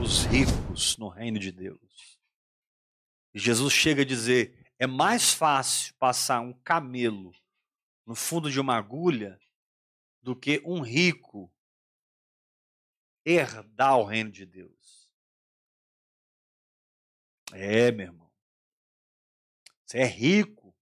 os 0.00 0.24
ricos 0.24 0.96
no 0.96 1.08
reino 1.08 1.38
de 1.38 1.52
Deus. 1.52 2.18
E 3.34 3.38
Jesus 3.38 3.72
chega 3.72 4.02
a 4.02 4.06
dizer: 4.06 4.66
É 4.78 4.86
mais 4.86 5.32
fácil 5.32 5.94
passar 5.94 6.40
um 6.40 6.52
camelo 6.52 7.32
no 8.06 8.14
fundo 8.14 8.50
de 8.50 8.58
uma 8.58 8.76
agulha 8.76 9.38
do 10.22 10.34
que 10.34 10.60
um 10.64 10.80
rico 10.80 11.52
herdar 13.24 13.98
o 13.98 14.04
reino 14.04 14.30
de 14.30 14.44
Deus. 14.44 15.12
É, 17.52 17.92
meu 17.92 18.06
irmão. 18.06 18.21
Você 19.92 19.98
é 19.98 20.06
rico. 20.06 20.74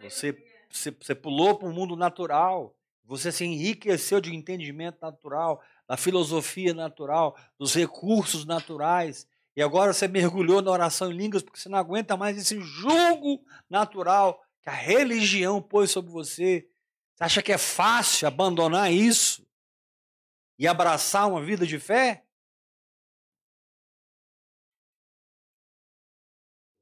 Você, 0.00 0.32
você, 0.70 0.90
você 0.90 1.14
pulou 1.14 1.58
para 1.58 1.68
o 1.68 1.72
mundo 1.72 1.94
natural. 1.94 2.74
Você 3.04 3.30
se 3.30 3.44
enriqueceu 3.44 4.22
de 4.22 4.34
entendimento 4.34 4.96
natural, 5.02 5.62
da 5.86 5.98
filosofia 5.98 6.72
natural, 6.72 7.36
dos 7.58 7.74
recursos 7.74 8.46
naturais. 8.46 9.28
E 9.54 9.60
agora 9.60 9.92
você 9.92 10.08
mergulhou 10.08 10.62
na 10.62 10.70
oração 10.70 11.12
em 11.12 11.14
línguas 11.14 11.42
porque 11.42 11.60
você 11.60 11.68
não 11.68 11.76
aguenta 11.76 12.16
mais 12.16 12.38
esse 12.38 12.58
jugo 12.58 13.44
natural 13.68 14.42
que 14.62 14.70
a 14.70 14.72
religião 14.72 15.60
pôs 15.60 15.90
sobre 15.90 16.10
você. 16.10 16.66
Você 17.14 17.24
acha 17.24 17.42
que 17.42 17.52
é 17.52 17.58
fácil 17.58 18.26
abandonar 18.26 18.90
isso 18.90 19.46
e 20.58 20.66
abraçar 20.66 21.28
uma 21.28 21.44
vida 21.44 21.66
de 21.66 21.78
fé? 21.78 22.24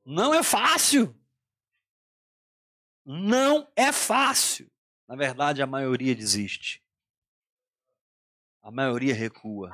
Não 0.04 0.32
é 0.32 0.44
fácil. 0.44 1.19
Não 3.12 3.66
é 3.74 3.90
fácil. 3.90 4.70
Na 5.08 5.16
verdade, 5.16 5.60
a 5.60 5.66
maioria 5.66 6.14
desiste. 6.14 6.80
A 8.62 8.70
maioria 8.70 9.12
recua. 9.12 9.72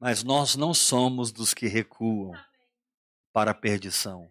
Mas 0.00 0.24
nós 0.24 0.56
não 0.56 0.74
somos 0.74 1.30
dos 1.30 1.54
que 1.54 1.68
recuam 1.68 2.32
para 3.32 3.52
a 3.52 3.54
perdição. 3.54 4.28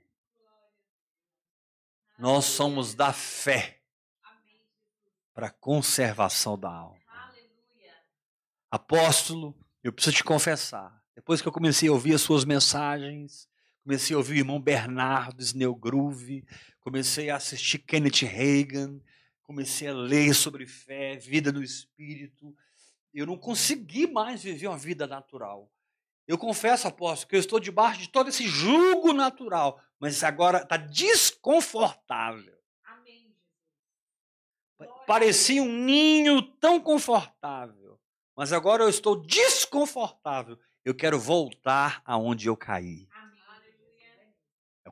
Nós 2.19 2.43
somos 2.43 2.93
da 2.93 3.13
fé 3.13 3.81
para 5.33 5.47
a 5.47 5.51
conservação 5.51 6.59
da 6.59 6.69
alma. 6.69 6.99
Apóstolo, 8.69 9.57
eu 9.81 9.93
preciso 9.93 10.17
te 10.17 10.23
confessar. 10.25 11.01
Depois 11.15 11.41
que 11.41 11.47
eu 11.47 11.53
comecei 11.53 11.87
a 11.87 11.93
ouvir 11.93 12.13
as 12.13 12.21
suas 12.21 12.43
mensagens, 12.43 13.47
comecei 13.83 14.15
a 14.15 14.17
ouvir 14.17 14.33
o 14.33 14.37
irmão 14.37 14.59
Bernardo 14.59 15.41
Snellgroove, 15.41 16.45
comecei 16.79 17.29
a 17.29 17.35
assistir 17.35 17.79
Kenneth 17.79 18.25
Reagan, 18.25 18.99
comecei 19.43 19.89
a 19.89 19.93
ler 19.93 20.33
sobre 20.33 20.65
fé, 20.65 21.17
vida 21.17 21.51
no 21.51 21.61
espírito. 21.61 22.55
Eu 23.13 23.25
não 23.25 23.37
consegui 23.37 24.07
mais 24.07 24.41
viver 24.41 24.67
uma 24.67 24.77
vida 24.77 25.05
natural. 25.05 25.69
Eu 26.25 26.37
confesso, 26.37 26.87
apóstolo, 26.87 27.29
que 27.29 27.35
eu 27.35 27.39
estou 27.39 27.59
debaixo 27.59 27.99
de 27.99 28.09
todo 28.09 28.29
esse 28.29 28.47
jugo 28.47 29.11
natural, 29.11 29.81
mas 29.99 30.23
agora 30.23 30.59
está 30.59 30.77
desconfortável. 30.77 32.57
Amém, 32.85 33.35
Parecia 35.05 35.61
um 35.61 35.83
ninho 35.83 36.41
tão 36.41 36.79
confortável, 36.79 37.99
mas 38.35 38.53
agora 38.53 38.83
eu 38.83 38.89
estou 38.89 39.21
desconfortável. 39.21 40.57
Eu 40.85 40.95
quero 40.95 41.19
voltar 41.19 42.01
aonde 42.05 42.47
eu 42.47 42.55
caí. 42.55 43.07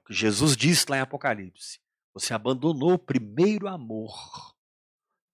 Que 0.06 0.14
Jesus 0.14 0.56
disse 0.56 0.86
lá 0.89 0.97
em 0.97 1.02
Apocalipse. 1.02 1.80
Você 2.14 2.34
abandonou 2.34 2.93
o 2.93 2.99
primeiro 2.99 3.68
amor. 3.68 4.56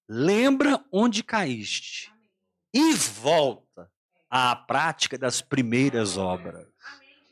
Lembra 0.08 0.84
onde 0.92 1.24
caíste 1.24 2.12
e 2.74 2.94
volta 2.94 3.92
à 4.30 4.56
prática 4.56 5.18
das 5.18 5.42
primeiras 5.42 6.18
obras. 6.18 6.68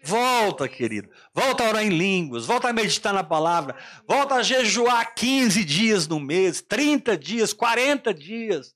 Volta, 0.04 0.70
querido. 0.70 1.10
Volta 1.34 1.64
a 1.64 1.70
orar 1.70 1.84
em 1.84 1.90
línguas, 1.90 2.46
volta 2.46 2.70
a 2.70 2.74
meditar 2.74 3.12
na 3.14 3.24
palavra, 3.24 3.76
volta 4.08 4.36
a 4.36 4.44
jejuar 4.44 5.16
15 5.16 5.64
dias 5.64 6.08
no 6.08 6.20
mês, 6.20 6.62
30 6.62 7.18
dias, 7.18 7.54
40 7.54 8.14
dias. 8.14 8.76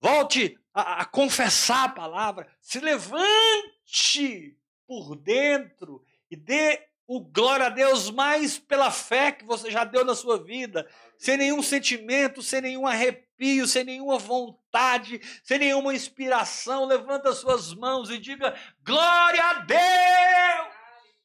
Volte 0.00 0.58
a, 0.74 1.02
a 1.02 1.04
confessar 1.04 1.84
a 1.84 1.88
palavra. 1.88 2.48
Se 2.60 2.80
levante 2.80 4.56
por 4.86 5.14
dentro 5.14 6.04
e 6.30 6.34
dê 6.34 6.87
o 7.08 7.20
glória 7.20 7.66
a 7.66 7.70
Deus 7.70 8.10
mais 8.10 8.58
pela 8.58 8.90
fé 8.90 9.32
que 9.32 9.42
você 9.42 9.70
já 9.70 9.82
deu 9.82 10.04
na 10.04 10.14
sua 10.14 10.44
vida, 10.44 10.86
sem 11.16 11.38
nenhum 11.38 11.62
sentimento, 11.62 12.42
sem 12.42 12.60
nenhum 12.60 12.86
arrepio, 12.86 13.66
sem 13.66 13.82
nenhuma 13.82 14.18
vontade, 14.18 15.18
sem 15.42 15.58
nenhuma 15.58 15.94
inspiração. 15.94 16.84
Levanta 16.84 17.30
as 17.30 17.38
suas 17.38 17.72
mãos 17.72 18.10
e 18.10 18.18
diga: 18.18 18.54
Glória 18.84 19.42
a 19.42 19.54
Deus! 19.60 20.74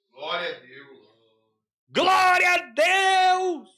Glória 0.09 0.55
a 0.55 0.59
Deus! 0.61 0.99
Glória 1.89 2.53
a 2.53 2.57
Deus! 2.57 3.69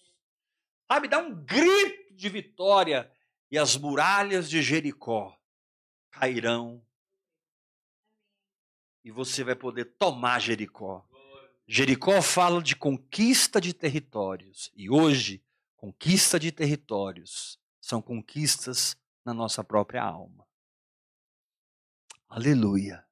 Sabe, 0.88 1.08
dá 1.08 1.18
um 1.18 1.34
grito 1.34 2.14
de 2.14 2.30
vitória 2.30 3.12
e 3.50 3.58
as 3.58 3.76
muralhas 3.76 4.48
de 4.48 4.62
Jericó 4.62 5.36
cairão 6.12 6.86
e 9.04 9.10
você 9.10 9.44
vai 9.44 9.56
poder 9.56 9.86
tomar 9.98 10.40
Jericó. 10.40 11.04
Jericó 11.68 12.22
fala 12.22 12.62
de 12.62 12.76
conquista 12.76 13.60
de 13.60 13.74
territórios. 13.74 14.72
E 14.76 14.90
hoje, 14.90 15.44
conquista 15.76 16.40
de 16.40 16.52
territórios 16.52 17.60
são 17.82 18.02
conquistas 18.02 18.96
na 19.24 19.34
nossa 19.34 19.64
própria 19.64 20.04
alma. 20.04 20.46
Aleluia. 22.30 23.04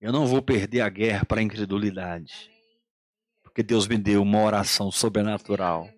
Eu 0.00 0.12
não 0.12 0.26
vou 0.26 0.42
perder 0.42 0.80
a 0.80 0.88
guerra 0.88 1.24
para 1.24 1.40
a 1.40 1.44
incredulidade. 1.44 2.50
Porque 3.42 3.62
Deus 3.62 3.86
me 3.86 3.96
deu 3.96 4.22
uma 4.22 4.42
oração 4.42 4.90
sobrenatural. 4.90 5.88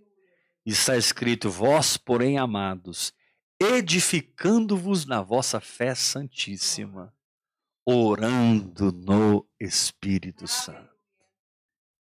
Está 0.64 0.96
escrito: 0.96 1.50
Vós, 1.50 1.96
porém, 1.96 2.38
amados, 2.38 3.12
edificando-vos 3.58 5.06
na 5.06 5.22
vossa 5.22 5.60
fé 5.60 5.94
santíssima 5.94 7.14
orando 7.84 8.90
no 8.92 9.46
Espírito 9.60 10.46
Santo. 10.46 10.94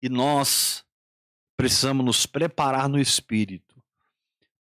E 0.01 0.09
nós 0.09 0.83
precisamos 1.55 2.05
nos 2.05 2.25
preparar 2.25 2.87
no 2.87 2.99
Espírito, 2.99 3.75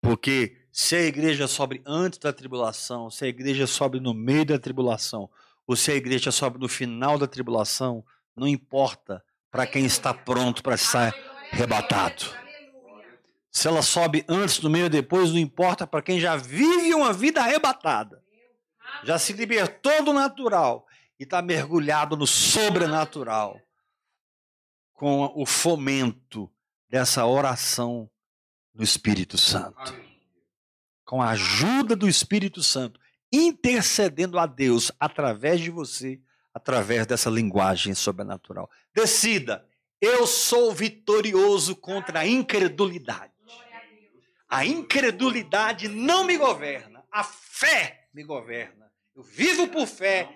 porque 0.00 0.57
se 0.72 0.96
a 0.96 1.02
igreja 1.02 1.46
sobe 1.46 1.82
antes 1.86 2.18
da 2.18 2.32
tribulação, 2.32 3.11
se 3.11 3.24
a 3.24 3.28
igreja 3.28 3.66
sobe 3.66 4.00
no 4.00 4.14
meio 4.14 4.46
da 4.46 4.59
tribulação, 4.59 5.30
ou 5.66 5.76
se 5.76 5.90
a 5.90 5.94
igreja 5.94 6.30
sobe 6.30 6.59
no 6.59 6.68
final 6.68 7.18
da 7.18 7.26
tribulação, 7.26 8.04
não 8.34 8.46
importa 8.46 9.22
para 9.50 9.66
quem 9.66 9.84
está 9.84 10.12
pronto 10.12 10.62
para 10.62 10.76
ser 10.76 11.14
arrebatado. 11.52 12.26
Se 13.50 13.66
ela 13.68 13.80
sobe 13.80 14.22
antes, 14.28 14.61
no 14.61 14.68
meio 14.68 14.84
ou 14.84 14.90
depois, 14.90 15.32
não 15.32 15.38
importa 15.38 15.86
para 15.86 16.02
quem 16.02 16.20
já 16.20 16.36
vive 16.36 16.94
uma 16.94 17.12
vida 17.12 17.40
arrebatada. 17.40 18.22
Já 19.02 19.18
se 19.18 19.32
libertou 19.32 20.04
do 20.04 20.12
natural 20.12 20.86
e 21.18 21.24
está 21.24 21.40
mergulhado 21.40 22.16
no 22.16 22.26
sobrenatural 22.26 23.60
com 24.92 25.30
o 25.34 25.44
fomento 25.44 26.50
dessa 26.88 27.26
oração 27.26 28.10
do 28.74 28.82
Espírito 28.82 29.36
Santo. 29.36 29.94
Com 31.04 31.22
a 31.22 31.30
ajuda 31.30 31.94
do 31.94 32.08
Espírito 32.08 32.62
Santo, 32.62 32.98
intercedendo 33.32 34.38
a 34.38 34.46
Deus 34.46 34.90
através 34.98 35.60
de 35.60 35.70
você, 35.70 36.20
através 36.52 37.06
dessa 37.06 37.30
linguagem 37.30 37.94
sobrenatural. 37.94 38.70
Decida, 38.94 39.66
eu 40.00 40.26
sou 40.26 40.72
vitorioso 40.72 41.76
contra 41.76 42.20
a 42.20 42.26
incredulidade. 42.26 43.32
A 44.48 44.64
incredulidade 44.64 45.88
não 45.88 46.24
me 46.24 46.36
governa, 46.38 47.04
a 47.10 47.24
fé 47.24 48.08
me 48.14 48.22
governa. 48.22 48.90
Eu 49.14 49.22
vivo 49.22 49.68
por 49.68 49.86
fé 49.86 50.28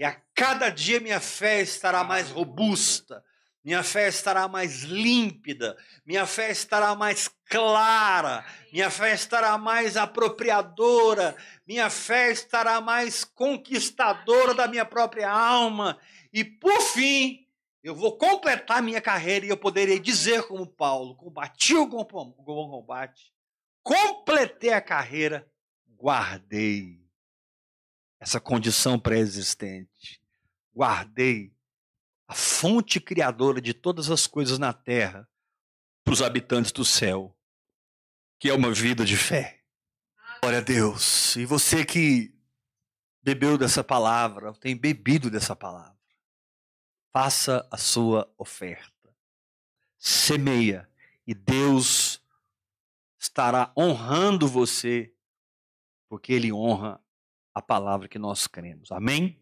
e 0.00 0.04
a 0.04 0.16
cada 0.34 0.70
dia 0.70 0.98
minha 0.98 1.20
fé 1.20 1.60
estará 1.60 2.02
mais 2.02 2.30
robusta, 2.30 3.22
minha 3.62 3.82
fé 3.82 4.08
estará 4.08 4.48
mais 4.48 4.80
límpida, 4.84 5.76
minha 6.06 6.24
fé 6.24 6.50
estará 6.50 6.94
mais 6.94 7.28
clara, 7.44 8.42
minha 8.72 8.88
fé 8.88 9.12
estará 9.12 9.58
mais 9.58 9.98
apropriadora, 9.98 11.36
minha 11.66 11.90
fé 11.90 12.32
estará 12.32 12.80
mais 12.80 13.24
conquistadora 13.24 14.54
da 14.54 14.66
minha 14.66 14.86
própria 14.86 15.30
alma. 15.30 15.98
E 16.32 16.42
por 16.44 16.80
fim, 16.80 17.46
eu 17.82 17.94
vou 17.94 18.16
completar 18.16 18.82
minha 18.82 19.02
carreira 19.02 19.44
e 19.44 19.50
eu 19.50 19.56
poderei 19.58 20.00
dizer 20.00 20.44
como 20.44 20.66
Paulo: 20.66 21.14
combati 21.14 21.74
o 21.74 21.86
bom 21.86 22.06
combate, 22.06 23.34
completei 23.82 24.72
a 24.72 24.80
carreira, 24.80 25.46
guardei 25.86 27.09
essa 28.20 28.38
condição 28.38 28.98
pré-existente. 28.98 30.22
Guardei 30.74 31.52
a 32.28 32.34
fonte 32.34 33.00
criadora 33.00 33.60
de 33.60 33.72
todas 33.74 34.10
as 34.10 34.26
coisas 34.26 34.58
na 34.58 34.72
terra 34.72 35.28
para 36.04 36.12
os 36.12 36.22
habitantes 36.22 36.70
do 36.70 36.84
céu, 36.84 37.36
que 38.38 38.50
é 38.50 38.54
uma 38.54 38.72
vida 38.72 39.04
de 39.04 39.16
fé. 39.16 39.62
Glória 40.40 40.58
a 40.58 40.62
Deus. 40.62 41.34
E 41.36 41.44
você 41.44 41.84
que 41.84 42.32
bebeu 43.22 43.58
dessa 43.58 43.82
palavra, 43.82 44.52
tem 44.54 44.76
bebido 44.76 45.30
dessa 45.30 45.56
palavra, 45.56 45.98
faça 47.12 47.66
a 47.70 47.76
sua 47.76 48.32
oferta. 48.38 48.90
semeia 49.98 50.88
e 51.26 51.34
Deus 51.34 52.22
estará 53.18 53.72
honrando 53.76 54.48
você, 54.48 55.14
porque 56.08 56.32
Ele 56.32 56.52
honra 56.52 57.02
a 57.60 57.62
palavra 57.62 58.08
que 58.08 58.18
nós 58.18 58.46
cremos. 58.46 58.90
Amém? 58.90 59.38